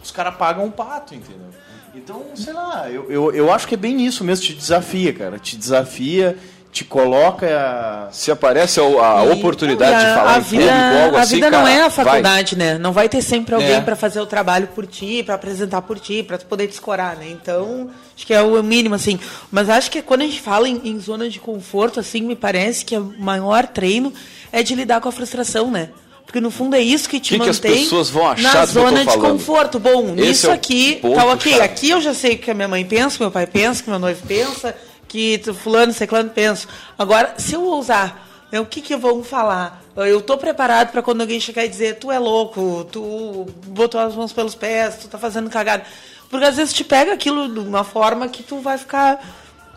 os 0.02 0.10
cara 0.10 0.32
pagam 0.32 0.64
um 0.64 0.70
pato, 0.70 1.14
entendeu? 1.14 1.50
Então, 1.94 2.24
sei 2.34 2.52
lá, 2.54 2.90
eu, 2.90 3.10
eu, 3.10 3.34
eu 3.34 3.52
acho 3.52 3.68
que 3.68 3.74
é 3.74 3.78
bem 3.78 4.04
isso 4.04 4.24
mesmo, 4.24 4.46
te 4.46 4.54
desafia, 4.54 5.12
cara. 5.12 5.38
Te 5.38 5.56
desafia, 5.56 6.38
te 6.72 6.84
coloca. 6.84 8.08
Se 8.10 8.30
aparece 8.30 8.80
a, 8.80 8.82
a 8.82 9.26
e, 9.26 9.30
oportunidade 9.30 9.98
de 9.98 10.14
falar 10.14 10.34
a 10.34 10.38
em 10.38 10.40
vida, 10.40 10.64
público, 10.64 11.02
algo 11.04 11.16
a 11.16 11.20
assim. 11.20 11.32
A 11.32 11.36
vida 11.36 11.50
cara, 11.50 11.62
não 11.62 11.68
é 11.68 11.82
a 11.82 11.90
faculdade, 11.90 12.56
vai. 12.56 12.66
né? 12.66 12.78
Não 12.78 12.92
vai 12.92 13.10
ter 13.10 13.20
sempre 13.20 13.54
alguém 13.54 13.74
é. 13.74 13.80
para 13.82 13.94
fazer 13.94 14.20
o 14.20 14.26
trabalho 14.26 14.68
por 14.68 14.86
ti, 14.86 15.22
para 15.22 15.34
apresentar 15.34 15.82
por 15.82 16.00
ti, 16.00 16.22
para 16.22 16.38
poder 16.38 16.66
te 16.66 16.72
escorar, 16.72 17.14
né? 17.16 17.26
Então, 17.30 17.90
acho 18.16 18.26
que 18.26 18.32
é 18.32 18.40
o 18.40 18.62
mínimo, 18.62 18.94
assim. 18.94 19.20
Mas 19.50 19.68
acho 19.68 19.90
que 19.90 20.00
quando 20.00 20.22
a 20.22 20.24
gente 20.24 20.40
fala 20.40 20.66
em, 20.66 20.80
em 20.82 20.98
zona 20.98 21.28
de 21.28 21.38
conforto, 21.38 22.00
assim, 22.00 22.22
me 22.22 22.34
parece 22.34 22.86
que 22.86 22.96
o 22.96 23.14
maior 23.18 23.66
treino 23.66 24.12
é 24.50 24.62
de 24.62 24.74
lidar 24.74 25.02
com 25.02 25.10
a 25.10 25.12
frustração, 25.12 25.70
né? 25.70 25.90
Porque 26.24 26.40
no 26.40 26.50
fundo 26.50 26.74
é 26.74 26.80
isso 26.80 27.08
que 27.08 27.20
te 27.20 27.34
que 27.34 27.38
mantém 27.38 27.86
que 27.86 28.42
na 28.42 28.64
zona 28.64 29.04
de 29.04 29.18
conforto. 29.18 29.78
Bom, 29.78 30.14
Esse 30.14 30.22
nisso 30.22 30.50
é 30.50 30.52
aqui, 30.52 31.00
tá 31.14 31.24
ok. 31.26 31.60
Aqui 31.60 31.90
eu 31.90 32.00
já 32.00 32.14
sei 32.14 32.34
o 32.34 32.38
que 32.38 32.50
a 32.50 32.54
minha 32.54 32.68
mãe 32.68 32.84
pensa, 32.84 33.16
que 33.16 33.22
meu 33.22 33.30
pai 33.30 33.46
pensa, 33.46 33.82
que 33.82 33.90
meu 33.90 33.98
noivo 33.98 34.26
pensa, 34.26 34.74
que 35.06 35.40
fulano, 35.62 35.92
ciclano 35.92 36.30
pensa. 36.30 36.66
Agora, 36.98 37.34
se 37.36 37.54
eu 37.54 37.62
ousar, 37.64 38.26
né, 38.50 38.58
o 38.60 38.66
que 38.66 38.80
que 38.80 38.96
vão 38.96 39.22
falar? 39.22 39.82
Eu 39.94 40.20
estou 40.20 40.38
preparado 40.38 40.90
para 40.90 41.02
quando 41.02 41.20
alguém 41.20 41.38
chegar 41.38 41.64
e 41.64 41.68
dizer, 41.68 41.98
tu 41.98 42.10
é 42.10 42.18
louco, 42.18 42.86
tu 42.90 43.46
botou 43.66 44.00
as 44.00 44.14
mãos 44.14 44.32
pelos 44.32 44.54
pés, 44.54 44.96
tu 45.02 45.08
tá 45.08 45.18
fazendo 45.18 45.50
cagada. 45.50 45.84
Porque 46.30 46.46
às 46.46 46.56
vezes 46.56 46.72
te 46.72 46.82
pega 46.82 47.12
aquilo 47.12 47.46
de 47.52 47.58
uma 47.58 47.84
forma 47.84 48.26
que 48.26 48.42
tu 48.42 48.58
vai 48.58 48.78
ficar 48.78 49.20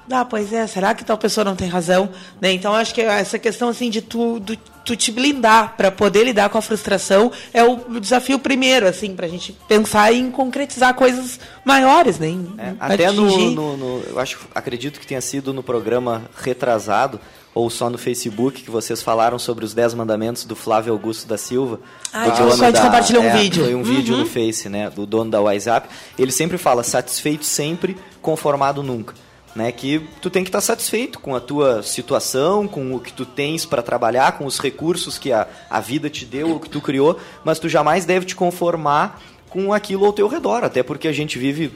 ah, 0.10 0.24
pois 0.24 0.54
é, 0.54 0.68
será 0.68 0.94
que 0.94 1.04
tal 1.04 1.18
pessoa 1.18 1.44
não 1.44 1.56
tem 1.56 1.68
razão? 1.68 2.10
Né? 2.40 2.52
Então, 2.54 2.74
acho 2.74 2.94
que 2.94 3.02
essa 3.02 3.40
questão 3.40 3.70
assim 3.70 3.90
de 3.90 4.02
tu, 4.02 4.40
do, 4.40 4.58
tu 4.86 4.96
te 4.96 5.12
blindar 5.12 5.76
para 5.76 5.92
poder 5.92 6.24
lidar 6.24 6.50
com 6.50 6.58
a 6.60 6.62
frustração 6.62 7.32
é 7.52 7.64
o 7.64 8.00
desafio 8.00 8.38
primeiro, 8.38 8.88
assim, 8.88 9.16
para 9.16 9.26
a 9.26 9.30
gente 9.30 9.58
pensar 9.68 10.14
em 10.14 10.30
concretizar 10.30 10.94
coisas 10.94 11.40
maiores, 11.66 12.20
né? 12.20 12.38
É, 12.58 12.74
até 12.80 13.12
no, 13.12 13.52
no, 13.52 13.78
no, 13.78 14.04
eu 14.08 14.20
acho, 14.20 14.40
acredito 14.54 15.00
que 15.00 15.08
tenha 15.08 15.22
sido 15.22 15.52
no 15.52 15.64
programa 15.64 16.30
retrasado 16.38 17.20
ou 17.54 17.70
só 17.70 17.90
no 17.90 17.98
Facebook 17.98 18.62
que 18.62 18.70
vocês 18.70 19.02
falaram 19.02 19.40
sobre 19.40 19.66
os 19.66 19.74
10 19.74 19.96
mandamentos 19.96 20.44
do 20.44 20.56
Flávio 20.56 20.94
Augusto 20.94 21.28
da 21.28 21.38
Silva. 21.38 21.80
Ah, 22.14 22.28
o 22.28 22.52
só 22.52 22.70
de 22.70 22.80
compartilhar 22.80 23.22
um 23.22 23.26
é, 23.26 23.38
vídeo. 23.38 23.64
Foi 23.64 23.74
um 23.74 23.78
uhum. 23.80 23.84
vídeo 23.84 24.18
no 24.18 24.26
Face, 24.26 24.70
né, 24.70 24.90
do 24.90 25.06
dono 25.06 25.32
da 25.32 25.42
WhatsApp. 25.42 25.90
Ele 26.20 26.32
sempre 26.32 26.58
fala 26.58 26.84
satisfeito 26.84 27.46
sempre, 27.46 27.98
conformado 28.22 28.84
nunca 28.84 29.25
né? 29.56 29.72
Que 29.72 30.08
tu 30.22 30.30
tem 30.30 30.44
que 30.44 30.50
estar 30.50 30.62
satisfeito 30.62 31.20
com 31.20 31.36
a 31.36 31.40
tua 31.40 31.82
situação, 31.82 32.68
com 32.68 32.94
o 32.94 33.00
que 33.00 33.14
tu 33.14 33.26
tens 33.26 33.66
para 33.66 33.82
trabalhar, 33.82 34.38
com 34.38 34.46
os 34.46 34.60
recursos 34.60 35.18
que 35.18 35.32
a, 35.32 35.48
a 35.70 35.80
vida 35.80 36.10
te 36.10 36.26
deu, 36.26 36.56
o 36.56 36.60
que 36.60 36.70
tu 36.70 36.82
criou, 36.82 37.18
mas 37.44 37.58
tu 37.58 37.70
jamais 37.70 38.06
deve 38.06 38.26
te 38.26 38.36
conformar 38.36 39.22
com 39.50 39.74
aquilo 39.74 40.06
ao 40.06 40.12
teu 40.12 40.28
redor, 40.28 40.64
até 40.64 40.84
porque 40.84 41.08
a 41.08 41.14
gente 41.14 41.40
vive 41.40 41.72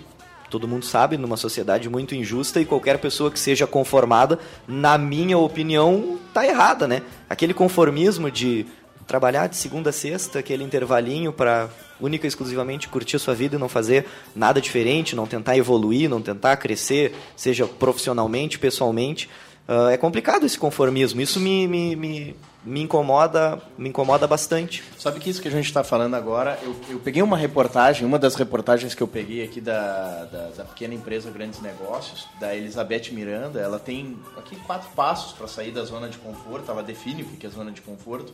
todo 0.50 0.68
mundo 0.68 0.84
sabe, 0.84 1.16
numa 1.16 1.38
sociedade 1.38 1.88
muito 1.88 2.16
injusta 2.16 2.60
e 2.60 2.66
qualquer 2.66 2.98
pessoa 2.98 3.30
que 3.30 3.40
seja 3.40 3.68
conformada, 3.68 4.40
na 4.68 4.98
minha 4.98 5.38
opinião, 5.38 6.18
tá 6.34 6.46
errada, 6.46 6.88
né? 6.88 7.04
Aquele 7.30 7.54
conformismo 7.54 8.32
de 8.32 8.66
trabalhar 9.10 9.48
de 9.48 9.58
segunda 9.58 9.90
a 9.90 9.94
sexta, 9.94 10.38
aquele 10.38 10.64
intervalinho 10.64 11.34
para 11.34 11.68
única 12.00 12.28
e 12.28 12.30
exclusivamente 12.30 12.88
curtir 12.88 13.16
a 13.16 13.20
sua 13.20 13.34
vida 13.34 13.56
e 13.56 13.60
não 13.60 13.68
fazer 13.68 14.06
nada 14.36 14.62
diferente, 14.62 15.16
não 15.16 15.26
tentar 15.26 15.58
evoluir, 15.58 16.08
não 16.08 16.22
tentar 16.22 16.56
crescer, 16.58 17.16
seja 17.36 17.66
profissionalmente, 17.66 18.60
pessoalmente. 18.60 19.28
Uh, 19.68 19.90
é 19.90 19.98
complicado 19.98 20.46
esse 20.46 20.60
conformismo. 20.60 21.22
Isso 21.22 21.40
me, 21.40 21.68
me, 21.68 21.96
me, 21.96 22.36
me, 22.64 22.82
incomoda 22.82 23.60
me 23.80 23.90
incomoda 23.90 24.28
bastante. 24.28 24.84
Sabe 24.98 25.20
que 25.20 25.28
isso 25.28 25.42
que 25.42 25.48
a 25.48 25.52
gente 25.52 25.66
está 25.66 25.84
falando 25.84 26.16
agora, 26.16 26.60
eu, 26.62 26.76
eu, 26.90 27.00
peguei 27.00 27.24
uma 27.24 27.38
reportagem, 27.38 28.06
uma 28.06 28.20
das 28.20 28.36
reportagens 28.36 28.94
que 28.94 29.02
eu 29.02 29.08
peguei 29.08 29.44
aqui 29.44 29.60
da, 29.60 30.26
da, 30.26 30.50
da, 30.50 30.64
pequena 30.66 30.94
empresa 30.94 31.32
Grandes 31.32 31.62
Negócios, 31.62 32.28
da 32.40 32.56
Elizabeth 32.56 33.12
Miranda, 33.12 33.60
ela 33.60 33.80
tem 33.80 34.18
aqui 34.38 34.56
quatro 34.68 34.90
passos 34.96 35.34
para 35.34 35.48
sair 35.48 35.72
da 35.72 35.84
zona 35.84 36.10
de 36.10 36.20
conforto, 36.20 36.70
ela 36.70 36.84
define 36.84 37.24
o 37.24 37.26
que 37.26 37.48
é 37.48 37.50
zona 37.50 37.72
de 37.72 37.82
conforto. 37.82 38.34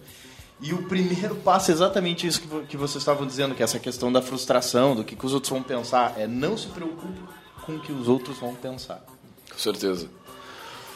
E 0.62 0.74
o 0.74 0.84
primeiro 0.84 1.36
passo 1.36 1.72
é 1.72 1.74
exatamente 1.74 2.26
isso 2.26 2.42
que, 2.42 2.48
que 2.68 2.78
vocês 2.78 3.02
estavam 3.02 3.28
dizendo, 3.28 3.54
que 3.54 3.62
é 3.62 3.66
essa 3.66 3.80
questão 3.80 4.12
da 4.12 4.22
frustração, 4.22 4.96
do 4.96 5.04
que, 5.04 5.16
que 5.16 5.26
os 5.26 5.34
outros 5.34 5.52
vão 5.52 5.62
pensar. 5.62 6.14
É 6.18 6.28
não 6.28 6.58
se 6.58 6.68
preocupe 6.68 7.20
com 7.66 7.76
o 7.76 7.80
que 7.80 7.92
os 7.92 8.08
outros 8.08 8.38
vão 8.38 8.56
pensar. 8.56 9.04
Com 9.52 9.60
certeza. 9.60 10.08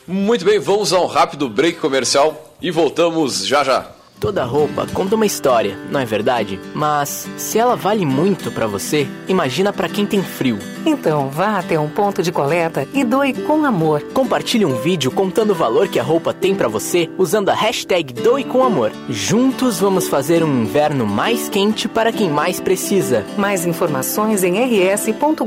Muito 0.08 0.44
bem, 0.44 0.60
vamos 0.60 0.92
a 0.92 1.00
um 1.00 1.06
rápido 1.06 1.50
break 1.50 1.80
comercial 1.80 2.56
e 2.62 2.72
voltamos 2.72 3.46
já 3.46 3.64
já. 3.64 3.92
Toda 4.20 4.44
roupa 4.44 4.86
conta 4.88 5.16
uma 5.16 5.26
história, 5.26 5.78
não 5.90 6.00
é 6.00 6.06
verdade? 6.06 6.60
Mas 6.74 7.28
se 7.38 7.58
ela 7.58 7.76
vale 7.76 8.06
muito 8.06 8.52
para 8.52 8.68
você, 8.68 9.08
imagina 9.30 9.72
para 9.72 9.88
quem 9.88 10.06
tem 10.06 10.22
frio. 10.22 10.60
Então 10.86 11.30
vá 11.30 11.60
até 11.60 11.80
um 11.80 11.90
ponto 11.90 12.22
de 12.24 12.32
coleta 12.32 12.88
e 12.94 13.04
doe 13.04 13.34
com 13.34 13.66
amor. 13.66 14.02
Compartilhe 14.14 14.66
um 14.66 14.76
vídeo 14.76 15.12
contando 15.12 15.52
o 15.52 15.56
valor 15.56 15.88
que 15.88 16.00
a 16.00 16.04
roupa 16.04 16.34
tem 16.34 16.56
para 16.56 16.68
você 16.68 17.10
usando 17.18 17.50
a 17.50 17.54
hashtag 17.54 18.14
Doe 18.14 18.44
com 18.44 18.64
Amor. 18.64 18.92
Juntos 19.10 19.80
vamos 19.80 20.08
fazer 20.08 20.44
um 20.44 20.64
inverno 20.64 21.06
mais 21.06 21.50
quente 21.50 21.88
para 21.88 22.12
quem 22.12 22.30
mais 22.30 22.60
precisa. 22.60 23.26
Mais 23.38 23.66
informações 23.66 24.44
em 24.44 24.54
rs.gov.br. 24.64 25.42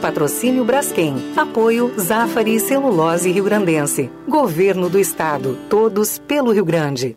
Patrocínio 0.00 0.64
Braskem. 0.64 1.16
Apoio 1.36 1.92
Zafari 1.98 2.60
Celulose 2.60 3.30
Rio 3.30 3.44
Grandense. 3.44 4.10
Governo 4.28 4.88
do 4.88 4.98
Estado. 4.98 5.58
Todos 5.68 6.18
pelo 6.18 6.52
Rio 6.52 6.64
Grande. 6.64 7.16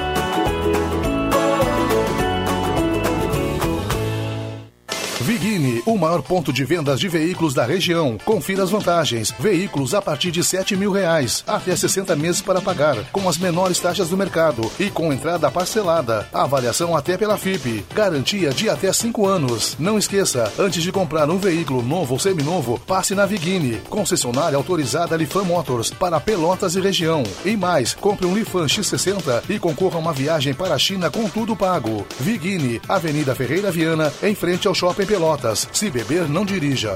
Vigini, 5.21 5.83
o 5.85 5.97
maior 5.97 6.21
ponto 6.23 6.51
de 6.51 6.65
vendas 6.65 6.99
de 6.99 7.07
veículos 7.07 7.53
da 7.53 7.63
região. 7.63 8.17
Confira 8.25 8.63
as 8.63 8.71
vantagens. 8.71 9.31
Veículos 9.39 9.93
a 9.93 10.01
partir 10.01 10.31
de 10.31 10.43
7 10.43 10.75
mil 10.75 10.91
reais, 10.91 11.43
até 11.45 11.75
60 11.75 12.15
meses 12.15 12.41
para 12.41 12.59
pagar, 12.59 12.97
com 13.11 13.29
as 13.29 13.37
menores 13.37 13.79
taxas 13.79 14.09
do 14.09 14.17
mercado 14.17 14.69
e 14.79 14.89
com 14.89 15.13
entrada 15.13 15.51
parcelada. 15.51 16.27
Avaliação 16.33 16.95
até 16.97 17.17
pela 17.17 17.37
FIP. 17.37 17.85
Garantia 17.93 18.49
de 18.49 18.67
até 18.67 18.91
5 18.91 19.27
anos. 19.27 19.75
Não 19.77 19.97
esqueça, 19.97 20.51
antes 20.57 20.81
de 20.81 20.91
comprar 20.91 21.29
um 21.29 21.37
veículo 21.37 21.83
novo 21.83 22.13
ou 22.13 22.19
seminovo, 22.19 22.79
passe 22.79 23.13
na 23.13 23.25
Vigini, 23.27 23.77
concessionária 23.89 24.57
autorizada 24.57 25.15
Lifan 25.15 25.43
Motors 25.43 25.91
para 25.91 26.19
Pelotas 26.19 26.75
e 26.75 26.81
região. 26.81 27.21
E 27.45 27.55
mais, 27.55 27.93
compre 27.93 28.25
um 28.25 28.33
Lifan 28.33 28.65
X60 28.65 29.43
e 29.49 29.59
concorra 29.59 29.97
a 29.97 29.99
uma 29.99 30.13
viagem 30.13 30.53
para 30.53 30.73
a 30.73 30.79
China 30.79 31.11
com 31.11 31.29
tudo 31.29 31.55
pago. 31.55 32.07
Vigini, 32.19 32.81
Avenida 32.89 33.35
Ferreira 33.35 33.71
Viana, 33.71 34.11
em 34.23 34.33
frente 34.33 34.67
ao 34.67 34.73
Shopping 34.73 35.10
Pelotas. 35.11 35.67
Se 35.73 35.89
beber, 35.89 36.29
não 36.29 36.45
dirija. 36.45 36.93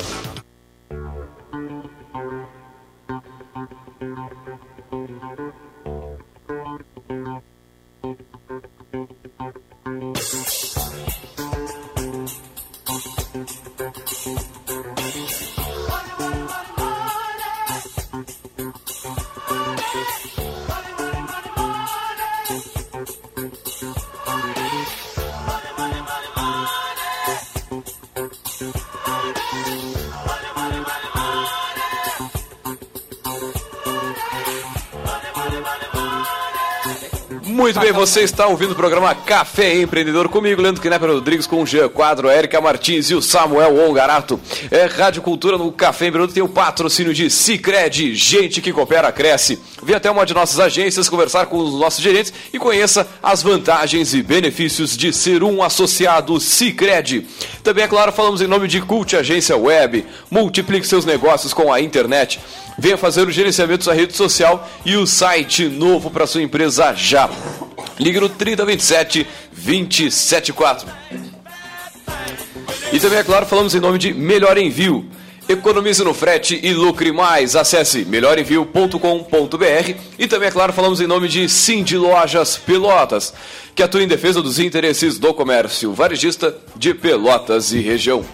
Muito 37.65 37.79
bem, 37.79 37.91
você 37.91 38.21
está 38.21 38.45
ouvindo 38.45 38.73
o 38.73 38.75
programa 38.75 39.15
Café 39.15 39.81
Empreendedor 39.81 40.29
comigo, 40.29 40.61
Leandro 40.61 40.79
Knepper 40.79 41.09
Rodrigues, 41.09 41.47
com 41.47 41.63
o 41.63 41.65
Jean 41.65 41.89
Quadro, 41.89 42.29
Erika 42.29 42.61
Martins 42.61 43.09
e 43.09 43.15
o 43.15 43.23
Samuel 43.23 43.75
Ongarato. 43.89 44.39
É 44.69 44.85
Rádio 44.85 45.23
Cultura 45.23 45.57
no 45.57 45.71
Café 45.71 46.05
Empreendedor, 46.05 46.31
tem 46.31 46.43
o 46.43 46.47
patrocínio 46.47 47.11
de 47.11 47.27
Cicred, 47.27 48.13
gente 48.13 48.61
que 48.61 48.71
coopera, 48.71 49.11
cresce. 49.11 49.59
Vem 49.85 49.95
até 49.95 50.09
uma 50.09 50.25
de 50.25 50.33
nossas 50.33 50.59
agências 50.59 51.07
conversar 51.07 51.45
com 51.45 51.59
os 51.59 51.79
nossos 51.79 52.01
gerentes 52.01 52.33
e 52.51 52.57
conheça 52.57 53.07
as 53.21 53.43
vantagens 53.43 54.15
e 54.15 54.23
benefícios 54.23 54.97
de 54.97 55.13
ser 55.13 55.43
um 55.43 55.61
associado 55.61 56.39
Cicred. 56.39 57.27
Também, 57.63 57.83
é 57.83 57.87
claro, 57.87 58.11
falamos 58.11 58.41
em 58.41 58.47
nome 58.47 58.67
de 58.67 58.81
Cult 58.81 59.15
Agência 59.15 59.55
Web. 59.55 60.03
Multiplique 60.31 60.87
seus 60.87 61.05
negócios 61.05 61.53
com 61.53 61.71
a 61.71 61.79
internet. 61.79 62.39
Venha 62.79 62.97
fazer 62.97 63.27
o 63.27 63.31
gerenciamento 63.31 63.85
da 63.85 63.93
rede 63.93 64.15
social 64.15 64.67
e 64.83 64.95
o 64.97 65.05
site 65.05 65.65
novo 65.65 66.09
para 66.09 66.25
sua 66.25 66.41
empresa 66.41 66.95
já. 66.95 67.29
Ligue 67.99 68.19
no 68.19 68.27
3027 68.27 69.27
274. 69.51 70.89
E 72.91 72.99
também, 72.99 73.19
é 73.19 73.23
claro, 73.23 73.45
falamos 73.45 73.75
em 73.75 73.79
nome 73.79 73.99
de 73.99 74.15
Melhor 74.15 74.57
Envio. 74.57 75.05
Economize 75.47 76.03
no 76.03 76.11
frete 76.11 76.59
e 76.63 76.73
lucre 76.73 77.11
mais. 77.11 77.55
Acesse 77.55 78.03
melhorenvio.com.br 78.03 79.95
e 80.17 80.27
também, 80.27 80.47
é 80.47 80.51
claro, 80.51 80.73
falamos 80.73 80.99
em 80.99 81.05
nome 81.05 81.27
de 81.27 81.47
Cindy 81.47 81.97
Lojas 81.97 82.57
Pelotas, 82.57 83.31
que 83.75 83.83
atua 83.83 84.01
em 84.01 84.07
defesa 84.07 84.41
dos 84.41 84.57
interesses 84.57 85.19
do 85.19 85.33
comércio 85.35 85.93
varejista 85.93 86.55
de 86.75 86.95
Pelotas 86.95 87.73
e 87.73 87.79
região. 87.79 88.25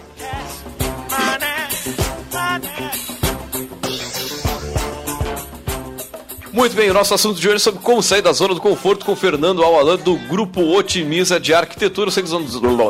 Muito 6.52 6.76
bem, 6.76 6.90
o 6.90 6.94
nosso 6.94 7.14
assunto 7.14 7.40
de 7.40 7.48
hoje 7.48 7.56
é 7.56 7.58
sobre 7.58 7.80
como 7.80 8.02
sair 8.02 8.20
da 8.20 8.30
zona 8.30 8.52
do 8.52 8.60
conforto 8.60 9.06
com 9.06 9.16
Fernando 9.16 9.64
Alalan 9.64 9.96
do 9.96 10.16
Grupo 10.16 10.60
Otimiza 10.60 11.40
de 11.40 11.54
Arquitetura. 11.54 12.10
Você 12.10 12.22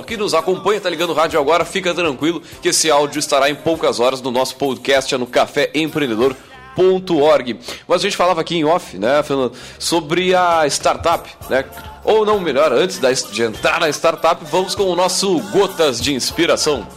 que 0.04 0.16
nos 0.16 0.34
acompanha, 0.34 0.80
tá 0.80 0.90
ligando 0.90 1.10
o 1.10 1.14
rádio 1.14 1.38
agora, 1.38 1.64
fica 1.64 1.94
tranquilo 1.94 2.42
que 2.60 2.70
esse 2.70 2.90
áudio 2.90 3.20
estará 3.20 3.48
em 3.48 3.54
poucas 3.54 4.00
horas 4.00 4.20
no 4.20 4.32
nosso 4.32 4.56
podcast 4.56 5.16
no 5.16 5.28
Café 5.28 5.70
Empreendedor. 5.74 6.34
.org. 6.74 7.60
Mas 7.86 8.00
a 8.00 8.02
gente 8.02 8.16
falava 8.16 8.40
aqui 8.40 8.56
em 8.56 8.64
off, 8.64 8.96
né, 8.96 9.22
Fernando, 9.22 9.52
sobre 9.78 10.34
a 10.34 10.66
startup, 10.66 11.28
né? 11.50 11.66
Ou 12.02 12.24
não, 12.24 12.40
melhor, 12.40 12.72
antes 12.72 12.98
de 13.30 13.42
entrar 13.42 13.78
na 13.78 13.90
startup, 13.90 14.42
vamos 14.50 14.74
com 14.74 14.84
o 14.84 14.96
nosso 14.96 15.38
Gotas 15.50 16.00
de 16.00 16.14
Inspiração. 16.14 16.88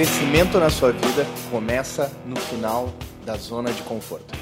Crescimento 0.00 0.58
na 0.58 0.70
sua 0.70 0.92
vida 0.92 1.26
começa 1.50 2.10
no 2.24 2.34
final 2.34 2.88
da 3.22 3.36
zona 3.36 3.70
de 3.70 3.82
conforto. 3.82 4.34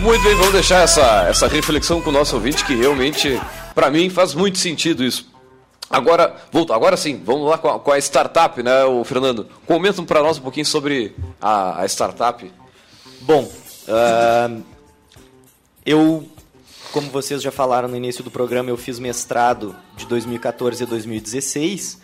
Muito 0.00 0.22
bem, 0.22 0.34
vamos 0.36 0.52
deixar 0.54 0.84
essa, 0.84 1.26
essa 1.28 1.46
reflexão 1.48 2.00
com 2.00 2.08
o 2.08 2.12
nosso 2.14 2.36
ouvinte, 2.36 2.64
que 2.64 2.74
realmente, 2.74 3.38
para 3.74 3.90
mim, 3.90 4.08
faz 4.08 4.32
muito 4.32 4.56
sentido 4.56 5.04
isso. 5.04 5.30
Agora, 5.90 6.34
volta, 6.50 6.74
agora 6.74 6.96
sim, 6.96 7.22
vamos 7.22 7.46
lá 7.46 7.58
com 7.58 7.68
a, 7.68 7.78
com 7.78 7.92
a 7.92 7.98
startup, 7.98 8.62
né, 8.62 8.84
o 8.84 9.04
Fernando? 9.04 9.46
Comenta 9.66 10.02
para 10.02 10.22
nós 10.22 10.38
um 10.38 10.42
pouquinho 10.42 10.64
sobre 10.64 11.14
a, 11.42 11.82
a 11.82 11.84
startup. 11.84 12.50
Bom, 13.20 13.42
uh, 13.42 14.62
eu 15.84 16.26
como 16.94 17.10
vocês 17.10 17.42
já 17.42 17.50
falaram 17.50 17.88
no 17.88 17.96
início 17.96 18.22
do 18.22 18.30
programa, 18.30 18.70
eu 18.70 18.76
fiz 18.76 19.00
mestrado 19.00 19.74
de 19.96 20.06
2014 20.06 20.84
a 20.84 20.86
2016 20.86 21.98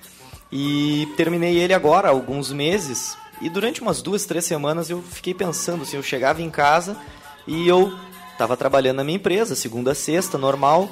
e 0.51 1.07
terminei 1.17 1.59
ele 1.59 1.73
agora 1.73 2.09
há 2.09 2.11
alguns 2.11 2.51
meses. 2.51 3.17
E 3.41 3.49
durante 3.49 3.81
umas 3.81 4.03
duas, 4.03 4.27
três 4.27 4.45
semanas 4.45 4.91
eu 4.91 5.01
fiquei 5.01 5.33
pensando 5.33 5.85
assim, 5.85 5.97
eu 5.97 6.03
chegava 6.03 6.43
em 6.43 6.51
casa 6.51 6.97
e 7.47 7.69
eu 7.69 7.97
estava 8.33 8.57
trabalhando 8.57 8.97
na 8.97 9.05
minha 9.05 9.15
empresa, 9.15 9.55
segunda 9.55 9.93
a 9.93 9.95
sexta, 9.95 10.37
normal, 10.37 10.91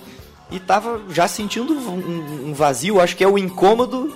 e 0.48 0.58
estava 0.58 1.02
já 1.10 1.26
sentindo 1.26 1.72
um, 1.72 2.50
um, 2.50 2.54
vazio, 2.54 3.00
acho 3.00 3.16
que 3.16 3.24
é 3.24 3.28
o 3.28 3.36
incômodo 3.36 4.14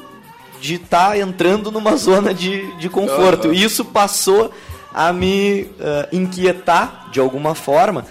de 0.60 0.74
estar 0.76 1.08
tá 1.08 1.18
entrando 1.18 1.72
numa 1.72 1.96
zona 1.98 2.32
de, 2.32 2.72
de 2.76 2.88
conforto. 2.88 3.48
Uhum. 3.48 3.54
E 3.54 3.64
isso 3.64 3.84
passou 3.84 4.52
a 4.94 5.12
me 5.12 5.62
uh, 5.62 6.06
inquietar 6.12 7.10
de 7.10 7.18
alguma 7.18 7.56
forma. 7.56 8.06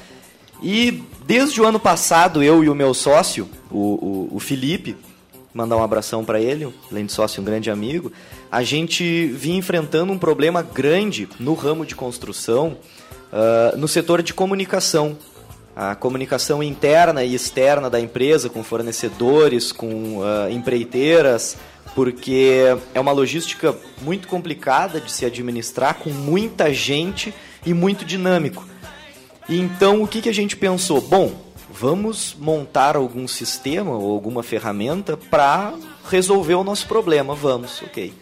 E 0.62 1.10
Desde 1.32 1.62
o 1.62 1.66
ano 1.66 1.80
passado, 1.80 2.44
eu 2.44 2.62
e 2.62 2.68
o 2.68 2.76
meu 2.76 2.94
sócio, 2.94 3.50
o, 3.72 4.28
o, 4.32 4.36
o 4.36 4.40
Felipe, 4.42 4.98
mandar 5.54 5.78
um 5.78 5.82
abração 5.82 6.26
para 6.26 6.42
ele, 6.42 6.68
além 6.92 7.06
de 7.06 7.14
sócio, 7.14 7.42
um 7.42 7.46
grande 7.46 7.72
amigo, 7.72 8.12
a 8.52 8.64
gente 8.64 9.28
vinha 9.28 9.58
enfrentando 9.58 10.12
um 10.12 10.20
problema 10.20 10.62
grande 10.62 11.30
no 11.40 11.54
ramo 11.54 11.86
de 11.86 11.96
construção, 11.96 12.76
uh, 13.32 13.78
no 13.78 13.88
setor 13.88 14.22
de 14.22 14.34
comunicação. 14.34 15.18
A 15.74 15.96
comunicação 15.96 16.62
interna 16.62 17.24
e 17.24 17.34
externa 17.34 17.90
da 17.90 18.02
empresa, 18.02 18.50
com 18.50 18.62
fornecedores, 18.62 19.72
com 19.72 20.18
uh, 20.18 20.52
empreiteiras, 20.52 21.56
porque 21.96 22.76
é 22.94 23.00
uma 23.00 23.14
logística 23.14 23.74
muito 24.02 24.28
complicada 24.28 25.00
de 25.00 25.10
se 25.10 25.24
administrar, 25.24 25.96
com 25.96 26.10
muita 26.10 26.74
gente 26.74 27.34
e 27.66 27.74
muito 27.74 28.04
dinâmico. 28.04 28.70
Então, 29.50 30.04
o 30.04 30.08
que, 30.08 30.22
que 30.22 30.30
a 30.30 30.34
gente 30.34 30.56
pensou? 30.56 31.02
Bom, 31.02 31.34
vamos 31.72 32.36
montar 32.40 32.96
algum 32.96 33.28
sistema 33.28 33.92
ou 33.92 34.12
alguma 34.12 34.44
ferramenta 34.44 35.18
para 35.18 35.74
resolver 36.10 36.56
o 36.56 36.64
nosso 36.64 36.88
problema. 36.88 37.34
Vamos, 37.34 37.82
ok. 37.82 38.14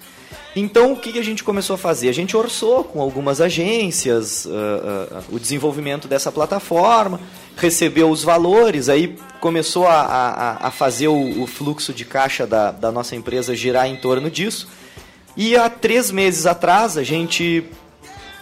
Então, 0.55 0.93
o 0.93 0.95
que, 0.95 1.11
que 1.11 1.19
a 1.19 1.23
gente 1.23 1.43
começou 1.43 1.75
a 1.75 1.77
fazer? 1.77 2.09
A 2.09 2.13
gente 2.13 2.35
orçou 2.35 2.83
com 2.83 3.01
algumas 3.01 3.39
agências 3.39 4.45
uh, 4.45 4.49
uh, 4.49 5.23
o 5.35 5.39
desenvolvimento 5.39 6.07
dessa 6.07 6.31
plataforma, 6.31 7.19
recebeu 7.55 8.09
os 8.09 8.23
valores, 8.23 8.89
aí 8.89 9.15
começou 9.39 9.87
a, 9.87 10.01
a, 10.01 10.67
a 10.67 10.71
fazer 10.71 11.07
o, 11.07 11.43
o, 11.43 11.45
fluxo 11.45 11.93
de 11.93 12.03
caixa 12.03 12.47
da, 12.47 12.71
da 12.71 12.91
nossa 12.91 13.15
empresa 13.15 13.55
girar 13.55 13.87
em 13.87 13.95
torno 13.95 14.29
disso. 14.29 14.67
E 15.37 15.55
há 15.55 15.69
três 15.69 16.09
meses 16.09 16.47
atrás, 16.47 16.97
a 16.97 17.03
gente 17.03 17.63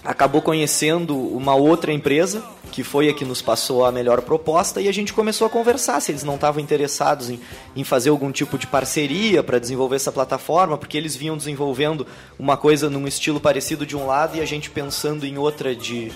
acabou 0.04 0.42
conhecendo 0.42 1.18
uma 1.18 1.56
outra 1.56 1.92
empresa 1.92 2.42
que 2.72 2.84
foi 2.84 3.10
a 3.10 3.14
que 3.14 3.26
nos 3.26 3.42
passou 3.42 3.86
a 3.86 3.92
melhor 3.92 4.22
proposta 4.22 4.82
e 4.82 4.88
a 4.88 4.92
gente 4.92 5.14
começou 5.14 5.48
a 5.48 5.50
conversar 5.50 6.00
se 6.00 6.12
eles 6.12 6.24
não 6.24 6.36
estavam 6.36 6.62
interessados 6.62 7.30
em, 7.30 7.40
em 7.76 7.84
fazer 7.84 8.10
algum 8.10 8.32
tipo 8.32 8.58
de 8.58 8.68
parceria 8.68 9.42
para 9.44 9.60
desenvolver 9.60 9.96
essa 9.96 10.12
plataforma, 10.12 10.78
porque 10.78 10.98
eles 10.98 11.16
vinham 11.16 11.38
desenvolvendo 11.38 12.06
uma 12.38 12.58
coisa 12.58 12.90
num 12.90 13.08
estilo 13.08 13.40
parecido 13.40 13.86
de 13.86 13.96
um 13.96 14.06
lado 14.06 14.38
e 14.38 14.42
a 14.42 14.46
gente 14.46 14.70
pensando 14.70 15.26
em 15.26 15.38
outra 15.38 15.76
de, 15.76 16.12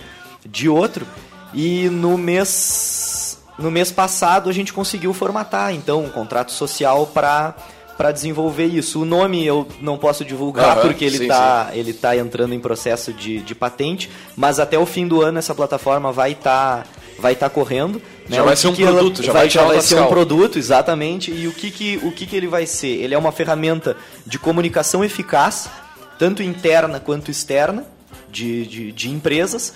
de 0.46 0.70
outro. 0.70 1.06
E 1.54 1.90
no 1.90 2.18
mês, 2.18 3.40
no 3.58 3.70
mês 3.70 3.92
passado 3.92 4.50
a 4.50 4.54
gente 4.54 4.72
conseguiu 4.72 5.14
formatar 5.14 5.74
então 5.74 6.04
um 6.04 6.10
contrato 6.10 6.52
social 6.52 7.08
para 7.08 7.56
para 8.02 8.12
desenvolver 8.12 8.66
isso. 8.66 9.04
O 9.04 9.06
nome 9.06 9.46
eu 9.46 9.68
não 9.80 9.96
posso 9.96 10.26
divulgar 10.26 10.78
uhum, 10.78 10.82
porque 10.82 11.06
ele 11.06 11.22
está 11.22 11.70
ele 11.72 11.94
tá 11.94 12.18
entrando 12.18 12.52
em 12.52 12.60
processo 12.60 13.14
de, 13.14 13.42
de 13.42 13.54
patente, 13.54 14.10
mas 14.36 14.60
até 14.60 14.76
o 14.80 14.88
fim 14.88 15.08
do 15.08 15.22
ano 15.22 15.38
essa 15.38 15.54
plataforma 15.54 16.12
vai 16.12 16.32
estar 16.32 16.80
tá, 16.80 16.86
vai 17.20 17.36
tá 17.36 17.48
correndo. 17.48 18.02
Né? 18.28 18.38
Já 18.38 18.42
vai 18.42 18.56
ser 18.56 18.70
um 18.70 18.76
produto, 18.76 19.18
ela, 19.20 19.26
já 19.28 19.34
vai, 19.34 19.42
vai, 19.42 19.50
já 19.52 19.64
vai 19.66 19.82
ser 19.82 20.02
um 20.02 20.08
produto, 20.08 20.58
exatamente. 20.58 21.30
E 21.30 21.48
o 21.48 21.54
que, 21.54 21.70
que, 21.70 22.00
o 22.02 22.12
que, 22.12 22.26
que 22.26 22.36
ele 22.36 22.48
vai 22.48 22.66
ser? 22.66 22.88
Ele 22.88 23.14
é 23.14 23.18
uma 23.20 23.32
ferramenta 23.32 23.96
de 24.26 24.40
comunicação 24.40 25.06
eficaz, 25.06 25.70
tanto 26.18 26.42
interna 26.42 27.00
quanto 27.00 27.30
externa, 27.30 27.86
de, 28.32 28.66
de, 28.66 28.92
de 28.92 29.12
empresas, 29.12 29.76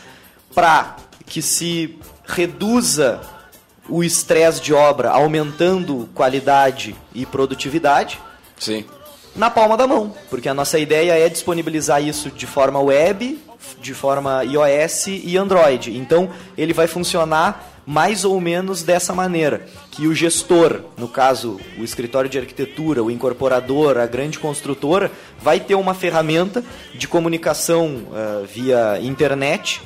para 0.51 0.95
que 1.27 1.43
se 1.43 1.95
reduza 2.25 3.21
o 3.87 4.03
estresse 4.03 4.61
de 4.61 4.73
obra 4.73 5.09
aumentando 5.09 6.09
qualidade 6.13 6.95
e 7.13 7.25
produtividade. 7.25 8.19
Sim. 8.57 8.85
Na 9.35 9.49
palma 9.49 9.75
da 9.75 9.85
mão, 9.85 10.13
porque 10.29 10.47
a 10.47 10.53
nossa 10.53 10.79
ideia 10.79 11.13
é 11.13 11.27
disponibilizar 11.27 12.01
isso 12.01 12.31
de 12.31 12.47
forma 12.47 12.79
web, 12.79 13.37
de 13.81 13.93
forma 13.93 14.43
iOS 14.43 15.07
e 15.07 15.37
Android. 15.37 15.97
Então, 15.97 16.29
ele 16.57 16.71
vai 16.71 16.87
funcionar 16.87 17.73
mais 17.85 18.25
ou 18.25 18.39
menos 18.41 18.81
dessa 18.81 19.13
maneira, 19.13 19.67
que 19.91 20.07
o 20.07 20.15
gestor, 20.15 20.81
no 20.97 21.07
caso, 21.07 21.59
o 21.77 21.83
escritório 21.83 22.29
de 22.29 22.39
arquitetura, 22.39 23.03
o 23.03 23.11
incorporador, 23.11 23.97
a 23.97 24.07
grande 24.07 24.39
construtora, 24.39 25.11
vai 25.39 25.59
ter 25.59 25.75
uma 25.75 25.93
ferramenta 25.93 26.63
de 26.95 27.07
comunicação 27.07 28.07
uh, 28.07 28.45
via 28.45 28.99
internet 29.01 29.81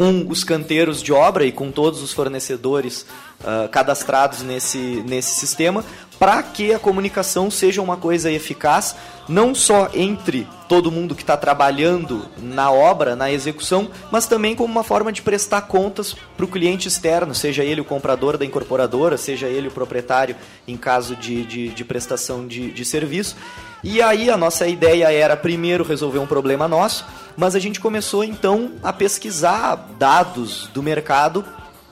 com 0.00 0.24
os 0.30 0.42
canteiros 0.42 1.02
de 1.02 1.12
obra 1.12 1.44
e 1.44 1.52
com 1.52 1.70
todos 1.70 2.02
os 2.02 2.10
fornecedores 2.10 3.04
uh, 3.42 3.68
cadastrados 3.68 4.40
nesse, 4.40 5.04
nesse 5.06 5.38
sistema, 5.38 5.84
para 6.18 6.42
que 6.42 6.72
a 6.72 6.78
comunicação 6.78 7.50
seja 7.50 7.82
uma 7.82 7.98
coisa 7.98 8.32
eficaz, 8.32 8.96
não 9.28 9.54
só 9.54 9.90
entre 9.92 10.48
todo 10.70 10.90
mundo 10.90 11.14
que 11.14 11.22
está 11.22 11.36
trabalhando 11.36 12.24
na 12.38 12.70
obra, 12.70 13.14
na 13.14 13.30
execução, 13.30 13.90
mas 14.10 14.26
também 14.26 14.56
como 14.56 14.72
uma 14.72 14.82
forma 14.82 15.12
de 15.12 15.20
prestar 15.20 15.62
contas 15.62 16.16
para 16.34 16.46
o 16.46 16.48
cliente 16.48 16.88
externo, 16.88 17.34
seja 17.34 17.62
ele 17.62 17.82
o 17.82 17.84
comprador 17.84 18.38
da 18.38 18.46
incorporadora, 18.46 19.18
seja 19.18 19.48
ele 19.48 19.68
o 19.68 19.70
proprietário 19.70 20.34
em 20.66 20.78
caso 20.78 21.14
de, 21.14 21.44
de, 21.44 21.68
de 21.68 21.84
prestação 21.84 22.46
de, 22.46 22.70
de 22.70 22.86
serviço. 22.86 23.36
E 23.84 24.00
aí 24.00 24.30
a 24.30 24.36
nossa 24.36 24.66
ideia 24.66 25.12
era 25.12 25.36
primeiro 25.36 25.84
resolver 25.84 26.18
um 26.18 26.26
problema 26.26 26.66
nosso, 26.66 27.04
mas 27.36 27.54
a 27.54 27.58
gente 27.58 27.80
começou 27.80 28.24
então 28.24 28.72
a 28.82 28.92
pesquisar 28.92 29.76
dados 29.98 30.68
do 30.74 30.82
mercado 30.82 31.44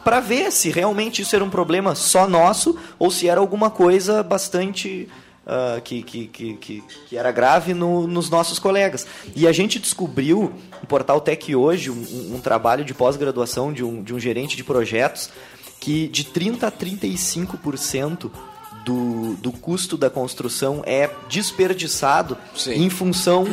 para 0.05 0.21
ver 0.21 0.51
se 0.51 0.71
realmente 0.71 1.23
isso 1.23 1.35
era 1.35 1.45
um 1.45 1.51
problema 1.51 1.95
só 1.95 2.27
nosso 2.27 2.79
ou 2.99 3.11
se 3.11 3.29
era 3.29 3.41
alguma 3.41 3.71
coisa 3.71 4.23
bastante 4.23 5.09
uh, 5.49 5.81
que, 5.83 6.03
que, 6.03 6.27
que, 6.27 6.83
que, 7.09 7.17
era 7.17 7.33
grave 7.33 7.75
no, 7.75 8.07
nos 8.07 8.31
nossos 8.31 8.59
colegas. 8.59 9.07
E 9.35 9.47
a 9.47 9.53
gente 9.53 9.79
descobriu 9.79 10.53
no 10.81 10.87
portal 10.87 11.21
Tech 11.21 11.55
hoje 11.55 11.91
um, 11.91 12.37
um 12.37 12.41
trabalho 12.41 12.85
de 12.85 12.95
pós-graduação 12.95 13.73
de 13.73 13.85
um, 13.85 14.03
de 14.03 14.15
um 14.15 14.21
gerente 14.21 14.57
de 14.57 14.65
projetos 14.65 15.31
que 15.81 16.09
de 16.09 16.25
30 16.25 16.67
a 16.67 16.73
35% 16.73 18.31
do, 18.85 19.35
do 19.35 19.53
custo 19.53 19.97
da 19.97 20.09
construção 20.09 20.83
é 20.87 21.11
desperdiçado 21.29 22.37
Sim. 22.55 22.85
em 22.85 22.91
função 22.91 23.45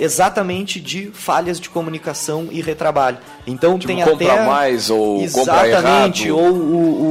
exatamente 0.00 0.80
de 0.80 1.10
falhas 1.12 1.60
de 1.60 1.68
comunicação 1.68 2.48
e 2.50 2.60
retrabalho. 2.60 3.18
Então 3.46 3.78
Tipo, 3.78 3.92
tem 3.92 4.02
compra 4.02 4.32
até 4.32 4.46
mais 4.46 4.90
ou 4.90 5.18
compra 5.30 5.68
exatamente 5.68 6.28
errado. 6.28 6.42
ou 6.42 6.50
o, 6.50 6.56
o, 6.56 7.10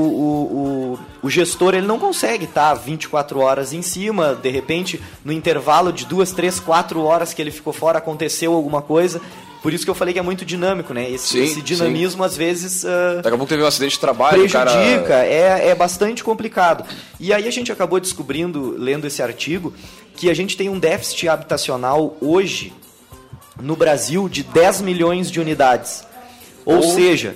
o, 0.93 0.93
o, 0.93 0.99
o 1.23 1.29
gestor 1.29 1.75
ele 1.75 1.85
não 1.85 1.99
consegue 1.99 2.45
estar 2.45 2.73
24 2.73 3.39
horas 3.39 3.73
em 3.73 3.81
cima, 3.81 4.33
de 4.33 4.49
repente 4.49 5.01
no 5.23 5.31
intervalo 5.31 5.93
de 5.93 6.05
duas, 6.05 6.31
três, 6.31 6.59
quatro 6.59 7.03
horas 7.03 7.33
que 7.33 7.41
ele 7.41 7.51
ficou 7.51 7.71
fora 7.71 7.99
aconteceu 7.99 8.53
alguma 8.53 8.81
coisa. 8.81 9.21
Por 9.61 9.73
isso 9.73 9.83
que 9.83 9.89
eu 9.89 9.95
falei 9.95 10.13
que 10.13 10.19
é 10.19 10.23
muito 10.23 10.45
dinâmico, 10.45 10.93
né? 10.93 11.09
Esse, 11.09 11.27
Sim, 11.27 11.43
esse 11.43 11.61
dinamismo 11.61 12.23
às 12.23 12.37
vezes 12.37 12.85
ah, 12.85 13.15
Daqui 13.15 13.27
a 13.27 13.37
pouco 13.37 13.47
teve 13.47 13.61
um 13.61 13.67
acidente 13.67 13.93
de 13.93 13.99
trabalho, 13.99 14.45
o 14.45 14.49
cara... 14.49 14.71
prejudica, 14.71 15.25
é, 15.25 15.69
é 15.69 15.75
bastante 15.75 16.23
complicado. 16.23 16.85
E 17.19 17.33
aí 17.33 17.47
a 17.47 17.51
gente 17.51 17.71
acabou 17.71 17.99
descobrindo, 17.99 18.75
lendo 18.77 19.05
esse 19.05 19.21
artigo, 19.21 19.73
que 20.15 20.29
a 20.29 20.33
gente 20.33 20.55
tem 20.55 20.69
um 20.69 20.79
déficit 20.79 21.27
habitacional 21.27 22.15
hoje 22.21 22.73
no 23.61 23.75
Brasil 23.75 24.29
de 24.29 24.43
10 24.43 24.81
milhões 24.81 25.29
de 25.29 25.39
unidades. 25.39 26.05
Ou 26.65 26.77
Ou- 26.77 26.83
seja, 26.83 27.35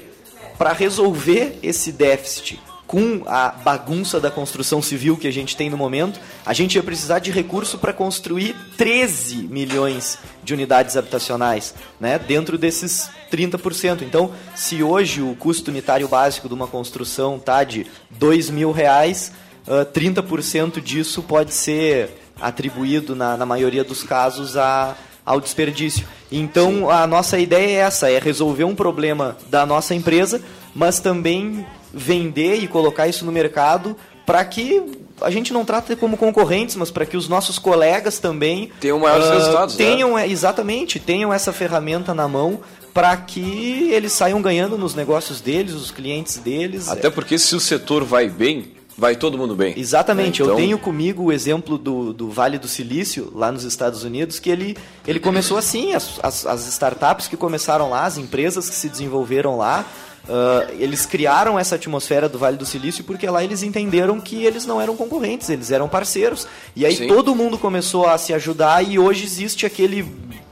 para 0.57 0.71
resolver 0.71 1.59
esse 1.61 1.91
déficit 1.91 2.59
com 2.93 3.23
a 3.25 3.49
bagunça 3.49 4.19
da 4.19 4.29
construção 4.29 4.79
civil 4.79 5.17
que 5.17 5.27
a 5.27 5.31
gente 5.31 5.57
tem 5.57 5.67
no 5.67 5.75
momento, 5.75 6.19
a 6.45 6.53
gente 6.53 6.75
ia 6.75 6.83
precisar 6.83 7.17
de 7.17 7.31
recurso 7.31 7.79
para 7.79 7.91
construir 7.91 8.55
13 8.77 9.47
milhões 9.47 10.19
de 10.43 10.53
unidades 10.53 10.95
habitacionais, 10.95 11.73
né, 11.99 12.19
dentro 12.19 12.55
desses 12.55 13.09
30%. 13.31 14.03
Então, 14.03 14.29
se 14.53 14.83
hoje 14.83 15.23
o 15.23 15.35
custo 15.35 15.71
unitário 15.71 16.07
básico 16.07 16.47
de 16.47 16.53
uma 16.53 16.67
construção 16.67 17.39
tá 17.39 17.63
de 17.63 17.87
2 18.11 18.51
mil 18.51 18.71
reais, 18.71 19.31
ah, 19.67 19.83
30% 19.91 20.79
disso 20.79 21.23
pode 21.23 21.51
ser 21.51 22.11
atribuído, 22.39 23.15
na, 23.15 23.35
na 23.35 23.45
maioria 23.45 23.83
dos 23.83 24.03
casos, 24.03 24.55
a, 24.55 24.95
ao 25.25 25.41
desperdício. 25.41 26.05
Então, 26.31 26.91
a 26.91 27.07
nossa 27.07 27.39
ideia 27.39 27.65
é 27.65 27.87
essa, 27.87 28.11
é 28.11 28.19
resolver 28.19 28.65
um 28.65 28.75
problema 28.75 29.35
da 29.49 29.65
nossa 29.65 29.95
empresa, 29.95 30.39
mas 30.75 30.99
também 30.99 31.65
vender 31.93 32.55
e 32.55 32.67
colocar 32.67 33.07
isso 33.07 33.23
no 33.25 33.31
mercado 33.31 33.95
para 34.25 34.43
que 34.43 34.81
a 35.21 35.29
gente 35.29 35.53
não 35.53 35.63
trata 35.63 35.95
como 35.95 36.17
concorrentes, 36.17 36.75
mas 36.75 36.89
para 36.89 37.05
que 37.05 37.15
os 37.15 37.27
nossos 37.27 37.59
colegas 37.59 38.19
também 38.19 38.71
Tenham 38.79 38.99
maiores 38.99 39.27
ah, 39.27 39.33
resultados, 39.35 39.77
né? 39.77 39.85
tenham 39.85 40.17
é, 40.17 40.27
exatamente 40.27 40.99
tenham 40.99 41.33
essa 41.33 41.53
ferramenta 41.53 42.13
na 42.13 42.27
mão 42.27 42.59
para 42.93 43.15
que 43.17 43.89
eles 43.91 44.13
saiam 44.13 44.41
ganhando 44.41 44.77
nos 44.77 44.93
negócios 44.95 45.41
deles, 45.41 45.73
os 45.73 45.91
clientes 45.91 46.37
deles. 46.37 46.87
Até 46.87 47.09
porque 47.09 47.37
se 47.39 47.55
o 47.55 47.59
setor 47.59 48.03
vai 48.03 48.29
bem, 48.29 48.73
vai 48.95 49.15
todo 49.15 49.37
mundo 49.37 49.55
bem. 49.55 49.73
Exatamente, 49.75 50.41
Então- 50.41 50.53
eu 50.53 50.57
tenho 50.57 50.77
comigo 50.77 51.23
o 51.23 51.31
exemplo 51.31 51.77
do, 51.77 52.13
do 52.13 52.29
Vale 52.29 52.59
do 52.59 52.67
Silício, 52.67 53.31
lá 53.33 53.51
nos 53.51 53.63
Estados 53.63 54.03
Unidos, 54.03 54.39
que 54.39 54.49
ele, 54.49 54.77
ele 55.07 55.19
começou 55.19 55.57
assim, 55.57 55.93
as, 55.93 56.19
as, 56.21 56.45
as 56.45 56.67
startups 56.67 57.27
que 57.27 57.35
começaram 57.35 57.89
lá, 57.89 58.05
as 58.05 58.17
empresas 58.17 58.69
que 58.69 58.75
se 58.75 58.87
desenvolveram 58.89 59.57
lá, 59.57 59.85
ah, 60.29 60.67
eles 60.79 61.05
criaram 61.05 61.57
essa 61.59 61.75
atmosfera 61.75 62.29
do 62.29 62.37
Vale 62.39 62.57
do 62.57 62.65
Silício 62.65 63.03
porque 63.03 63.29
lá 63.29 63.43
eles 63.43 63.63
entenderam 63.63 64.19
que 64.19 64.45
eles 64.45 64.65
não 64.65 64.79
eram 64.81 64.95
concorrentes, 64.95 65.49
eles 65.49 65.71
eram 65.71 65.87
parceiros. 65.89 66.47
E 66.75 66.85
aí 66.85 66.95
Sim. 66.95 67.07
todo 67.07 67.35
mundo 67.35 67.57
começou 67.57 68.07
a 68.07 68.17
se 68.17 68.33
ajudar 68.33 68.83
e 68.87 68.97
hoje 68.97 69.25
existe 69.25 69.65
aquele 69.65 70.05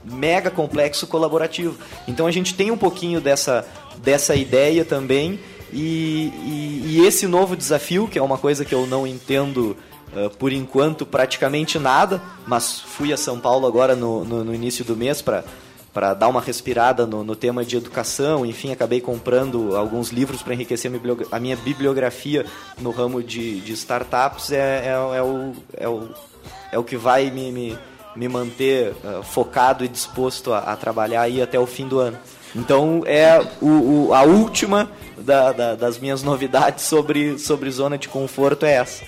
mega 0.04 0.50
complexo 0.50 1.06
colaborativo. 1.06 1.76
Então 2.06 2.26
a 2.26 2.30
gente 2.30 2.54
tem 2.54 2.70
um 2.70 2.76
pouquinho 2.78 3.20
dessa, 3.20 3.66
dessa 3.98 4.34
ideia 4.34 4.84
também. 4.84 5.38
E, 5.72 6.30
e- 6.44 6.82
e 6.98 7.06
esse 7.06 7.26
novo 7.26 7.56
desafio, 7.56 8.06
que 8.06 8.18
é 8.18 8.22
uma 8.22 8.36
coisa 8.36 8.62
que 8.64 8.74
eu 8.74 8.86
não 8.86 9.06
entendo 9.06 9.74
ah, 10.14 10.30
por 10.38 10.52
enquanto 10.52 11.06
praticamente 11.06 11.78
nada, 11.78 12.20
mas 12.46 12.78
fui 12.78 13.10
a 13.10 13.16
São 13.16 13.40
Paulo 13.40 13.66
agora 13.66 13.96
no, 13.96 14.22
no, 14.22 14.44
no 14.44 14.54
início 14.54 14.84
do 14.84 14.94
mês 14.94 15.22
para 15.22 15.42
para 15.92 16.14
dar 16.14 16.28
uma 16.28 16.40
respirada 16.40 17.06
no, 17.06 17.22
no 17.22 17.36
tema 17.36 17.64
de 17.64 17.76
educação, 17.76 18.46
enfim, 18.46 18.72
acabei 18.72 19.00
comprando 19.00 19.76
alguns 19.76 20.08
livros 20.10 20.42
para 20.42 20.54
enriquecer 20.54 20.90
a 21.30 21.38
minha 21.38 21.56
bibliografia 21.56 22.46
no 22.80 22.90
ramo 22.90 23.22
de, 23.22 23.60
de 23.60 23.72
startups, 23.74 24.50
é, 24.52 24.86
é, 24.86 25.16
é 25.18 25.22
o, 25.22 25.52
é, 25.76 25.88
o, 25.88 26.08
é 26.72 26.78
o 26.78 26.82
que 26.84 26.96
vai 26.96 27.30
me, 27.30 27.52
me, 27.52 27.78
me 28.16 28.26
manter 28.28 28.94
ah, 29.04 29.22
focado 29.22 29.84
e 29.84 29.88
disposto 29.88 30.52
a, 30.52 30.60
a 30.60 30.76
trabalhar 30.76 31.22
aí 31.22 31.42
até 31.42 31.58
o 31.58 31.66
fim 31.66 31.86
do 31.86 31.98
ano. 31.98 32.16
Então 32.54 33.02
é 33.06 33.38
o, 33.60 34.08
o- 34.08 34.14
a 34.14 34.22
última 34.22 34.90
da- 35.18 35.52
da- 35.52 35.74
das 35.74 35.98
minhas 35.98 36.22
novidades 36.22 36.84
sobre, 36.84 37.38
sobre 37.38 37.70
zona 37.70 37.96
de 37.98 38.08
conforto 38.08 38.64
é 38.66 38.72
essa. 38.72 39.04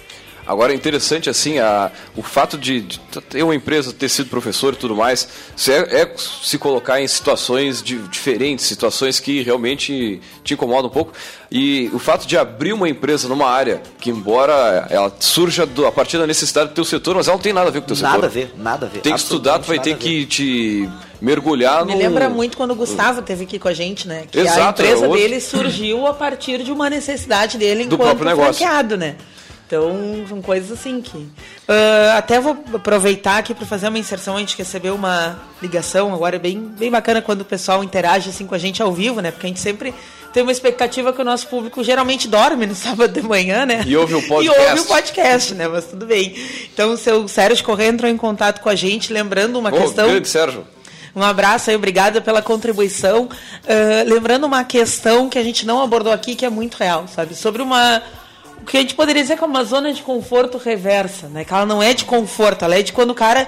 Agora 0.47 0.73
é 0.73 0.77
interessante 0.77 1.31
assim 1.31 1.59
a, 1.59 1.91
o 2.17 2.23
fato 2.23 2.59
de, 2.59 2.81
de 2.83 2.99
ter 3.31 3.43
uma 3.43 3.55
empresa, 3.55 3.93
ter 3.93 4.09
sido 4.09 4.29
professor 4.29 4.75
e 4.75 4.77
tudo 4.77 4.95
mais, 4.95 5.27
se 5.57 5.73
é, 5.73 6.03
é 6.03 6.13
se 6.17 6.59
colocar 6.59 7.01
em 7.01 7.09
situações 7.09 7.83
de- 7.83 7.99
diferentes, 8.09 8.67
situações 8.67 9.19
que 9.19 9.43
realmente 9.43 10.21
te 10.43 10.55
incomodam 10.55 10.87
um 10.87 10.93
pouco. 10.93 11.13
E 11.51 11.89
o 11.95 11.99
fato 11.99 12.27
de 12.27 12.37
abrir 12.37 12.73
uma 12.73 12.89
empresa 12.89 13.27
numa 13.29 13.49
área 13.49 13.81
que, 13.99 14.11
embora 14.11 14.87
ela 14.91 15.15
surja 15.19 15.65
do- 15.65 15.87
a 15.87 15.93
partir 15.93 16.19
da 16.19 16.27
necessidade 16.27 16.69
do 16.71 16.75
teu 16.75 16.85
setor, 16.85 17.15
mas 17.15 17.27
ela 17.29 17.37
não 17.37 17.43
tem 17.43 17.53
nada 17.53 17.69
a 17.69 17.71
ver 17.73 17.79
com 17.81 17.85
o 17.85 17.89
teu 17.89 17.97
setor. 17.97 18.11
Nada 18.13 18.27
a 18.27 18.31
ver, 18.31 18.55
nada 18.57 18.87
a 18.87 18.89
ver. 18.89 19.01
Tem 19.01 19.13
que 19.15 19.19
estudar, 19.21 19.59
tu 19.61 19.67
vai 19.69 19.79
ter 19.79 19.97
que 19.97 20.27
te 20.27 20.89
mergulhar 21.21 21.87
Me 21.87 21.93
no... 21.93 21.99
lembra 21.99 22.29
muito 22.29 22.57
quando 22.57 22.73
o 22.73 22.75
Gustavo 22.75 23.23
teve 23.23 23.45
aqui 23.45 23.59
com 23.59 23.69
a 23.69 23.73
gente, 23.73 24.07
né? 24.07 24.25
Que 24.31 24.41
a 24.41 24.43
Exato, 24.43 24.83
empresa 24.83 25.05
é 25.05 25.09
outro- 25.09 25.23
dele 25.23 25.41
surgiu 25.41 26.07
a 26.07 26.13
partir 26.13 26.63
de 26.63 26.71
uma 26.71 26.91
necessidade 26.91 27.57
dele 27.57 27.85
Do 27.87 27.95
enquanto 27.95 28.09
próprio 28.09 28.27
negócio. 28.27 28.55
franqueado, 28.55 28.97
né? 28.97 29.17
Então, 29.67 30.25
são 30.29 30.43
coisas 30.43 30.71
assim 30.71 31.01
que... 31.01 31.27
Ah, 31.67 32.19
até 32.19 32.39
vou 32.39 32.57
aproveitar 32.75 33.39
aqui 33.39 33.55
para 33.55 33.67
fazer 33.67 33.89
uma 33.89 33.99
inserção. 33.99 34.37
A 34.37 34.41
gente 34.41 34.57
recebeu 34.57 34.95
uma 34.95 35.39
ligação 35.63 36.13
agora, 36.15 36.37
é 36.37 36.39
bem, 36.39 36.61
bem 36.61 36.91
bacana 36.91 37.23
quando 37.23 37.41
o 37.41 37.45
pessoal 37.45 37.83
interage 37.83 38.29
assim 38.29 38.47
com 38.47 38.55
a 38.55 38.59
gente 38.59 38.83
ao 38.83 38.93
vivo, 38.93 39.21
né? 39.21 39.31
Porque 39.31 39.47
a 39.47 39.49
gente 39.49 39.61
sempre 39.61 39.95
tem 40.33 40.43
uma 40.43 40.53
expectativa 40.53 41.13
que 41.13 41.21
o 41.23 41.25
nosso 41.25 41.47
público 41.47 41.83
geralmente 41.83 42.29
dorme 42.29 42.67
no 42.67 42.75
sábado 42.77 43.13
de 43.13 43.23
manhã, 43.23 43.65
né? 43.65 43.83
E 43.87 43.97
ouve 43.97 44.15
o 44.15 44.19
E 44.25 44.27
podcast. 44.27 44.61
ouve 44.61 44.81
o 44.81 44.85
podcast, 44.85 45.55
né? 45.55 45.69
Mas 45.69 45.87
tudo 45.87 46.05
bem. 46.07 46.35
Então, 46.73 46.93
o 46.93 46.97
seu 46.97 47.27
Sérgio 47.27 47.65
Corrêa 47.65 47.89
entrou 47.89 48.11
em 48.11 48.17
contato 48.17 48.61
com 48.61 48.69
a 48.69 48.75
gente, 48.75 49.13
lembrando 49.13 49.59
uma 49.59 49.71
Ô, 49.71 49.73
questão... 49.73 50.09
grande 50.09 50.29
Sérgio. 50.29 50.67
Um 51.17 51.23
abraço 51.23 51.71
aí, 51.71 51.77
obrigada 51.77 52.21
pela 52.21 52.43
contribuição. 52.43 53.29
Ah, 53.67 54.03
lembrando 54.05 54.45
uma 54.45 54.65
questão 54.65 55.29
que 55.29 55.39
a 55.39 55.45
gente 55.45 55.65
não 55.65 55.81
abordou 55.81 56.13
aqui, 56.13 56.35
que 56.35 56.45
é 56.45 56.51
muito 56.51 56.75
real, 56.75 57.07
sabe? 57.09 57.35
Sobre 57.35 57.63
uma. 57.63 58.03
O 58.65 58.67
que 58.67 58.79
a 58.79 58.81
gente 58.81 58.95
poderia 58.95 59.21
dizer 59.21 59.37
que 59.37 59.45
é 59.45 59.47
uma 59.47 59.63
zona 59.63 59.93
de 59.93 60.03
conforto 60.03 60.57
reversa, 60.57 61.29
né? 61.29 61.45
Que 61.45 61.53
ela 61.53 61.67
não 61.67 61.83
é 61.83 61.93
de 61.93 62.07
conforto, 62.07 62.65
ela 62.65 62.75
é 62.75 62.83
de 62.83 62.95
quando 62.95 63.11
o 63.11 63.15
cara 63.15 63.47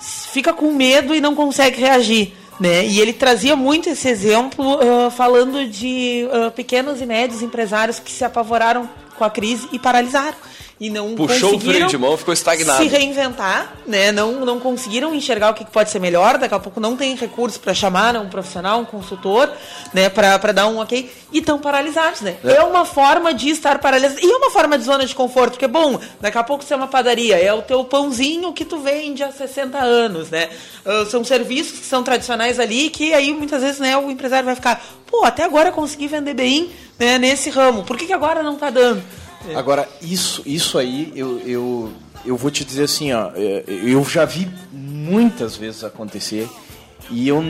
fica 0.00 0.54
com 0.54 0.72
medo 0.72 1.14
e 1.14 1.20
não 1.20 1.34
consegue 1.34 1.78
reagir. 1.78 2.32
Né? 2.58 2.86
E 2.86 2.98
ele 2.98 3.12
trazia 3.12 3.54
muito 3.54 3.90
esse 3.90 4.08
exemplo 4.08 4.78
ah, 4.80 5.10
falando 5.10 5.68
de 5.68 6.26
ah, 6.32 6.50
pequenos 6.50 7.02
e 7.02 7.04
médios 7.04 7.42
empresários 7.42 7.98
que 7.98 8.10
se 8.10 8.24
apavoraram 8.24 8.88
com 9.18 9.24
a 9.24 9.28
crise 9.28 9.68
e 9.70 9.78
paralisaram. 9.78 10.36
E 10.80 10.90
não 10.90 11.14
Puxou 11.14 11.54
o 11.54 11.60
freio 11.60 11.86
de 11.86 11.96
mão, 11.96 12.16
ficou 12.16 12.34
estagnado. 12.34 12.82
Se 12.82 12.88
reinventar, 12.88 13.74
né? 13.86 14.10
Não, 14.10 14.44
não 14.44 14.58
conseguiram 14.58 15.14
enxergar 15.14 15.50
o 15.50 15.54
que 15.54 15.64
pode 15.64 15.90
ser 15.90 16.00
melhor, 16.00 16.36
daqui 16.36 16.54
a 16.54 16.58
pouco 16.58 16.80
não 16.80 16.96
tem 16.96 17.14
recurso 17.14 17.60
para 17.60 17.72
chamar 17.72 18.16
um 18.16 18.28
profissional, 18.28 18.80
um 18.80 18.84
consultor, 18.84 19.52
né, 19.92 20.08
para 20.08 20.52
dar 20.52 20.66
um 20.66 20.78
ok, 20.78 21.10
e 21.32 21.38
estão 21.38 21.60
paralisados, 21.60 22.22
né? 22.22 22.36
É. 22.44 22.60
uma 22.62 22.84
forma 22.84 23.32
de 23.32 23.50
estar 23.50 23.78
paralisado. 23.78 24.20
E 24.20 24.30
é 24.30 24.36
uma 24.36 24.50
forma 24.50 24.76
de 24.76 24.84
zona 24.84 25.06
de 25.06 25.14
conforto, 25.14 25.52
porque, 25.52 25.68
bom, 25.68 26.00
daqui 26.20 26.38
a 26.38 26.42
pouco 26.42 26.64
você 26.64 26.74
é 26.74 26.76
uma 26.76 26.88
padaria, 26.88 27.36
é 27.36 27.52
o 27.52 27.62
teu 27.62 27.84
pãozinho 27.84 28.52
que 28.52 28.64
tu 28.64 28.78
vende 28.78 29.22
há 29.22 29.30
60 29.30 29.78
anos, 29.78 30.30
né? 30.30 30.48
Uh, 30.84 31.06
são 31.06 31.22
serviços 31.22 31.78
que 31.78 31.86
são 31.86 32.02
tradicionais 32.02 32.58
ali, 32.58 32.90
que 32.90 33.14
aí 33.14 33.32
muitas 33.32 33.62
vezes 33.62 33.78
né, 33.78 33.96
o 33.96 34.10
empresário 34.10 34.44
vai 34.44 34.54
ficar, 34.54 34.84
pô, 35.06 35.24
até 35.24 35.44
agora 35.44 35.68
eu 35.68 35.72
consegui 35.72 36.08
vender 36.08 36.34
bem 36.34 36.70
né, 36.98 37.18
nesse 37.18 37.48
ramo, 37.48 37.84
por 37.84 37.96
que, 37.96 38.06
que 38.06 38.12
agora 38.12 38.42
não 38.42 38.56
tá 38.56 38.70
dando? 38.70 39.02
Agora, 39.54 39.88
isso, 40.00 40.42
isso 40.46 40.78
aí, 40.78 41.12
eu, 41.14 41.40
eu, 41.40 41.92
eu 42.24 42.36
vou 42.36 42.50
te 42.50 42.64
dizer 42.64 42.84
assim, 42.84 43.12
ó, 43.12 43.30
é, 43.34 43.64
eu 43.66 44.04
já 44.04 44.24
vi 44.24 44.50
muitas 44.72 45.56
vezes 45.56 45.84
acontecer 45.84 46.48
e 47.10 47.28
eu 47.28 47.44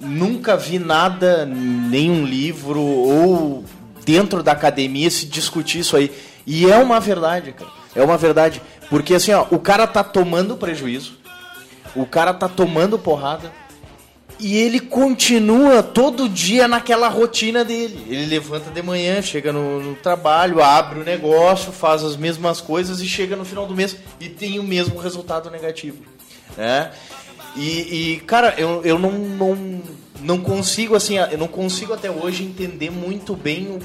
nunca 0.00 0.56
vi 0.56 0.78
nada, 0.78 1.46
nenhum 1.46 2.24
livro 2.24 2.80
ou 2.80 3.64
dentro 4.04 4.42
da 4.42 4.52
academia 4.52 5.10
se 5.10 5.26
discutir 5.26 5.80
isso 5.80 5.96
aí. 5.96 6.12
E 6.46 6.70
é 6.70 6.76
uma 6.76 7.00
verdade, 7.00 7.52
cara. 7.52 7.70
É 7.94 8.02
uma 8.02 8.18
verdade. 8.18 8.60
Porque 8.90 9.14
assim, 9.14 9.32
ó, 9.32 9.46
o 9.50 9.58
cara 9.58 9.86
tá 9.86 10.04
tomando 10.04 10.56
prejuízo, 10.56 11.14
o 11.96 12.04
cara 12.04 12.34
tá 12.34 12.48
tomando 12.48 12.98
porrada, 12.98 13.50
e 14.38 14.56
ele 14.56 14.80
continua 14.80 15.82
todo 15.82 16.28
dia 16.28 16.66
naquela 16.66 17.08
rotina 17.08 17.64
dele. 17.64 18.04
Ele 18.08 18.26
levanta 18.26 18.70
de 18.70 18.82
manhã, 18.82 19.22
chega 19.22 19.52
no, 19.52 19.80
no 19.80 19.94
trabalho, 19.94 20.62
abre 20.62 21.00
o 21.00 21.04
negócio, 21.04 21.72
faz 21.72 22.02
as 22.02 22.16
mesmas 22.16 22.60
coisas 22.60 23.00
e 23.00 23.06
chega 23.06 23.36
no 23.36 23.44
final 23.44 23.66
do 23.66 23.74
mês 23.74 23.96
e 24.20 24.28
tem 24.28 24.58
o 24.58 24.62
mesmo 24.64 24.98
resultado 24.98 25.50
negativo. 25.50 26.02
Né? 26.56 26.90
E, 27.56 28.14
e, 28.14 28.20
cara, 28.20 28.54
eu, 28.58 28.82
eu 28.84 28.98
não, 28.98 29.12
não, 29.12 29.82
não 30.20 30.40
consigo, 30.40 30.96
assim, 30.96 31.16
eu 31.18 31.38
não 31.38 31.48
consigo 31.48 31.92
até 31.92 32.10
hoje 32.10 32.42
entender 32.42 32.90
muito 32.90 33.36
bem 33.36 33.68
o, 33.68 33.76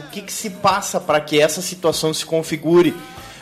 o 0.00 0.10
que, 0.10 0.22
que 0.22 0.32
se 0.32 0.50
passa 0.50 1.00
para 1.00 1.20
que 1.20 1.40
essa 1.40 1.62
situação 1.62 2.12
se 2.12 2.26
configure. 2.26 2.94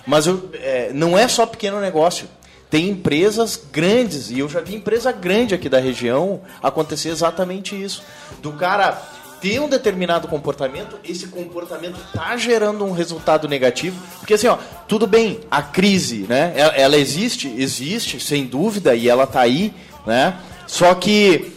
Mas 0.06 0.26
eu, 0.26 0.50
é, 0.54 0.90
não 0.92 1.16
é 1.16 1.26
só 1.28 1.46
pequeno 1.46 1.80
negócio. 1.80 2.28
Tem 2.70 2.88
empresas 2.88 3.60
grandes, 3.72 4.30
e 4.30 4.38
eu 4.38 4.48
já 4.48 4.60
vi 4.60 4.76
empresa 4.76 5.10
grande 5.10 5.54
aqui 5.54 5.68
da 5.68 5.80
região 5.80 6.40
acontecer 6.62 7.08
exatamente 7.08 7.74
isso. 7.74 8.02
Do 8.40 8.52
cara 8.52 8.92
ter 9.40 9.60
um 9.60 9.68
determinado 9.68 10.28
comportamento, 10.28 10.96
esse 11.02 11.26
comportamento 11.26 11.98
tá 12.12 12.36
gerando 12.36 12.84
um 12.84 12.92
resultado 12.92 13.48
negativo. 13.48 14.00
Porque 14.18 14.34
assim, 14.34 14.46
ó, 14.46 14.58
tudo 14.86 15.06
bem, 15.06 15.40
a 15.50 15.62
crise, 15.62 16.26
né? 16.28 16.52
Ela, 16.54 16.96
existe, 16.96 17.48
existe, 17.56 18.20
sem 18.20 18.46
dúvida, 18.46 18.94
e 18.94 19.08
ela 19.08 19.26
tá 19.26 19.40
aí, 19.40 19.74
né? 20.06 20.38
Só 20.66 20.94
que 20.94 21.52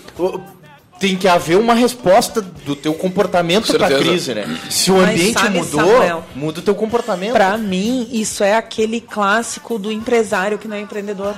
tem 1.03 1.17
que 1.17 1.27
haver 1.27 1.57
uma 1.57 1.73
resposta 1.73 2.41
do 2.41 2.77
teu 2.77 2.93
comportamento 2.93 3.67
Com 3.67 3.73
para 3.73 3.87
a 3.87 3.99
crise, 3.99 4.33
né? 4.33 4.57
Se 4.69 4.89
o 4.89 5.01
ambiente 5.01 5.37
sabe, 5.37 5.57
mudou, 5.57 5.81
Samuel, 5.81 6.23
muda 6.33 6.59
o 6.61 6.63
teu 6.63 6.73
comportamento. 6.73 7.33
Pra 7.33 7.57
mim, 7.57 8.07
isso 8.09 8.41
é 8.41 8.55
aquele 8.55 9.01
clássico 9.01 9.77
do 9.77 9.91
empresário 9.91 10.57
que 10.57 10.65
não 10.65 10.77
é 10.77 10.79
empreendedor. 10.79 11.33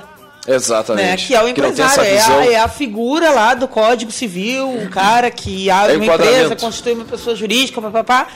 Né? 0.46 0.54
Exatamente. 0.54 1.26
Que 1.26 1.34
é 1.34 1.42
o 1.42 1.48
empresário, 1.48 2.00
é 2.04 2.20
a, 2.20 2.52
é 2.52 2.60
a 2.60 2.68
figura 2.68 3.32
lá 3.32 3.54
do 3.54 3.66
Código 3.66 4.12
Civil, 4.12 4.70
o 4.70 4.88
cara 4.88 5.32
que 5.32 5.68
abre 5.68 5.94
É 5.94 5.96
uma 5.96 6.14
empresa, 6.14 6.54
constitui 6.54 6.92
uma 6.92 7.04
pessoa 7.04 7.34
jurídica, 7.34 7.82
papapá. 7.82 8.28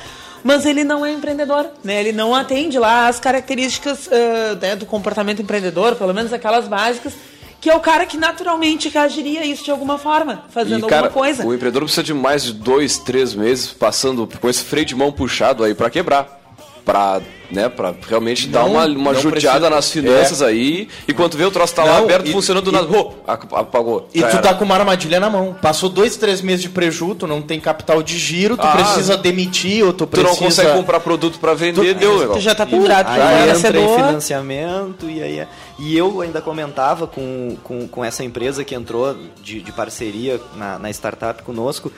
Mas 0.42 0.66
ele 0.66 0.82
não 0.82 1.06
é 1.06 1.12
empreendedor, 1.12 1.66
né? 1.84 2.00
Ele 2.00 2.12
não 2.12 2.34
atende 2.34 2.76
lá 2.76 3.06
as 3.06 3.20
características 3.20 4.08
ah, 4.10 4.58
né, 4.60 4.74
do 4.74 4.84
comportamento 4.84 5.40
empreendedor, 5.40 5.94
pelo 5.94 6.12
menos 6.12 6.32
aquelas 6.32 6.66
básicas, 6.66 7.12
que 7.60 7.68
é 7.68 7.74
o 7.76 7.80
cara 7.80 8.06
que 8.06 8.16
naturalmente 8.16 8.88
reagiria 8.88 9.40
a 9.40 9.44
isso 9.44 9.64
de 9.64 9.70
alguma 9.70 9.98
forma, 9.98 10.44
fazendo 10.50 10.86
E, 10.86 10.88
cara, 10.88 11.06
alguma 11.08 11.22
coisa. 11.22 11.46
o 11.46 11.52
empreendedor 11.54 11.82
precisa 11.84 12.02
de 12.02 12.14
mais 12.14 12.42
de 12.44 12.52
dois, 12.54 12.98
três 12.98 13.34
meses 13.34 13.68
passando 13.68 14.28
com 14.40 14.48
esse 14.48 14.62
freio 14.64 14.86
de 14.86 14.94
mão 14.94 15.12
puxado 15.12 15.62
aí 15.64 15.74
pra 15.74 15.90
quebrar. 15.90 16.38
Pra, 16.82 17.20
né, 17.52 17.68
pra 17.68 17.94
realmente 18.08 18.48
dar 18.48 18.60
Não, 18.60 18.72
uma, 18.72 18.86
uma 18.86 19.12
não 19.12 19.20
judiada 19.20 19.68
precisa- 19.68 19.70
nas 19.70 19.90
finanças 19.92 20.42
É. 20.42 20.46
aí. 20.46 20.88
E 21.06 21.12
quando 21.12 21.36
vê 21.36 21.44
o 21.44 21.50
troço 21.50 21.74
tá 21.74 21.84
lá 21.84 21.98
Não, 21.98 22.04
aberto, 22.04 22.26
e- 22.26 22.32
funcionando 22.32 22.68
e- 22.70 22.72
nada. 22.72 22.88
Oh, 22.90 23.12
ap- 23.30 23.52
apagou. 23.54 24.08
E 24.14 24.20
tu 24.20 24.26
era. 24.26 24.38
tá 24.38 24.54
com 24.54 24.64
uma 24.64 24.74
armadilha 24.76 25.20
na 25.20 25.28
mão. 25.28 25.54
Passou 25.60 25.88
dois, 25.90 26.16
três 26.16 26.40
meses 26.40 26.62
de 26.62 26.70
prejuízo, 26.70 27.14
tu 27.16 27.26
não 27.26 27.42
tem 27.42 27.60
capital 27.60 28.02
de 28.02 28.18
giro, 28.18 28.56
tu 28.56 28.66
Ah, 28.66 28.72
precisa 28.72 29.16
demitir, 29.16 29.84
ou 29.84 29.92
tu 29.92 29.98
Tu 30.06 30.06
precisa... 30.08 30.30
não 30.32 30.36
consegue 30.38 30.72
comprar 30.72 31.00
produto 31.00 31.38
pra 31.38 31.52
vender, 31.54 31.94
Tu- 31.94 32.00
deu. 32.00 32.32
Tu 32.32 32.40
já 32.40 32.54
tá 32.54 32.64
pendurado 32.64 33.06
Aí 33.08 33.20
pro 33.50 33.58
entra 33.58 33.78
em 33.80 33.94
financiamento 33.96 35.08
e 35.10 35.22
aí 35.22 35.46
e 35.80 35.96
eu 35.96 36.20
ainda 36.20 36.42
comentava 36.42 37.06
com, 37.06 37.56
com, 37.64 37.88
com 37.88 38.04
essa 38.04 38.22
empresa 38.22 38.62
que 38.62 38.74
entrou 38.74 39.16
de, 39.42 39.62
de 39.62 39.72
parceria 39.72 40.38
na, 40.54 40.78
na 40.78 40.90
startup 40.90 41.42
conosco 41.42 41.90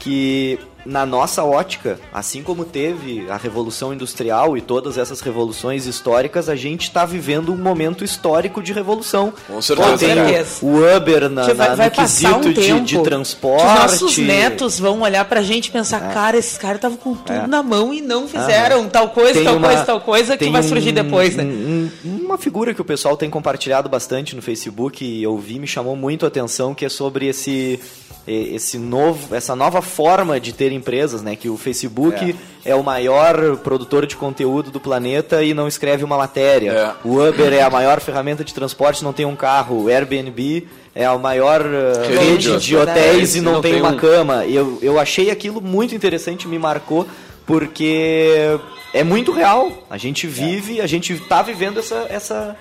que 0.00 0.58
na 0.86 1.04
nossa 1.04 1.44
ótica, 1.44 1.98
assim 2.12 2.42
como 2.42 2.64
teve 2.64 3.26
a 3.30 3.36
revolução 3.36 3.92
industrial 3.92 4.56
e 4.56 4.60
todas 4.60 4.96
essas 4.98 5.20
revoluções 5.20 5.86
históricas, 5.86 6.48
a 6.48 6.56
gente 6.56 6.82
está 6.84 7.04
vivendo 7.04 7.52
um 7.52 7.56
momento 7.56 8.02
histórico 8.04 8.62
de 8.62 8.72
revolução. 8.72 9.32
Com 9.46 9.60
certeza. 9.60 9.90
Pô, 9.90 9.98
tem 9.98 10.08
Com 10.08 10.14
o- 10.22 10.26
certeza. 10.26 10.66
o 10.66 10.96
Uber 10.96 11.28
na, 11.28 11.40
Porque 11.42 11.54
vai, 11.54 11.68
na- 11.68 11.74
vai 11.74 11.88
no 11.90 11.94
passar 11.96 12.34
um 12.36 12.40
quesito 12.40 12.60
tempo 12.60 12.80
de, 12.84 12.96
de 12.96 13.02
transporte. 13.02 13.62
que 13.64 13.84
os 13.94 14.00
nossos 14.00 14.18
netos 14.18 14.78
vão 14.78 15.00
olhar 15.02 15.24
pra 15.26 15.42
gente 15.42 15.66
e 15.66 15.70
pensar, 15.70 16.12
cara, 16.12 16.36
esses 16.36 16.56
caras 16.58 16.76
estavam 16.76 16.96
com 16.96 17.14
tudo 17.14 17.32
É. 17.32 17.46
na 17.46 17.62
mão 17.62 17.92
e 17.92 18.00
não 18.00 18.26
fizeram 18.26 18.88
tal 18.88 19.10
coisa, 19.10 19.34
Tem 19.34 19.44
tal 19.44 19.56
uma- 19.56 19.68
coisa, 19.68 19.84
tal 19.84 20.00
coisa, 20.00 20.36
que 20.36 20.48
vai 20.50 20.62
surgir 20.62 20.90
um- 20.90 20.94
depois, 20.94 21.36
né? 21.36 21.44
um- 21.44 21.90
um- 22.04 22.16
uma 22.26 22.38
figura 22.38 22.72
que 22.74 22.80
o 22.80 22.84
pessoal 22.84 23.16
tem 23.16 23.28
compartilhado 23.28 23.88
bastante 23.88 24.34
no 24.34 24.42
Facebook 24.42 25.04
e 25.04 25.22
eu 25.22 25.36
vi, 25.36 25.58
me 25.58 25.66
chamou 25.66 25.94
muito 25.96 26.24
a 26.24 26.28
atenção, 26.28 26.74
que 26.74 26.84
é 26.84 26.88
sobre 26.88 27.26
esse 27.26 27.78
esse 28.26 28.78
novo, 28.78 29.34
essa 29.34 29.56
nova 29.56 29.80
forma 29.82 30.38
de 30.38 30.52
ter 30.52 30.69
empresas, 30.70 31.22
né? 31.22 31.36
Que 31.36 31.48
o 31.48 31.56
Facebook 31.56 32.34
é. 32.64 32.74
o 32.74 32.82
maior 32.82 33.56
produtor 33.58 34.06
de 34.06 34.16
conteúdo 34.16 34.70
do 34.70 34.80
planeta 34.80 35.42
e 35.42 35.52
não 35.54 35.66
escreve 35.68 36.04
uma 36.04 36.16
matéria. 36.16 36.70
É. 36.72 36.92
O 37.04 37.18
Uber 37.26 37.52
é 37.52 37.62
a 37.62 37.70
maior 37.70 38.00
ferramenta 38.00 38.44
de 38.44 38.52
transporte, 38.54 39.02
não 39.04 39.12
tem 39.12 39.24
um 39.26 39.36
carro. 39.36 39.84
O 39.84 39.88
Airbnb 39.88 40.66
é 40.94 41.04
a 41.04 41.16
maior 41.16 41.60
uh, 41.60 42.18
Rede 42.18 42.56
de 42.58 42.76
hotéis 42.76 43.36
e 43.36 43.40
não, 43.40 43.52
não 43.54 43.60
tem, 43.60 43.72
tem 43.72 43.80
uma 43.80 43.92
um. 43.92 43.96
cama. 43.96 44.44
Eu, 44.46 44.78
eu 44.82 44.98
achei 44.98 45.30
aquilo 45.30 45.60
muito 45.60 45.94
interessante, 45.94 46.48
me 46.48 46.58
marcou, 46.58 47.06
porque 47.46 48.58
é 48.92 49.04
muito 49.04 49.32
real. 49.32 49.72
A 49.88 49.96
gente 49.96 50.26
vive, 50.26 50.80
a 50.80 50.86
gente 50.86 51.16
tá 51.28 51.42
vivendo 51.42 51.78
essa, 51.78 52.06
essa, 52.08 52.56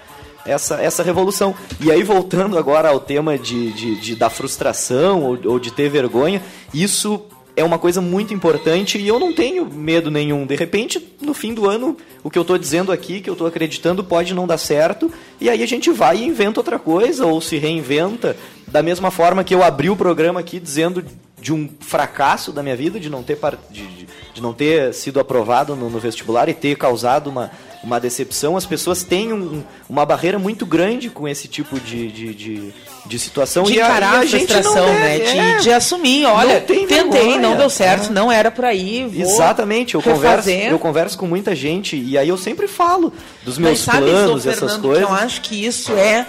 essa, 0.46 0.76
essa 0.82 1.04
revolução. 1.04 1.56
E 1.80 1.92
aí, 1.92 2.04
voltando 2.04 2.58
agora 2.58 2.90
ao 2.90 3.00
tema 3.00 3.38
de, 3.38 3.72
de, 3.72 3.96
de- 4.00 4.16
da 4.16 4.30
frustração 4.30 5.24
ou, 5.24 5.40
ou 5.46 5.60
de 5.60 5.72
ter 5.72 5.90
vergonha, 5.90 6.42
isso 6.74 7.22
é 7.60 7.64
uma 7.64 7.78
coisa 7.78 8.00
muito 8.02 8.34
importante 8.34 8.98
e 8.98 9.08
eu 9.08 9.20
não 9.20 9.34
tenho 9.34 9.66
medo 9.66 10.10
nenhum. 10.10 10.46
De 10.46 10.56
repente, 10.56 11.06
no 11.22 11.34
fim 11.34 11.54
do 11.54 11.68
ano, 11.70 11.98
o 12.24 12.30
que 12.30 12.38
eu 12.38 12.42
estou 12.44 12.58
dizendo 12.58 12.92
aqui, 12.92 13.20
que 13.22 13.30
eu 13.30 13.34
estou 13.34 13.48
acreditando, 13.48 14.04
pode 14.04 14.34
não 14.34 14.48
dar 14.48 14.58
certo, 14.58 15.12
e 15.40 15.50
aí 15.50 15.62
a 15.62 15.68
gente 15.68 15.92
vai 15.92 16.18
e 16.18 16.26
inventa 16.26 16.60
outra 16.60 16.80
coisa, 16.80 17.26
ou 17.26 17.40
se 17.42 17.58
reinventa. 17.58 18.36
Da 18.68 18.82
mesma 18.82 19.12
forma 19.12 19.44
que 19.44 19.54
eu 19.54 19.64
abri 19.64 19.90
o 19.90 19.96
programa 19.96 20.40
aqui 20.40 20.60
dizendo 20.60 21.04
de 21.42 21.54
um 21.54 21.70
fracasso 21.80 22.52
da 22.52 22.62
minha 22.62 22.76
vida, 22.76 23.00
de 23.00 23.10
não 23.10 23.24
ter, 23.24 23.38
de- 23.72 24.08
de 24.34 24.42
não 24.42 24.54
ter 24.54 24.94
sido 24.94 25.20
aprovado 25.20 25.76
no, 25.76 25.90
no 25.90 26.00
vestibular 26.00 26.48
e 26.50 26.54
ter 26.54 26.76
causado 26.78 27.30
uma, 27.30 27.50
uma 27.84 28.00
decepção, 28.00 28.58
as 28.58 28.66
pessoas 28.66 29.04
têm 29.04 29.32
um- 29.32 29.64
uma 29.90 30.06
barreira 30.06 30.38
muito 30.38 30.66
grande 30.66 31.10
com 31.10 31.28
esse 31.28 31.48
tipo 31.48 31.80
de, 31.80 32.12
de, 32.12 32.34
de, 32.34 32.74
de 33.06 33.20
situação. 33.20 33.64
de 33.64 33.74
e 33.74 33.82
a, 33.82 33.86
encarar 33.86 34.16
a, 34.16 34.20
a 34.20 34.28
frustração, 34.28 34.86
né? 34.94 35.20
De, 35.20 35.38
é. 35.40 35.58
de 35.60 35.72
assumir, 35.72 36.26
olha, 36.26 36.60
tentei, 36.60 36.86
vergonha. 36.86 37.38
não 37.40 37.56
deu 37.56 37.70
certo, 37.70 38.08
É. 38.08 38.10
não 38.12 38.30
era 38.32 38.52
por 38.52 38.66
aí, 38.66 39.10
Exatamente, 39.16 39.96
eu 39.96 40.02
converso, 40.02 40.50
eu 40.50 40.78
converso 40.78 41.18
com 41.18 41.26
muita 41.26 41.56
gente 41.56 41.96
e 41.96 42.18
aí 42.18 42.28
eu 42.28 42.38
sempre 42.38 42.68
falo 42.68 43.14
dos 43.44 43.58
Mas 43.58 43.68
meus 43.68 43.80
sabe, 43.80 43.98
planos, 44.10 44.44
Sô, 44.44 44.50
essas 44.50 44.60
Fernando, 44.72 44.82
coisas. 44.82 45.04
eu 45.04 45.14
acho 45.14 45.42
que 45.42 45.66
isso 45.66 45.94
é 45.94 46.26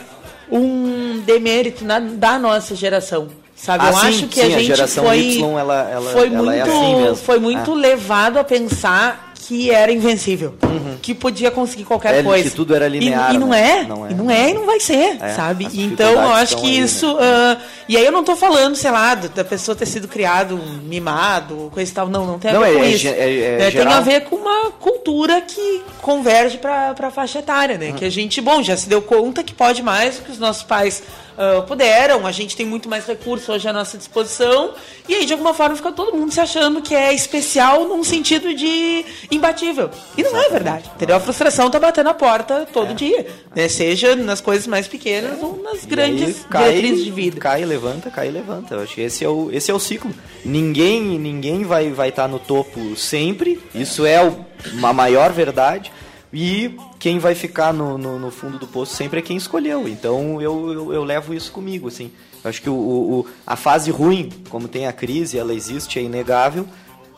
um 0.51 1.21
demérito 1.25 1.85
na- 1.85 1.99
da 2.01 2.39
nossa 2.39 2.75
geração. 2.75 3.29
Sabe, 3.55 3.85
Ah, 3.85 3.89
eu 3.91 3.93
sim, 3.99 4.07
acho 4.07 4.27
que 4.29 4.37
sim, 4.37 4.41
a 4.41 4.47
a 4.47 4.51
gente 4.59 4.67
geração 4.69 5.05
foi, 5.05 5.19
Y, 5.19 5.59
ela- 5.59 5.91
ela- 5.91 6.11
foi 6.13 6.27
ela 6.29 6.37
muito, 6.39 6.51
é 6.53 6.61
assim 6.63 7.15
foi 7.27 7.39
muito 7.39 7.73
É. 7.73 7.75
levado 7.75 8.39
a 8.39 8.45
pensar 8.45 9.30
que 9.51 9.69
era 9.69 9.91
invencível, 9.91 10.55
que 11.03 11.13
podia 11.13 11.51
conseguir 11.51 11.83
qualquer 11.83 12.15
É, 12.15 12.23
coisa. 12.23 12.49
que 12.49 12.55
tudo 12.55 12.73
era 12.73 12.87
E- 12.87 12.91
linear, 12.91 13.35
E, 13.35 13.39
não, 13.39 13.49
né? 13.49 13.81
é, 13.81 13.85
Não 13.85 14.07
é. 14.07 14.11
e 14.11 14.15
não 14.15 14.31
é, 14.31 14.51
e 14.51 14.55
não 14.55 14.65
vai 14.65 14.79
ser, 14.79 15.17
É, 15.21 15.31
sabe? 15.31 15.67
Então 15.75 16.13
eu 16.13 16.31
acho 16.31 16.57
que 16.59 16.67
aí, 16.67 16.79
né? 16.79 16.85
isso, 16.87 17.17
ah, 17.19 17.57
e 17.89 17.97
aí 17.97 18.07
eu 18.07 18.13
não 18.13 18.23
tô 18.23 18.37
falando, 18.37 18.77
sei 18.77 18.93
lá, 18.93 19.17
da 19.17 19.43
pessoa 19.43 19.75
ter 19.75 19.87
sido 19.87 20.07
criado 20.07 20.57
mimado, 20.85 21.69
coisa 21.75 21.91
e 21.91 21.95
tal, 21.95 22.09
não, 22.09 22.25
não 22.25 22.39
tem 22.39 22.53
a 22.53 22.55
Não, 22.55 22.61
ver 22.61 22.71
é- 22.71 22.75
com 22.79 22.85
é 22.85 22.89
isso. 22.91 23.09
é- 23.09 23.71
tem 23.73 23.87
a 23.93 24.01
ver 24.01 24.21
com 24.21 24.37
uma 24.37 24.71
cultura 24.79 25.41
que 25.41 25.83
converge 26.01 26.57
para 26.57 26.95
a 26.97 27.11
faixa 27.11 27.41
etária, 27.41 27.77
né? 27.77 27.91
Que 27.91 28.05
a 28.05 28.11
gente, 28.11 28.41
bom, 28.41 28.63
já 28.63 28.77
se 28.77 28.89
deu 28.89 29.03
conta 29.03 29.43
que 29.43 29.53
pode 29.53 29.83
mais 29.83 30.15
do 30.19 30.23
que 30.27 30.31
os 30.31 30.39
nossos 30.39 30.63
pais 30.63 31.03
ah, 31.39 31.63
puderam, 31.63 32.27
a 32.27 32.33
gente 32.33 32.57
tem 32.57 32.67
muito 32.67 32.89
mais 32.89 33.07
recursos 33.07 33.49
hoje 33.49 33.69
à 33.69 33.73
nossa 33.73 33.97
disposição, 33.99 34.73
e 35.09 35.15
aí 35.15 35.27
de 35.27 35.33
alguma 35.33 35.55
forma 35.55 35.77
fica 35.77 35.93
todo 35.93 36.17
mundo 36.17 36.33
se 36.33 36.41
achando 36.41 36.81
que 36.83 36.95
é 36.95 37.13
especial 37.13 37.85
num 37.87 38.03
sentido 38.05 38.55
de 38.55 39.05
imbatível. 39.31 39.91
E 40.17 40.23
não 40.23 40.37
é 40.37 40.49
verdade, 40.49 40.91
entendeu? 40.95 41.17
A 41.17 41.21
frustração 41.21 41.71
tá 41.71 41.79
batendo 41.79 42.09
a 42.11 42.15
porta 42.15 42.67
todo 42.73 42.95
dia, 42.95 43.27
né? 43.55 43.69
Seja 43.69 44.15
nas 44.17 44.41
coisas 44.41 44.67
mais 44.67 44.87
pequenas 44.89 45.41
ou 45.43 45.61
nas 45.63 45.81
É. 45.81 45.85
E 45.85 45.87
grandes 45.87 46.47
cai, 46.49 46.69
diretrizes 46.75 47.05
de 47.05 47.11
vida. 47.11 47.41
Cai, 47.41 47.65
levanta, 47.65 48.11
cai, 48.11 48.31
levanta. 48.31 48.75
Eu 48.75 48.81
acho 48.83 48.95
que 48.95 49.01
esse 49.01 49.25
é 49.25 49.29
o, 49.29 49.51
esse 49.53 49.71
é 49.71 49.75
o 49.75 49.79
ciclo. 49.79 50.13
Ninguém 50.45 51.19
ninguém 51.19 51.65
vai 51.65 51.85
estar 51.87 51.97
vai 51.97 52.13
tá 52.13 52.29
no 52.29 52.39
topo 52.39 52.97
sempre. 52.97 53.61
Isso 53.75 54.05
é 54.07 54.23
o- 54.25 54.45
uma 54.73 54.93
maior 54.93 55.33
verdade. 55.33 55.93
E 56.33 56.77
quem 56.99 57.19
vai 57.19 57.35
ficar 57.35 57.73
no, 57.73 57.99
no, 57.99 58.19
no 58.19 58.31
fundo 58.31 58.59
do 58.59 58.67
poço 58.67 58.95
sempre 58.95 59.19
é 59.19 59.23
quem 59.23 59.37
escolheu. 59.37 59.89
Então 59.89 60.41
eu, 60.41 60.73
eu, 60.73 60.93
eu 60.95 61.05
levo 61.05 61.35
isso 61.35 61.51
comigo. 61.51 61.89
Assim. 61.89 62.11
Eu 62.45 62.49
acho 62.51 62.63
que 62.63 62.71
o, 62.71 62.75
o- 62.75 63.27
a 63.47 63.57
fase 63.57 63.91
ruim, 63.91 64.31
como 64.49 64.69
tem 64.69 64.87
a 64.87 64.93
crise, 64.93 65.37
ela 65.39 65.53
existe, 65.53 65.99
é 65.99 66.03
inegável. 66.03 66.67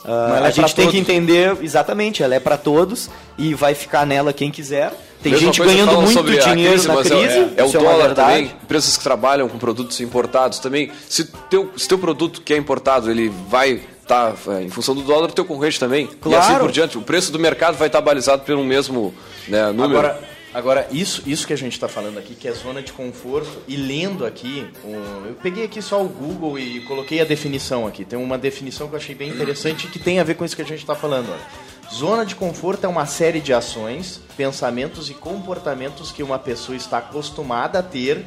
Ela 0.04 0.46
a 0.46 0.48
é 0.48 0.52
gente 0.52 0.74
tem 0.74 0.86
todos. 0.86 0.90
que 0.92 0.98
entender 0.98 1.56
exatamente, 1.62 2.24
ela 2.24 2.34
é 2.34 2.40
para 2.40 2.56
todos 2.56 3.08
e 3.38 3.54
vai 3.54 3.72
ficar 3.74 4.04
nela 4.04 4.32
quem 4.32 4.50
quiser. 4.50 4.92
Tem 5.22 5.30
Mesma 5.30 5.46
gente 5.52 5.62
ganhando 5.62 6.02
muito 6.02 6.24
dinheiro 6.24 6.72
crise, 6.82 6.88
na 6.88 6.94
é- 6.94 7.02
crise. 7.04 7.38
É, 7.38 7.52
é 7.58 7.62
o 7.62 7.66
uma 7.66 7.72
dólar 7.80 8.06
verdade. 8.06 8.30
também. 8.38 8.56
Empresas 8.64 8.96
que 8.96 9.02
trabalham 9.04 9.48
com 9.48 9.58
produtos 9.58 10.00
importados 10.00 10.58
também. 10.58 10.90
Se 11.08 11.24
teu, 11.48 11.70
se 11.76 11.86
teu 11.86 11.98
produto 11.98 12.42
que 12.42 12.52
é 12.52 12.56
importado, 12.56 13.08
ele 13.08 13.28
vai 13.48 13.80
estar 14.02 14.34
em 14.62 14.68
função 14.68 14.94
do 14.94 15.02
dólar, 15.02 15.30
teu 15.32 15.44
concorrente 15.44 15.78
também. 15.80 16.04
E 16.04 16.08
assim 16.08 16.18
Claro. 16.20 16.64
por 16.64 16.72
diante. 16.72 16.98
O 16.98 17.02
preço 17.02 17.32
do 17.32 17.38
mercado 17.38 17.76
vai 17.76 17.86
estar 17.88 18.00
balizado 18.00 18.42
pelo 18.42 18.64
mesmo 18.64 19.14
né, 19.48 19.66
número. 19.72 19.98
Agora, 19.98 20.20
agora 20.52 20.88
isso, 20.90 21.22
isso 21.26 21.46
que 21.46 21.52
a 21.52 21.56
gente 21.56 21.72
está 21.72 21.88
falando 21.88 22.18
aqui, 22.18 22.34
que 22.34 22.46
é 22.46 22.52
zona 22.52 22.82
de 22.82 22.92
conforto, 22.92 23.50
e 23.66 23.76
lendo 23.76 24.26
aqui, 24.26 24.66
um, 24.84 25.26
eu 25.26 25.34
peguei 25.42 25.64
aqui 25.64 25.80
só 25.80 26.02
o 26.02 26.08
Google 26.08 26.58
e 26.58 26.80
coloquei 26.82 27.20
a 27.20 27.24
definição 27.24 27.86
aqui. 27.86 28.04
Tem 28.04 28.18
uma 28.18 28.36
definição 28.36 28.88
que 28.88 28.94
eu 28.94 28.98
achei 28.98 29.14
bem 29.14 29.30
interessante 29.30 29.86
que 29.86 29.98
tem 29.98 30.18
a 30.20 30.24
ver 30.24 30.34
com 30.34 30.44
isso 30.44 30.56
que 30.56 30.62
a 30.62 30.66
gente 30.66 30.80
está 30.80 30.94
falando. 30.94 31.30
Olha. 31.30 31.72
Zona 31.94 32.24
de 32.24 32.34
conforto 32.34 32.84
é 32.84 32.88
uma 32.88 33.04
série 33.04 33.38
de 33.40 33.52
ações, 33.52 34.18
pensamentos 34.36 35.10
e 35.10 35.14
comportamentos 35.14 36.10
que 36.10 36.22
uma 36.22 36.38
pessoa 36.38 36.74
está 36.74 36.98
acostumada 36.98 37.78
a 37.80 37.82
ter 37.82 38.24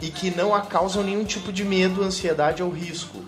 e 0.00 0.10
que 0.10 0.30
não 0.30 0.54
a 0.54 0.60
causam 0.60 1.02
nenhum 1.02 1.24
tipo 1.24 1.52
de 1.52 1.64
medo, 1.64 2.02
ansiedade 2.04 2.62
ou 2.62 2.70
risco. 2.70 3.18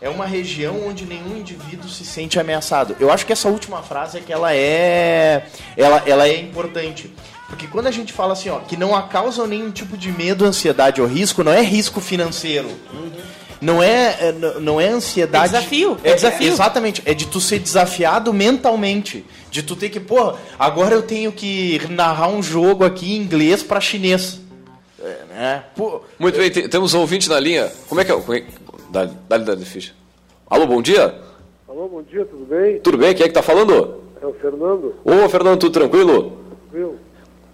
É 0.00 0.08
uma 0.08 0.26
região 0.26 0.86
onde 0.86 1.04
nenhum 1.06 1.38
indivíduo 1.38 1.88
se 1.88 2.04
sente 2.04 2.38
ameaçado. 2.38 2.94
Eu 3.00 3.10
acho 3.10 3.24
que 3.24 3.32
essa 3.32 3.48
última 3.48 3.82
frase 3.82 4.18
é 4.18 4.20
que 4.20 4.32
ela 4.32 4.54
é, 4.54 5.46
ela, 5.76 6.02
ela 6.06 6.28
é 6.28 6.38
importante. 6.40 7.10
Porque 7.48 7.66
quando 7.66 7.86
a 7.86 7.90
gente 7.90 8.12
fala 8.12 8.32
assim, 8.34 8.50
ó, 8.50 8.58
que 8.60 8.76
não 8.76 8.90
causam 9.08 9.46
nenhum 9.46 9.70
tipo 9.70 9.96
de 9.96 10.10
medo, 10.12 10.44
ansiedade 10.44 11.00
ou 11.00 11.06
risco, 11.06 11.42
não 11.44 11.52
é 11.52 11.62
risco 11.62 12.00
financeiro. 12.00 12.68
Não 13.60 13.82
é, 13.82 14.16
é, 14.20 14.32
não 14.60 14.78
é 14.78 14.88
ansiedade. 14.88 15.54
É 15.54 15.58
desafio, 15.58 15.98
é 16.04 16.14
desafio. 16.14 16.48
Exatamente. 16.52 17.02
É 17.06 17.14
de 17.14 17.26
tu 17.26 17.40
ser 17.40 17.58
desafiado 17.60 18.32
mentalmente. 18.34 19.24
De 19.50 19.62
tu 19.62 19.74
ter 19.74 19.88
que, 19.88 20.00
pô, 20.00 20.34
agora 20.58 20.94
eu 20.94 21.02
tenho 21.02 21.32
que 21.32 21.80
narrar 21.88 22.28
um 22.28 22.42
jogo 22.42 22.84
aqui 22.84 23.14
em 23.14 23.16
inglês 23.22 23.62
pra 23.62 23.80
chinês. 23.80 24.38
É, 25.02 25.16
né? 25.34 25.64
Pô, 25.76 26.02
Muito 26.18 26.36
bem, 26.38 26.50
te- 26.50 26.68
temos 26.68 26.92
um 26.92 27.00
ouvinte 27.00 27.28
na 27.28 27.38
linha. 27.40 27.72
Como 27.88 28.00
é 28.00 28.04
que 28.04 28.12
é? 28.12 28.14
Como 28.94 29.04
é... 29.04 29.10
Dá, 29.28 29.38
dá, 29.38 29.54
dá, 29.54 29.56
ficha. 29.56 29.92
Alô, 30.48 30.66
bom 30.66 30.80
dia? 30.80 31.12
Alô, 31.68 31.88
bom 31.88 32.02
dia, 32.02 32.24
tudo 32.24 32.44
bem? 32.46 32.78
Tudo 32.78 32.96
bem? 32.96 33.12
Quem 33.12 33.24
é 33.24 33.28
que 33.28 33.34
tá 33.34 33.42
falando? 33.42 33.96
É 34.22 34.26
o 34.26 34.32
Fernando, 34.34 34.94
Ô, 35.04 35.28
Fernando, 35.28 35.58
tudo 35.58 35.72
tranquilo? 35.72 36.32
viu? 36.72 36.94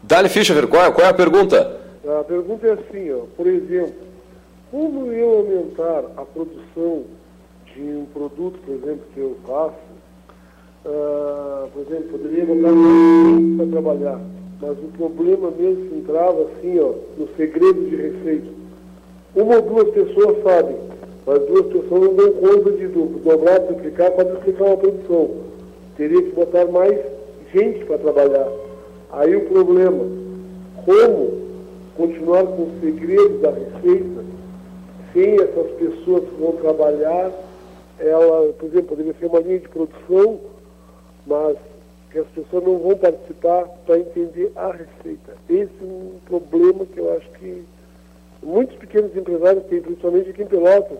Dá-lhe 0.02 0.28
ficha, 0.28 0.54
qual 0.66 0.84
é, 0.84 0.92
qual 0.92 1.06
é 1.06 1.10
a 1.10 1.14
pergunta? 1.14 1.80
A 2.06 2.24
pergunta 2.24 2.66
é 2.66 2.72
assim, 2.72 3.10
ó, 3.12 3.22
por 3.36 3.46
exemplo, 3.46 3.94
como 4.70 5.10
eu 5.12 5.38
aumentar 5.38 6.04
a 6.16 6.24
produção 6.24 7.04
de 7.74 7.80
um 7.80 8.06
produto, 8.12 8.58
por 8.64 8.74
exemplo, 8.74 9.02
que 9.14 9.20
eu 9.20 9.36
faço, 9.46 9.74
ah, 10.86 11.66
por 11.72 11.82
exemplo, 11.82 12.18
poderia 12.18 12.46
botar 12.46 12.70
para 13.56 13.66
trabalhar, 13.70 14.20
mas 14.60 14.78
o 14.78 14.88
problema 14.96 15.50
mesmo 15.50 15.88
se 15.88 15.94
entrava 15.96 16.42
assim, 16.42 16.78
ó, 16.78 16.92
no 17.18 17.28
segredo 17.36 17.88
de 17.88 17.96
receita. 17.96 18.48
Uma 19.34 19.56
ou 19.56 19.62
duas 19.62 19.90
pessoas 19.90 20.42
sabem, 20.42 20.76
mas 21.30 21.46
duas 21.46 21.66
pessoas 21.66 22.00
não 22.02 22.14
dão 22.14 22.32
conta 22.32 22.72
de 22.72 22.88
do- 22.88 23.20
dobrar, 23.22 23.60
duplicar, 23.60 24.10
quadruplicar 24.10 24.66
uma 24.66 24.76
produção. 24.78 25.30
Teria 25.96 26.22
que 26.22 26.32
botar 26.32 26.64
mais 26.66 26.98
gente 27.54 27.84
para 27.84 27.98
trabalhar. 27.98 28.48
Aí 29.12 29.36
o 29.36 29.42
problema, 29.48 30.06
como 30.84 31.40
continuar 31.96 32.44
com 32.46 32.62
o 32.62 32.72
segredo 32.80 33.38
da 33.38 33.50
receita 33.52 34.24
sem 35.12 35.34
essas 35.34 35.70
pessoas 35.78 36.24
que 36.24 36.34
vão 36.40 36.52
trabalhar, 36.52 37.30
ela, 38.00 38.52
por 38.54 38.66
exemplo, 38.66 38.88
poderia 38.88 39.14
ser 39.14 39.26
uma 39.26 39.38
linha 39.38 39.60
de 39.60 39.68
produção, 39.68 40.40
mas 41.24 41.56
que 42.10 42.18
as 42.18 42.26
pessoas 42.28 42.64
não 42.64 42.76
vão 42.78 42.96
participar 42.96 43.68
para 43.86 44.00
entender 44.00 44.50
a 44.56 44.72
receita. 44.72 45.34
Esse 45.48 45.70
é 45.80 45.84
um 45.84 46.12
problema 46.26 46.84
que 46.86 46.98
eu 46.98 47.12
acho 47.16 47.30
que 47.38 47.62
muitos 48.42 48.74
pequenos 48.78 49.16
empresários 49.16 49.62
têm, 49.66 49.80
principalmente 49.80 50.30
aqui 50.30 50.42
em 50.42 50.46
Pelotas, 50.46 50.98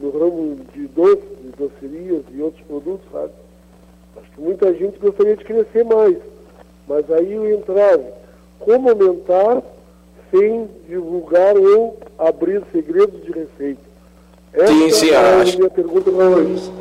no 0.00 0.10
ramo 0.10 0.56
de 0.72 0.86
doces, 0.88 1.22
de 1.42 1.50
docerias 1.58 2.22
e 2.32 2.40
outros 2.40 2.64
produtos, 2.66 3.06
sabe? 3.12 3.32
Acho 4.16 4.30
que 4.32 4.40
muita 4.40 4.74
gente 4.74 4.98
gostaria 4.98 5.36
de 5.36 5.44
crescer 5.44 5.84
mais, 5.84 6.16
mas 6.88 7.10
aí 7.10 7.38
o 7.38 7.48
entrave, 7.50 8.04
como 8.58 8.88
aumentar 8.88 9.62
sem 10.30 10.68
divulgar 10.88 11.56
ou 11.56 11.98
abrir 12.18 12.62
segredos 12.72 13.22
de 13.24 13.32
receita? 13.32 13.90
Essa 14.52 14.66
Sim, 14.66 14.90
sim, 14.90 15.10
é 15.10 15.16
a 15.16 15.44
minha 15.44 15.70
pergunta 15.70 16.10
para 16.10 16.28
hoje. 16.28 16.72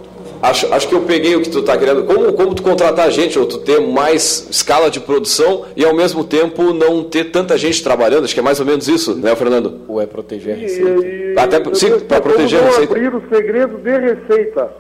Acho, 0.42 0.74
acho 0.74 0.88
que 0.88 0.96
eu 0.96 1.02
peguei 1.02 1.36
o 1.36 1.42
que 1.42 1.50
tu 1.50 1.62
tá 1.62 1.78
querendo. 1.78 2.04
Como, 2.06 2.32
como 2.34 2.56
tu 2.56 2.64
contratar 2.64 3.12
gente, 3.12 3.38
ou 3.38 3.46
tu 3.46 3.58
ter 3.60 3.80
mais 3.82 4.48
escala 4.50 4.90
de 4.90 5.00
produção 5.00 5.66
e 5.76 5.84
ao 5.84 5.94
mesmo 5.94 6.24
tempo 6.24 6.74
não 6.74 7.04
ter 7.04 7.26
tanta 7.26 7.58
gente 7.58 7.84
trabalhando? 7.84 8.24
Acho 8.24 8.34
que 8.34 8.40
é 8.40 8.44
mais 8.44 8.60
ou 8.60 8.66
menos 8.66 8.88
isso, 8.88 9.16
né, 9.16 9.36
Fernando? 9.36 9.82
ou 9.88 10.00
é 10.02 10.06
proteger 10.06 10.56
a 10.56 10.58
E, 10.58 10.62
receita? 10.62 11.06
e, 11.06 11.34
Até 11.38 11.60
por- 11.60 11.76
sim, 11.76 12.00
pra 12.00 12.22
proteger 12.22 12.62
a 12.62 12.66
receita. 12.68 12.94
abrir 12.94 13.14
o 13.14 13.22
segredo 13.30 13.78
de 13.80 13.98
receita. 13.98 14.72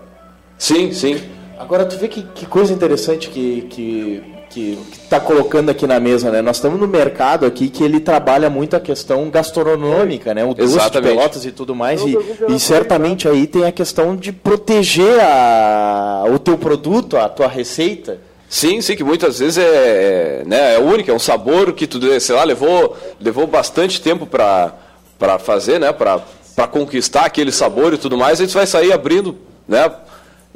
Sim, 0.57 0.91
sim. 0.93 1.21
Agora 1.57 1.85
tu 1.85 1.97
vê 1.97 2.07
que, 2.07 2.21
que 2.23 2.45
coisa 2.45 2.71
interessante 2.73 3.29
que, 3.29 3.61
que, 3.69 4.23
que, 4.49 4.77
que 4.91 4.99
tá 5.07 5.19
colocando 5.19 5.69
aqui 5.69 5.85
na 5.85 5.99
mesa, 5.99 6.31
né? 6.31 6.41
Nós 6.41 6.57
estamos 6.57 6.79
no 6.79 6.87
mercado 6.87 7.45
aqui 7.45 7.69
que 7.69 7.83
ele 7.83 7.99
trabalha 7.99 8.49
muito 8.49 8.75
a 8.75 8.79
questão 8.79 9.29
gastronômica, 9.29 10.33
né? 10.33 10.43
O 10.43 10.53
doce 10.53 10.77
de 10.89 11.01
pelotas 11.01 11.45
e 11.45 11.51
tudo 11.51 11.75
mais. 11.75 12.01
E, 12.01 12.17
e 12.49 12.59
certamente 12.59 13.27
aí 13.27 13.45
tem 13.45 13.65
a 13.65 13.71
questão 13.71 14.15
de 14.15 14.31
proteger 14.31 15.19
a, 15.21 16.25
o 16.33 16.39
teu 16.39 16.57
produto, 16.57 17.17
a 17.17 17.29
tua 17.29 17.47
receita. 17.47 18.19
Sim, 18.49 18.81
sim, 18.81 18.95
que 18.95 19.03
muitas 19.03 19.37
vezes 19.37 19.59
é, 19.59 19.61
é, 19.61 20.43
né, 20.45 20.75
é 20.75 20.79
única, 20.79 21.11
é 21.11 21.15
um 21.15 21.19
sabor 21.19 21.71
que 21.73 21.85
tu, 21.85 21.99
sei 22.19 22.35
lá, 22.35 22.43
levou, 22.43 22.97
levou 23.19 23.45
bastante 23.45 24.01
tempo 24.01 24.25
para 24.25 24.73
para 25.19 25.37
fazer, 25.37 25.79
né, 25.79 25.91
para 25.91 26.21
para 26.55 26.67
conquistar 26.67 27.25
aquele 27.25 27.51
sabor 27.53 27.93
e 27.93 27.97
tudo 27.97 28.17
mais, 28.17 28.41
aí 28.41 28.47
tu 28.47 28.53
vai 28.53 28.67
sair 28.67 28.91
abrindo, 28.91 29.37
né? 29.67 29.89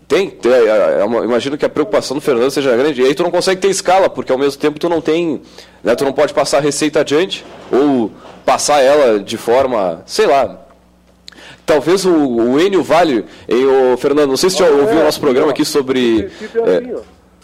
Tem, 0.08 0.30
tem 0.30 0.52
é, 0.52 1.00
é 1.02 1.04
uma- 1.04 1.24
imagino 1.24 1.58
que 1.58 1.66
a 1.66 1.70
preocupação 1.70 2.16
do 2.16 2.22
Fernando 2.22 2.52
seja 2.52 2.76
grande. 2.76 3.02
E 3.02 3.06
aí 3.06 3.16
tu 3.16 3.24
não 3.24 3.32
consegue 3.32 3.62
ter 3.62 3.70
escala, 3.70 4.10
porque 4.10 4.32
ao 4.32 4.38
mesmo 4.38 4.60
tempo 4.60 4.80
tu 4.80 4.90
não 4.90 5.02
tem, 5.02 5.42
né, 5.84 5.96
tu 5.96 6.04
não 6.04 6.14
pode 6.14 6.34
passar 6.34 6.58
a 6.58 6.62
receita 6.62 7.00
adiante 7.00 7.46
ou 7.72 8.12
passar 8.46 8.82
ela 8.82 9.20
de 9.20 9.38
forma, 9.38 10.04
sei 10.06 10.28
lá, 10.28 10.64
Talvez 11.66 12.06
o, 12.06 12.12
o 12.14 12.60
Enio 12.60 12.84
Vale, 12.84 13.26
e 13.48 13.66
o 13.66 13.96
Fernando, 13.98 14.30
não 14.32 14.38
sei 14.38 14.50
se 14.50 14.58
você 14.58 14.66
já 14.66 14.70
ouviu 14.70 15.00
o 15.00 15.04
nosso 15.04 15.20
programa 15.22 15.52
aqui 15.52 15.64
sobre, 15.64 16.30
é 16.56 16.70
é, 16.70 16.78
assim, 16.78 16.96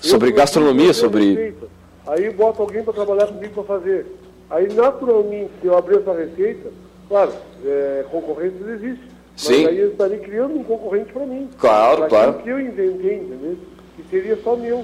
sobre 0.02 0.32
gastronomia, 0.32 0.94
sobre. 0.94 1.30
receita. 1.36 1.68
Aí 2.06 2.30
bota 2.32 2.62
alguém 2.62 2.84
para 2.84 2.94
trabalhar 2.94 3.28
comigo 3.28 3.54
para 3.54 3.64
fazer. 3.64 4.06
Aí, 4.50 4.68
naturalmente, 4.74 5.52
se 5.62 5.68
eu 5.68 5.78
abrir 5.78 6.00
essa 6.00 6.12
receita, 6.14 6.70
claro, 7.08 7.32
é, 7.66 8.04
concorrências 8.12 8.68
existem. 8.68 9.19
Sim. 9.40 9.64
Mas 9.64 9.68
aí 9.68 9.80
eu 9.80 9.92
estaria 9.92 10.18
criando 10.18 10.56
um 10.60 10.64
concorrente 10.64 11.14
para 11.14 11.26
mim. 11.26 11.48
Claro, 11.58 12.08
claro. 12.10 12.34
que 12.44 12.50
eu 12.50 12.60
inventei, 12.60 13.16
entendeu? 13.20 13.56
Que 13.96 14.04
seria 14.10 14.38
só 14.44 14.56
meu. 14.56 14.84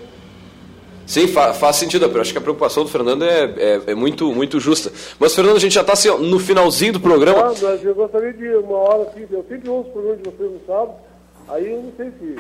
Sim, 1.06 1.28
fa- 1.28 1.54
faz 1.54 1.76
sentido. 1.76 2.06
Eu 2.06 2.22
acho 2.22 2.32
que 2.32 2.38
a 2.38 2.42
preocupação 2.42 2.84
do 2.84 2.90
Fernando 2.90 3.26
é, 3.26 3.44
é, 3.58 3.82
é 3.88 3.96
muito, 3.96 4.32
muito 4.34 4.58
justa. 4.60 4.92
Mas, 5.20 5.36
Fernando, 5.36 5.58
a 5.58 5.60
gente 5.60 5.74
já 5.74 5.82
está 5.82 5.92
assim, 5.94 6.08
no 6.10 6.40
finalzinho 6.40 6.94
do 6.94 7.00
Ah, 7.00 7.02
programa. 7.02 7.54
mas 7.62 7.84
eu 7.84 7.94
gostaria 7.94 8.32
de 8.34 8.48
uma 8.56 8.78
hora 8.78 9.04
assim, 9.10 9.26
eu 9.30 9.46
sempre 9.50 9.70
ouço 9.70 9.90
o 9.90 9.92
programa 9.92 10.18
de 10.18 10.24
vocês 10.30 10.52
no 10.52 10.60
sábado, 10.66 10.94
aí 11.50 11.72
eu 11.72 11.84
não 11.84 11.92
sei 11.98 12.08
se 12.18 12.36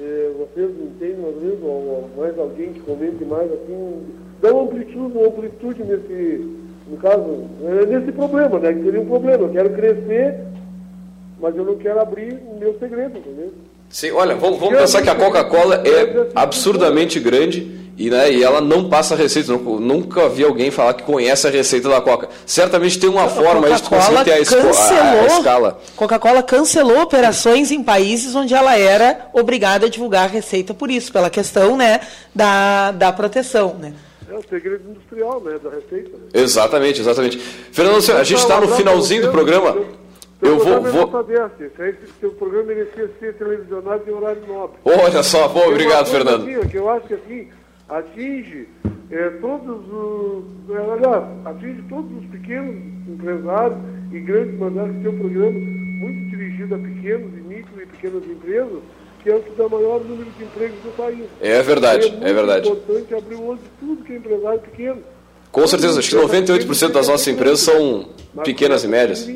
eh, 0.00 0.30
vocês 0.36 0.70
entendem 0.70 1.16
menos, 1.16 1.62
ou, 1.62 1.70
ou 1.70 2.10
mais 2.18 2.36
alguém 2.38 2.72
que 2.72 2.80
comente 2.80 3.24
mais 3.24 3.50
assim, 3.52 4.02
dá 4.42 4.52
uma 4.52 4.64
amplitude, 4.64 4.98
uma 5.16 5.26
amplitude 5.28 5.82
nesse, 5.84 6.50
no 6.90 6.96
caso, 6.98 7.44
eh, 7.64 7.86
nesse 7.86 8.12
problema, 8.12 8.58
né? 8.58 8.74
Que 8.74 8.82
seria 8.82 9.00
um 9.00 9.06
problema. 9.06 9.44
Eu 9.44 9.52
quero 9.52 9.70
crescer, 9.70 10.38
mas 11.42 11.54
eu 11.56 11.64
não 11.64 11.76
quero 11.76 12.00
abrir 12.00 12.34
o 12.46 12.58
meu 12.58 12.78
segredo, 12.78 13.18
entendeu? 13.18 13.52
Sim, 13.90 14.12
olha, 14.12 14.34
vamos, 14.36 14.58
vamos 14.58 14.78
pensar 14.78 15.02
que 15.02 15.10
a 15.10 15.14
Coca-Cola 15.14 15.82
é 15.84 16.28
absurdamente 16.34 17.20
grande 17.20 17.82
e, 17.98 18.08
né, 18.08 18.32
e 18.32 18.42
ela 18.42 18.58
não 18.62 18.88
passa 18.88 19.12
a 19.12 19.16
receita. 19.18 19.52
Nunca, 19.52 19.70
nunca 19.80 20.28
vi 20.30 20.44
alguém 20.44 20.70
falar 20.70 20.94
que 20.94 21.02
conhece 21.02 21.46
a 21.46 21.50
receita 21.50 21.90
da 21.90 22.00
Coca. 22.00 22.30
Certamente 22.46 22.98
tem 22.98 23.10
uma 23.10 23.28
forma 23.28 23.66
aí 23.66 23.74
de 23.74 23.82
conseguir 23.82 24.24
ter 24.24 24.32
a, 24.32 24.40
esco- 24.40 24.54
a- 24.54 24.58
a 24.60 24.62
cancelou, 24.62 25.26
escala. 25.26 25.80
Coca-Cola 25.94 26.42
cancelou 26.42 27.02
operações 27.02 27.70
em 27.70 27.82
países 27.82 28.34
onde 28.34 28.54
ela 28.54 28.78
era 28.78 29.26
obrigada 29.34 29.84
a 29.84 29.88
divulgar 29.90 30.24
a 30.24 30.28
receita 30.32 30.72
por 30.72 30.90
isso, 30.90 31.12
pela 31.12 31.28
questão 31.28 31.76
né, 31.76 32.00
da, 32.34 32.92
da 32.92 33.12
proteção. 33.12 33.74
Né? 33.78 33.92
É 34.30 34.34
o 34.34 34.42
segredo 34.48 34.88
industrial, 34.90 35.38
né? 35.44 35.58
Da 35.62 35.68
receita. 35.68 36.16
Né? 36.16 36.24
Exatamente, 36.32 36.98
exatamente. 37.02 37.36
Fernando, 37.38 37.98
a 37.98 38.24
gente 38.24 38.38
está 38.40 38.58
no 38.58 38.68
finalzinho 38.68 39.20
do 39.26 39.30
programa. 39.30 39.76
Eu 40.42 40.58
vou. 40.58 40.80
vou... 40.82 41.26
Esse, 41.30 41.82
esse 41.82 42.12
seu 42.18 42.32
programa 42.32 42.64
merecia 42.64 43.08
ser 43.20 43.34
televisionado 43.34 44.02
em 44.08 44.12
horário 44.12 44.42
nobre. 44.46 44.76
Olha 44.84 45.22
só, 45.22 45.46
bom, 45.46 45.68
obrigado, 45.68 46.08
Fernando. 46.08 46.48
Assim, 46.48 46.68
que 46.68 46.76
eu 46.76 46.90
acho 46.90 47.06
que 47.06 47.14
assim, 47.14 47.48
atinge 47.88 48.68
é, 49.08 49.30
todos 49.40 49.86
os. 49.88 50.44
é, 50.74 50.92
Aliás, 50.92 51.24
atinge 51.44 51.82
todos 51.88 52.10
os 52.18 52.26
pequenos 52.30 52.74
empresários 53.08 53.78
e 54.10 54.18
grandes 54.18 54.58
mandados 54.58 54.96
que 54.96 55.02
tem 55.02 55.10
um 55.12 55.18
programa 55.18 55.52
muito 55.52 56.30
dirigido 56.30 56.74
a 56.74 56.78
pequenos 56.78 57.32
e 57.38 57.40
micro 57.42 57.80
e 57.80 57.86
pequenas 57.86 58.24
empresas, 58.24 58.78
que 59.22 59.30
é 59.30 59.36
o 59.36 59.40
que 59.42 59.50
dá 59.56 59.68
maior 59.68 60.00
número 60.00 60.28
de 60.36 60.44
empregos 60.44 60.78
no 60.84 60.90
país. 60.92 61.24
É 61.40 61.62
verdade, 61.62 62.10
muito 62.10 62.26
é 62.26 62.32
verdade. 62.32 62.68
importante 62.68 63.14
abrir 63.14 63.36
o 63.36 63.46
olho 63.46 63.58
de 63.58 63.68
tudo 63.78 64.04
que 64.04 64.12
é 64.12 64.16
empresário 64.16 64.60
pequeno. 64.60 65.02
Com 65.52 65.66
certeza, 65.66 66.00
acho 66.00 66.08
que 66.08 66.16
98% 66.16 66.92
das 66.92 67.08
nossas 67.08 67.28
empresas 67.28 67.60
são 67.60 68.08
pequenas 68.42 68.82
e 68.82 68.88
médias. 68.88 69.28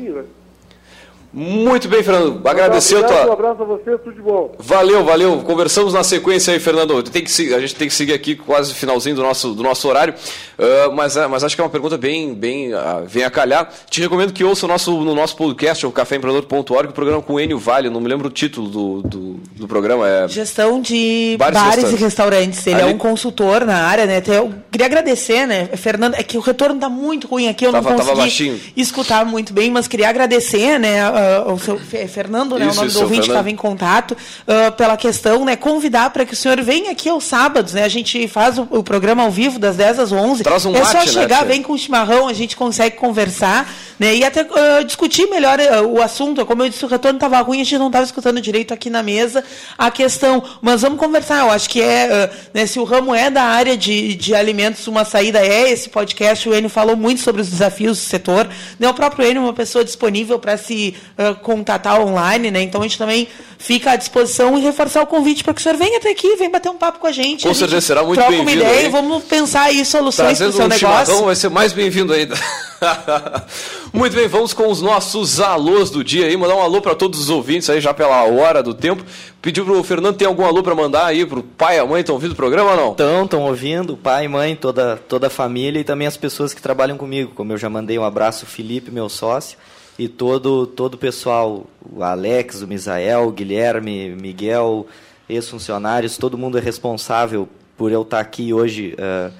Muito 1.33 1.87
bem, 1.87 2.01
Fernando. 2.01 2.41
Agradeceu 2.47 2.99
a 2.99 3.01
Obrigado, 3.01 3.21
Um 3.21 3.25
tua. 3.25 3.33
abraço 3.33 3.61
a 3.61 3.65
você, 3.65 3.97
tudo 3.99 4.15
de 4.15 4.21
bom. 4.21 4.55
Valeu, 4.57 5.03
valeu. 5.03 5.37
Conversamos 5.39 5.93
na 5.93 6.03
sequência 6.03 6.53
aí, 6.53 6.59
Fernando. 6.59 7.03
Tem 7.03 7.23
que, 7.23 7.53
a 7.53 7.59
gente 7.59 7.75
tem 7.75 7.87
que 7.87 7.93
seguir 7.93 8.13
aqui 8.13 8.35
quase 8.35 8.73
finalzinho 8.73 9.15
do 9.15 9.21
nosso, 9.21 9.53
do 9.53 9.61
nosso 9.61 9.87
horário. 9.87 10.13
Ah, 10.57 10.89
mas, 10.93 11.15
ah, 11.17 11.27
mas 11.27 11.43
acho 11.43 11.53
que 11.55 11.61
é 11.61 11.63
uma 11.63 11.69
pergunta 11.69 11.97
bem, 11.97 12.33
bem 12.33 12.73
ah, 12.73 13.03
vem 13.05 13.23
a 13.23 13.29
calhar. 13.29 13.69
Te 13.89 14.01
recomendo 14.01 14.31
que 14.33 14.43
ouça 14.43 14.65
o 14.65 14.69
nosso, 14.69 14.91
no 15.03 15.13
nosso 15.13 15.35
podcast, 15.35 15.85
o 15.85 15.91
caféempreendedor.org, 15.91 16.89
o 16.89 16.93
programa 16.93 17.21
com 17.21 17.33
o 17.33 17.39
Enio 17.39 17.59
Vale. 17.59 17.89
Não 17.89 17.99
me 18.01 18.07
lembro 18.07 18.27
o 18.29 18.31
título 18.31 18.69
do, 18.69 19.01
do, 19.03 19.33
do 19.55 19.67
programa. 19.67 20.07
É... 20.09 20.27
Gestão 20.29 20.81
de 20.81 21.35
Bares 21.37 21.59
bares, 21.61 21.91
e 21.91 21.95
restaurantes. 21.95 22.65
Ele 22.65 22.81
Ali- 22.81 22.91
é 22.91 22.95
um 22.95 22.97
consultor 22.97 23.65
na 23.65 23.83
área, 23.85 24.05
né? 24.05 24.23
Eu 24.27 24.51
queria 24.71 24.87
agradecer, 24.87 25.45
né, 25.45 25.67
Fernando? 25.75 26.15
É 26.15 26.23
que 26.23 26.37
o 26.37 26.41
retorno 26.41 26.75
está 26.75 26.89
muito 26.89 27.27
ruim 27.27 27.47
aqui, 27.47 27.65
eu 27.65 27.71
Tava- 27.71 27.89
não 27.91 27.97
consegui 27.97 28.17
baixinho. 28.17 28.59
escutar 28.75 29.25
muito 29.25 29.53
bem, 29.53 29.69
mas 29.69 29.87
queria 29.87 30.09
agradecer, 30.09 30.79
né, 30.79 31.16
uh, 31.17 31.53
o 31.53 31.59
seu 31.59 31.77
Fernando, 31.79 32.57
né, 32.57 32.67
isso, 32.67 32.79
o 32.79 32.81
nome 32.81 32.91
do 32.91 33.01
ouvinte 33.01 33.27
estava 33.27 33.49
em 33.49 33.55
contato, 33.55 34.11
uh, 34.11 34.71
pela 34.73 34.95
questão, 34.95 35.43
né, 35.43 35.55
convidar 35.55 36.09
para 36.11 36.25
que 36.25 36.33
o 36.33 36.35
senhor 36.35 36.61
venha 36.61 36.91
aqui 36.91 37.09
aos 37.09 37.23
sábados, 37.23 37.73
né? 37.73 37.83
A 37.83 37.89
gente 37.89 38.27
faz 38.27 38.57
o, 38.57 38.67
o 38.69 38.83
programa 38.83 39.23
ao 39.23 39.31
vivo 39.31 39.59
das 39.59 39.75
10 39.75 39.99
às 39.99 40.11
11. 40.11 40.43
Traz 40.43 40.65
um 40.65 40.75
é 40.75 40.79
mate, 40.79 40.91
só 40.91 41.05
chegar, 41.07 41.41
né, 41.41 41.47
vem 41.47 41.63
com 41.63 41.77
chimarrão, 41.77 42.27
a 42.27 42.33
gente 42.33 42.55
consegue 42.55 42.95
conversar, 42.95 43.69
né? 43.99 44.15
E 44.15 44.23
até 44.23 44.41
uh, 44.43 44.83
discutir 44.85 45.27
melhor 45.27 45.59
o 45.89 46.01
assunto. 46.01 46.45
Como 46.45 46.63
eu 46.63 46.69
disse, 46.69 46.85
o 46.85 46.87
retorno 46.87 47.17
estava 47.17 47.39
ruim, 47.41 47.61
a 47.61 47.63
gente 47.63 47.77
não 47.77 47.87
estava 47.87 48.05
escutando 48.05 48.39
direito 48.39 48.73
aqui 48.73 48.89
na 48.89 49.01
mesa 49.01 49.43
a 49.77 49.89
questão. 49.89 50.43
Mas 50.61 50.81
vamos 50.81 50.99
conversar. 50.99 51.39
Eu 51.39 51.51
acho 51.51 51.69
que 51.69 51.81
é, 51.81 52.29
né, 52.53 52.65
se 52.65 52.79
o 52.79 52.83
ramo 52.83 53.13
é 53.13 53.29
da 53.29 53.43
área 53.43 53.75
de, 53.75 54.15
de 54.15 54.35
alimentos, 54.35 54.87
uma 54.87 55.03
saída 55.03 55.39
é 55.39 55.71
esse 55.71 55.89
podcast. 55.89 56.47
O 56.47 56.53
Enio 56.53 56.69
falou 56.69 56.95
muito 56.95 57.21
sobre 57.21 57.41
os 57.41 57.49
desafios 57.49 57.97
do 57.97 58.03
setor. 58.03 58.47
Né? 58.79 58.87
O 58.87 58.93
próprio 58.93 59.25
Enio 59.25 59.41
é 59.41 59.45
uma 59.45 59.53
pessoa 59.53 59.83
disponível 59.83 60.39
para 60.39 60.57
se 60.57 60.95
uh, 61.17 61.35
contatar 61.35 61.99
online, 61.99 62.51
né? 62.51 62.61
Então 62.61 62.81
a 62.81 62.83
gente 62.83 62.97
também 62.97 63.27
fica 63.57 63.91
à 63.91 63.95
disposição 63.95 64.57
e 64.57 64.61
reforçar 64.61 65.01
o 65.01 65.07
convite 65.07 65.43
para 65.43 65.53
que 65.53 65.59
o 65.59 65.63
senhor 65.63 65.77
venha 65.77 65.97
até 65.97 66.11
aqui, 66.11 66.35
venha 66.35 66.49
bater 66.49 66.69
um 66.69 66.77
papo 66.77 66.99
com 66.99 67.07
a 67.07 67.11
gente. 67.11 67.43
Com 67.43 67.49
a 67.49 67.53
certeza 67.53 67.77
gente 67.77 67.87
será 67.87 68.03
muito 68.03 68.19
bem-vindo. 68.19 68.43
Troca 68.43 68.57
uma 68.59 68.71
ideia 68.71 68.87
e 68.87 68.89
vamos 68.89 69.23
pensar 69.23 69.63
aí 69.63 69.83
soluções 69.83 70.37
para 70.37 70.47
o 70.47 70.51
seu 70.51 70.65
um 70.65 70.67
negócio. 70.67 71.25
Vai 71.25 71.35
ser 71.35 71.49
mais 71.49 71.73
bem-vindo 71.73 72.13
ainda. 72.13 72.35
Muito 73.93 74.15
bem, 74.15 74.27
vamos 74.27 74.53
com 74.53 74.69
os 74.69 74.81
nossos 74.81 75.39
alôs 75.39 75.89
do 75.89 76.03
dia 76.03 76.27
aí. 76.27 76.37
Mandar 76.37 76.55
um 76.55 76.61
alô 76.61 76.81
para 76.81 76.93
todos 76.93 77.19
os 77.19 77.29
ouvintes 77.29 77.69
aí 77.69 77.81
já 77.81 77.93
pela 77.93 78.23
hora 78.23 78.61
do 78.61 78.73
tempo. 78.73 79.03
Pediu 79.41 79.65
pro 79.65 79.83
Fernando, 79.83 80.15
tem 80.15 80.27
algum 80.27 80.45
alô 80.45 80.61
para 80.61 80.75
mandar 80.75 81.05
aí 81.05 81.25
pro 81.25 81.41
pai 81.41 81.77
e 81.77 81.79
a 81.79 81.85
mãe? 81.85 82.01
Estão 82.01 82.15
ouvindo 82.15 82.33
o 82.33 82.35
programa 82.35 82.71
ou 82.71 82.77
não? 82.77 82.91
Estão, 82.91 83.23
estão 83.23 83.41
ouvindo. 83.43 83.97
Pai, 83.97 84.27
mãe, 84.27 84.55
toda, 84.55 84.97
toda 85.07 85.27
a 85.27 85.29
família 85.29 85.79
e 85.79 85.83
também 85.83 86.07
as 86.07 86.17
pessoas 86.17 86.53
que 86.53 86.61
trabalham 86.61 86.97
comigo. 86.97 87.31
Como 87.33 87.53
eu 87.53 87.57
já 87.57 87.69
mandei 87.69 87.97
um 87.97 88.03
abraço, 88.03 88.45
Felipe, 88.45 88.91
meu 88.91 89.09
sócio, 89.09 89.57
e 89.97 90.07
todo, 90.07 90.67
todo 90.67 90.93
o 90.93 90.97
pessoal, 90.97 91.65
o 91.91 92.03
Alex, 92.03 92.61
o 92.61 92.67
Misael, 92.67 93.27
o 93.27 93.31
Guilherme, 93.31 94.09
Miguel, 94.09 94.87
ex-funcionários, 95.27 96.17
todo 96.17 96.37
mundo 96.37 96.57
é 96.57 96.61
responsável 96.61 97.47
por 97.75 97.91
eu 97.91 98.03
estar 98.03 98.19
aqui 98.19 98.53
hoje. 98.53 98.95
Uh, 98.95 99.33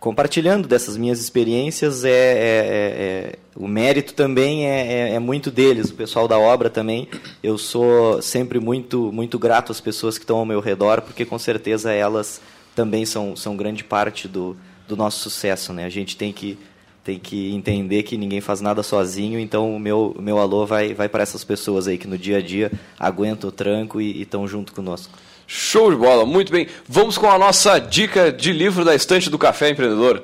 compartilhando 0.00 0.66
dessas 0.66 0.96
minhas 0.96 1.20
experiências, 1.20 2.04
é, 2.04 2.10
é, 2.10 2.12
é, 2.12 3.34
é 3.34 3.38
o 3.54 3.68
mérito 3.68 4.14
também 4.14 4.66
é, 4.66 5.10
é, 5.10 5.14
é, 5.14 5.18
muito 5.18 5.50
deles, 5.50 5.90
o 5.90 5.94
pessoal 5.94 6.26
da 6.26 6.38
obra 6.38 6.70
também. 6.70 7.06
Eu 7.42 7.58
sou 7.58 8.22
sempre 8.22 8.58
muito, 8.58 9.12
muito 9.12 9.38
grato 9.38 9.70
às 9.70 9.80
pessoas 9.80 10.16
que 10.16 10.24
estão 10.24 10.38
ao 10.38 10.46
meu 10.46 10.60
redor, 10.60 11.02
porque 11.02 11.26
com 11.26 11.38
certeza 11.38 11.92
elas 11.92 12.40
também 12.74 13.04
são, 13.04 13.36
são 13.36 13.54
grande 13.54 13.84
parte 13.84 14.26
do, 14.26 14.56
do 14.88 14.96
nosso 14.96 15.18
sucesso. 15.18 15.74
Né? 15.74 15.84
A 15.84 15.90
gente 15.90 16.16
tem 16.16 16.32
que, 16.32 16.58
tem 17.02 17.18
que 17.18 17.54
entender 17.54 18.02
que 18.02 18.16
ninguém 18.16 18.40
faz 18.40 18.60
nada 18.60 18.82
sozinho, 18.82 19.38
então 19.38 19.74
o 19.74 19.80
meu, 19.80 20.14
meu 20.18 20.38
alô 20.38 20.66
vai, 20.66 20.92
vai 20.94 21.08
para 21.08 21.22
essas 21.22 21.42
pessoas 21.44 21.88
aí 21.88 21.96
que 21.96 22.06
no 22.06 22.18
dia 22.18 22.38
a 22.38 22.42
dia 22.42 22.70
aguentam 22.98 23.48
o 23.48 23.52
tranco 23.52 24.00
e 24.00 24.22
estão 24.22 24.46
junto 24.46 24.72
conosco. 24.72 25.12
Show 25.46 25.90
de 25.90 25.96
bola, 25.96 26.24
muito 26.24 26.52
bem. 26.52 26.68
Vamos 26.88 27.18
com 27.18 27.28
a 27.28 27.38
nossa 27.38 27.78
dica 27.78 28.30
de 28.30 28.52
livro 28.52 28.84
da 28.84 28.94
estante 28.94 29.28
do 29.28 29.38
Café 29.38 29.70
Empreendedor. 29.70 30.22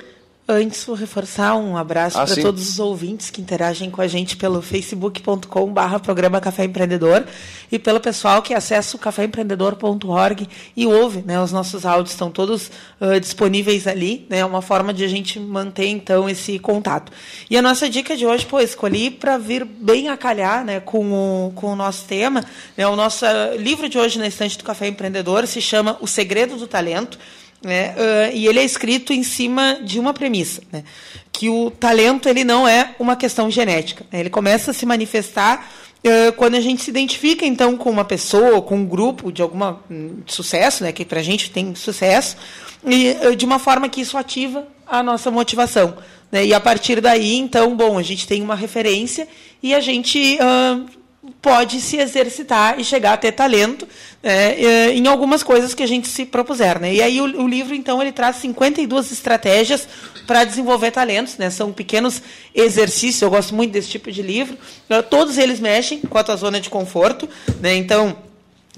Antes, 0.48 0.84
vou 0.84 0.94
reforçar 0.94 1.56
um 1.56 1.76
abraço 1.76 2.16
ah, 2.16 2.24
para 2.24 2.36
todos 2.36 2.68
os 2.70 2.78
ouvintes 2.78 3.30
que 3.30 3.40
interagem 3.40 3.90
com 3.90 4.00
a 4.00 4.06
gente 4.06 4.36
pelo 4.36 4.62
facebook.com.br 4.62 5.98
programa 6.00 6.40
Café 6.40 6.64
Empreendedor 6.64 7.24
e 7.70 7.80
pelo 7.80 7.98
pessoal 7.98 8.40
que 8.40 8.54
acessa 8.54 8.96
o 8.96 9.00
caféempreendedor.org 9.00 10.48
e 10.76 10.86
ouve. 10.86 11.22
Né, 11.22 11.40
os 11.42 11.50
nossos 11.50 11.84
áudios 11.84 12.12
estão 12.12 12.30
todos 12.30 12.70
uh, 13.00 13.18
disponíveis 13.18 13.88
ali. 13.88 14.24
É 14.30 14.36
né, 14.36 14.44
uma 14.44 14.62
forma 14.62 14.94
de 14.94 15.02
a 15.02 15.08
gente 15.08 15.40
manter, 15.40 15.88
então, 15.88 16.28
esse 16.28 16.60
contato. 16.60 17.10
E 17.50 17.58
a 17.58 17.62
nossa 17.62 17.90
dica 17.90 18.16
de 18.16 18.24
hoje, 18.24 18.46
pô, 18.46 18.60
escolhi 18.60 19.10
para 19.10 19.36
vir 19.38 19.64
bem 19.64 20.10
a 20.10 20.16
calhar 20.16 20.64
né, 20.64 20.78
com, 20.78 21.12
o, 21.12 21.52
com 21.56 21.72
o 21.72 21.76
nosso 21.76 22.04
tema. 22.04 22.44
Né, 22.76 22.86
o 22.86 22.94
nosso 22.94 23.26
uh, 23.26 23.56
livro 23.58 23.88
de 23.88 23.98
hoje 23.98 24.16
na 24.16 24.28
estante 24.28 24.56
do 24.56 24.62
Café 24.62 24.86
Empreendedor 24.86 25.44
se 25.48 25.60
chama 25.60 25.98
O 26.00 26.06
Segredo 26.06 26.56
do 26.56 26.68
Talento 26.68 27.18
né? 27.62 27.94
Uh, 27.96 28.36
e 28.36 28.46
ele 28.46 28.58
é 28.58 28.64
escrito 28.64 29.12
em 29.12 29.22
cima 29.22 29.78
de 29.82 29.98
uma 29.98 30.12
premissa, 30.12 30.62
né? 30.72 30.84
que 31.32 31.48
o 31.50 31.70
talento 31.70 32.28
ele 32.28 32.44
não 32.44 32.66
é 32.66 32.94
uma 32.98 33.16
questão 33.16 33.50
genética. 33.50 34.06
Né? 34.10 34.20
Ele 34.20 34.30
começa 34.30 34.70
a 34.70 34.74
se 34.74 34.86
manifestar 34.86 35.70
uh, 35.98 36.32
quando 36.32 36.54
a 36.54 36.60
gente 36.60 36.82
se 36.82 36.90
identifica 36.90 37.44
então 37.44 37.76
com 37.76 37.90
uma 37.90 38.04
pessoa, 38.04 38.62
com 38.62 38.76
um 38.76 38.86
grupo 38.86 39.30
de 39.30 39.42
alguma 39.42 39.80
um, 39.90 40.20
de 40.24 40.32
sucesso, 40.32 40.84
né? 40.84 40.92
que 40.92 41.04
para 41.04 41.20
a 41.20 41.22
gente 41.22 41.50
tem 41.50 41.74
sucesso, 41.74 42.36
e 42.84 43.16
uh, 43.26 43.36
de 43.36 43.44
uma 43.44 43.58
forma 43.58 43.88
que 43.88 44.00
isso 44.00 44.16
ativa 44.16 44.66
a 44.86 45.02
nossa 45.02 45.30
motivação. 45.30 45.96
Né? 46.30 46.46
E 46.46 46.54
a 46.54 46.60
partir 46.60 47.00
daí, 47.00 47.36
então, 47.36 47.76
bom, 47.76 47.98
a 47.98 48.02
gente 48.02 48.26
tem 48.26 48.42
uma 48.42 48.54
referência 48.54 49.28
e 49.62 49.74
a 49.74 49.80
gente 49.80 50.38
pode 51.40 51.80
se 51.80 51.96
exercitar 51.96 52.78
e 52.78 52.84
chegar 52.84 53.12
a 53.12 53.16
ter 53.16 53.32
talento 53.32 53.86
né, 54.22 54.92
em 54.92 55.06
algumas 55.06 55.42
coisas 55.42 55.74
que 55.74 55.82
a 55.82 55.86
gente 55.86 56.08
se 56.08 56.24
propuser. 56.26 56.80
Né? 56.80 56.94
E 56.94 57.02
aí 57.02 57.20
o, 57.20 57.24
o 57.42 57.48
livro, 57.48 57.74
então, 57.74 58.00
ele 58.00 58.12
traz 58.12 58.36
52 58.36 59.12
estratégias 59.12 59.88
para 60.26 60.44
desenvolver 60.44 60.90
talentos. 60.90 61.36
Né? 61.36 61.50
São 61.50 61.72
pequenos 61.72 62.22
exercícios, 62.54 63.22
eu 63.22 63.30
gosto 63.30 63.54
muito 63.54 63.72
desse 63.72 63.88
tipo 63.88 64.10
de 64.10 64.22
livro. 64.22 64.56
Todos 65.10 65.38
eles 65.38 65.60
mexem 65.60 66.00
com 66.00 66.18
a 66.18 66.24
tua 66.24 66.36
zona 66.36 66.60
de 66.60 66.70
conforto. 66.70 67.28
Né? 67.60 67.76
Então, 67.76 68.16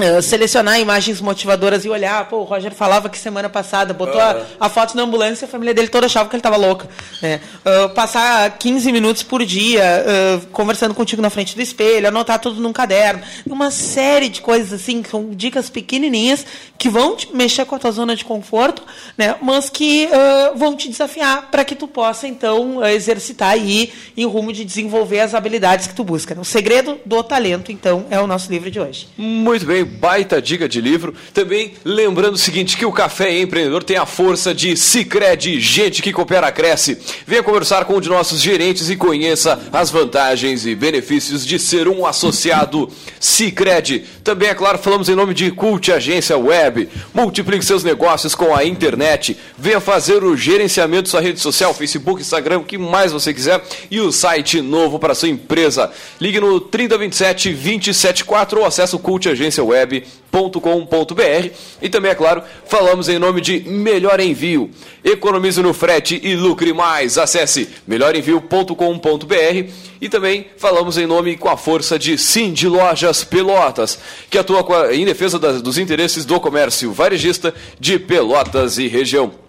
Uh, 0.00 0.22
selecionar 0.22 0.78
imagens 0.78 1.20
motivadoras 1.20 1.84
e 1.84 1.88
olhar, 1.88 2.28
pô, 2.28 2.36
o 2.36 2.44
Roger 2.44 2.72
falava 2.72 3.08
que 3.08 3.18
semana 3.18 3.48
passada 3.48 3.92
botou 3.92 4.14
uhum. 4.14 4.44
a, 4.60 4.66
a, 4.66 4.68
foto 4.68 4.96
na 4.96 5.02
ambulância 5.02 5.44
e 5.44 5.48
a 5.48 5.50
família 5.50 5.74
dele 5.74 5.88
toda 5.88 6.06
achava 6.06 6.28
que 6.28 6.36
ele 6.36 6.38
estava 6.38 6.56
louca. 6.56 6.88
Né? 7.20 7.40
Uh, 7.66 7.88
passar 7.88 8.48
15 8.58 8.92
minutos 8.92 9.24
por 9.24 9.44
dia 9.44 9.82
uh, 9.82 10.46
conversando 10.52 10.94
contigo 10.94 11.20
na 11.20 11.30
frente 11.30 11.56
do 11.56 11.60
espelho, 11.60 12.06
anotar 12.06 12.38
tudo 12.38 12.60
num 12.60 12.72
caderno. 12.72 13.20
Uma 13.44 13.72
série 13.72 14.28
de 14.28 14.40
coisas 14.40 14.72
assim, 14.72 15.02
que 15.02 15.10
são 15.10 15.30
dicas 15.30 15.68
pequenininhas 15.68 16.46
que 16.78 16.88
vão 16.88 17.16
te 17.16 17.34
mexer 17.34 17.64
com 17.64 17.74
a 17.74 17.78
tua 17.80 17.90
zona 17.90 18.14
de 18.14 18.24
conforto, 18.24 18.84
né? 19.16 19.34
mas 19.42 19.68
que 19.68 20.08
vão 20.54 20.76
te 20.76 20.88
desafiar 20.88 21.50
para 21.50 21.64
que 21.64 21.74
tu 21.74 21.88
possa, 21.88 22.28
então, 22.28 22.86
exercitar 22.86 23.58
e 23.58 23.82
ir 23.82 23.92
em 24.16 24.24
rumo 24.24 24.52
de 24.52 24.64
desenvolver 24.64 25.18
as 25.18 25.34
habilidades 25.34 25.88
que 25.88 25.94
tu 25.94 26.04
busca. 26.04 26.36
Né? 26.36 26.40
O 26.40 26.44
segredo 26.44 27.00
do 27.04 27.20
talento, 27.24 27.72
então, 27.72 28.06
é 28.10 28.20
o 28.20 28.28
nosso 28.28 28.48
livro 28.48 28.70
de 28.70 28.78
hoje. 28.78 29.08
Muito 29.18 29.66
bem 29.66 29.87
baita 29.88 30.40
dica 30.40 30.68
de 30.68 30.80
livro. 30.80 31.14
Também 31.34 31.72
lembrando 31.84 32.34
o 32.34 32.38
seguinte, 32.38 32.76
que 32.76 32.84
o 32.84 32.92
Café 32.92 33.40
Empreendedor 33.40 33.82
tem 33.82 33.96
a 33.96 34.06
força 34.06 34.54
de 34.54 34.76
Cicred, 34.76 35.58
gente 35.58 36.02
que 36.02 36.12
coopera, 36.12 36.52
cresce. 36.52 36.98
Venha 37.26 37.42
conversar 37.42 37.84
com 37.84 37.94
um 37.94 38.00
de 38.00 38.08
nossos 38.08 38.40
gerentes 38.40 38.90
e 38.90 38.96
conheça 38.96 39.58
as 39.72 39.90
vantagens 39.90 40.66
e 40.66 40.74
benefícios 40.74 41.44
de 41.44 41.58
ser 41.58 41.88
um 41.88 42.06
associado 42.06 42.88
Cicred. 43.18 44.04
Também, 44.22 44.48
é 44.48 44.54
claro, 44.54 44.78
falamos 44.78 45.08
em 45.08 45.14
nome 45.14 45.34
de 45.34 45.50
Cult 45.50 45.90
Agência 45.90 46.36
Web. 46.36 46.88
Multiplique 47.14 47.64
seus 47.64 47.82
negócios 47.82 48.34
com 48.34 48.54
a 48.54 48.64
internet. 48.64 49.36
Venha 49.56 49.80
fazer 49.80 50.22
o 50.22 50.36
gerenciamento 50.36 51.04
da 51.04 51.10
sua 51.10 51.20
rede 51.20 51.40
social, 51.40 51.72
Facebook, 51.72 52.20
Instagram, 52.20 52.58
o 52.58 52.64
que 52.64 52.76
mais 52.76 53.10
você 53.10 53.32
quiser. 53.32 53.62
E 53.90 54.00
o 54.00 54.12
site 54.12 54.60
novo 54.60 54.98
para 54.98 55.14
sua 55.14 55.28
empresa. 55.28 55.90
Ligue 56.20 56.40
no 56.40 56.60
3027 56.60 57.50
274 57.50 58.60
ou 58.60 58.66
acesse 58.66 58.94
o 58.94 58.98
Cult 58.98 59.28
Agência 59.28 59.64
Web 59.64 59.77
web.com.br 59.78 61.50
e 61.80 61.88
também, 61.88 62.10
é 62.10 62.14
claro, 62.14 62.42
falamos 62.66 63.08
em 63.08 63.18
nome 63.18 63.40
de 63.40 63.60
Melhor 63.60 64.20
Envio. 64.20 64.70
Economize 65.04 65.62
no 65.62 65.72
frete 65.72 66.20
e 66.22 66.34
lucre 66.34 66.72
mais. 66.72 67.18
Acesse 67.18 67.68
melhorenvio.com.br 67.86 69.70
e 70.00 70.08
também 70.08 70.46
falamos 70.56 70.98
em 70.98 71.06
nome 71.06 71.36
com 71.36 71.48
a 71.48 71.56
força 71.56 71.98
de 71.98 72.18
Cindy 72.18 72.68
Lojas 72.68 73.24
Pelotas, 73.24 73.98
que 74.30 74.38
atua 74.38 74.94
em 74.94 75.04
defesa 75.04 75.38
dos 75.38 75.78
interesses 75.78 76.24
do 76.24 76.40
comércio 76.40 76.92
varejista 76.92 77.54
de 77.78 77.98
Pelotas 77.98 78.78
e 78.78 78.88
região. 78.88 79.48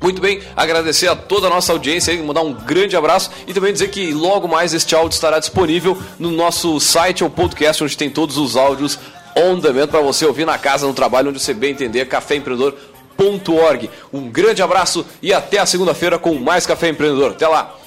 Muito 0.00 0.22
bem, 0.22 0.40
agradecer 0.56 1.08
a 1.08 1.14
toda 1.14 1.46
a 1.46 1.50
nossa 1.50 1.72
audiência, 1.72 2.16
mandar 2.22 2.40
um 2.40 2.54
grande 2.54 2.96
abraço 2.96 3.30
e 3.46 3.52
também 3.52 3.70
dizer 3.70 3.88
que 3.88 4.12
logo 4.12 4.48
mais 4.48 4.72
este 4.72 4.94
áudio 4.94 5.14
estará 5.14 5.38
disponível 5.38 5.96
no 6.18 6.30
nosso 6.30 6.80
site 6.80 7.22
ou 7.22 7.28
podcast, 7.28 7.84
onde 7.84 7.94
tem 7.98 8.08
todos 8.08 8.38
os 8.38 8.56
áudios 8.56 8.98
on 9.36 9.58
demand 9.58 9.88
para 9.88 10.00
você 10.00 10.26
ouvir 10.26 10.44
na 10.44 10.58
casa, 10.58 10.86
no 10.86 10.94
trabalho, 10.94 11.30
onde 11.30 11.40
você 11.40 11.54
bem 11.54 11.72
entender, 11.72 12.06
caféempreendedor.org. 12.06 13.90
Um 14.12 14.28
grande 14.28 14.62
abraço 14.62 15.04
e 15.22 15.32
até 15.32 15.58
a 15.58 15.66
segunda-feira 15.66 16.18
com 16.18 16.34
mais 16.34 16.66
Café 16.66 16.88
Empreendedor. 16.88 17.32
Até 17.32 17.46
lá! 17.46 17.79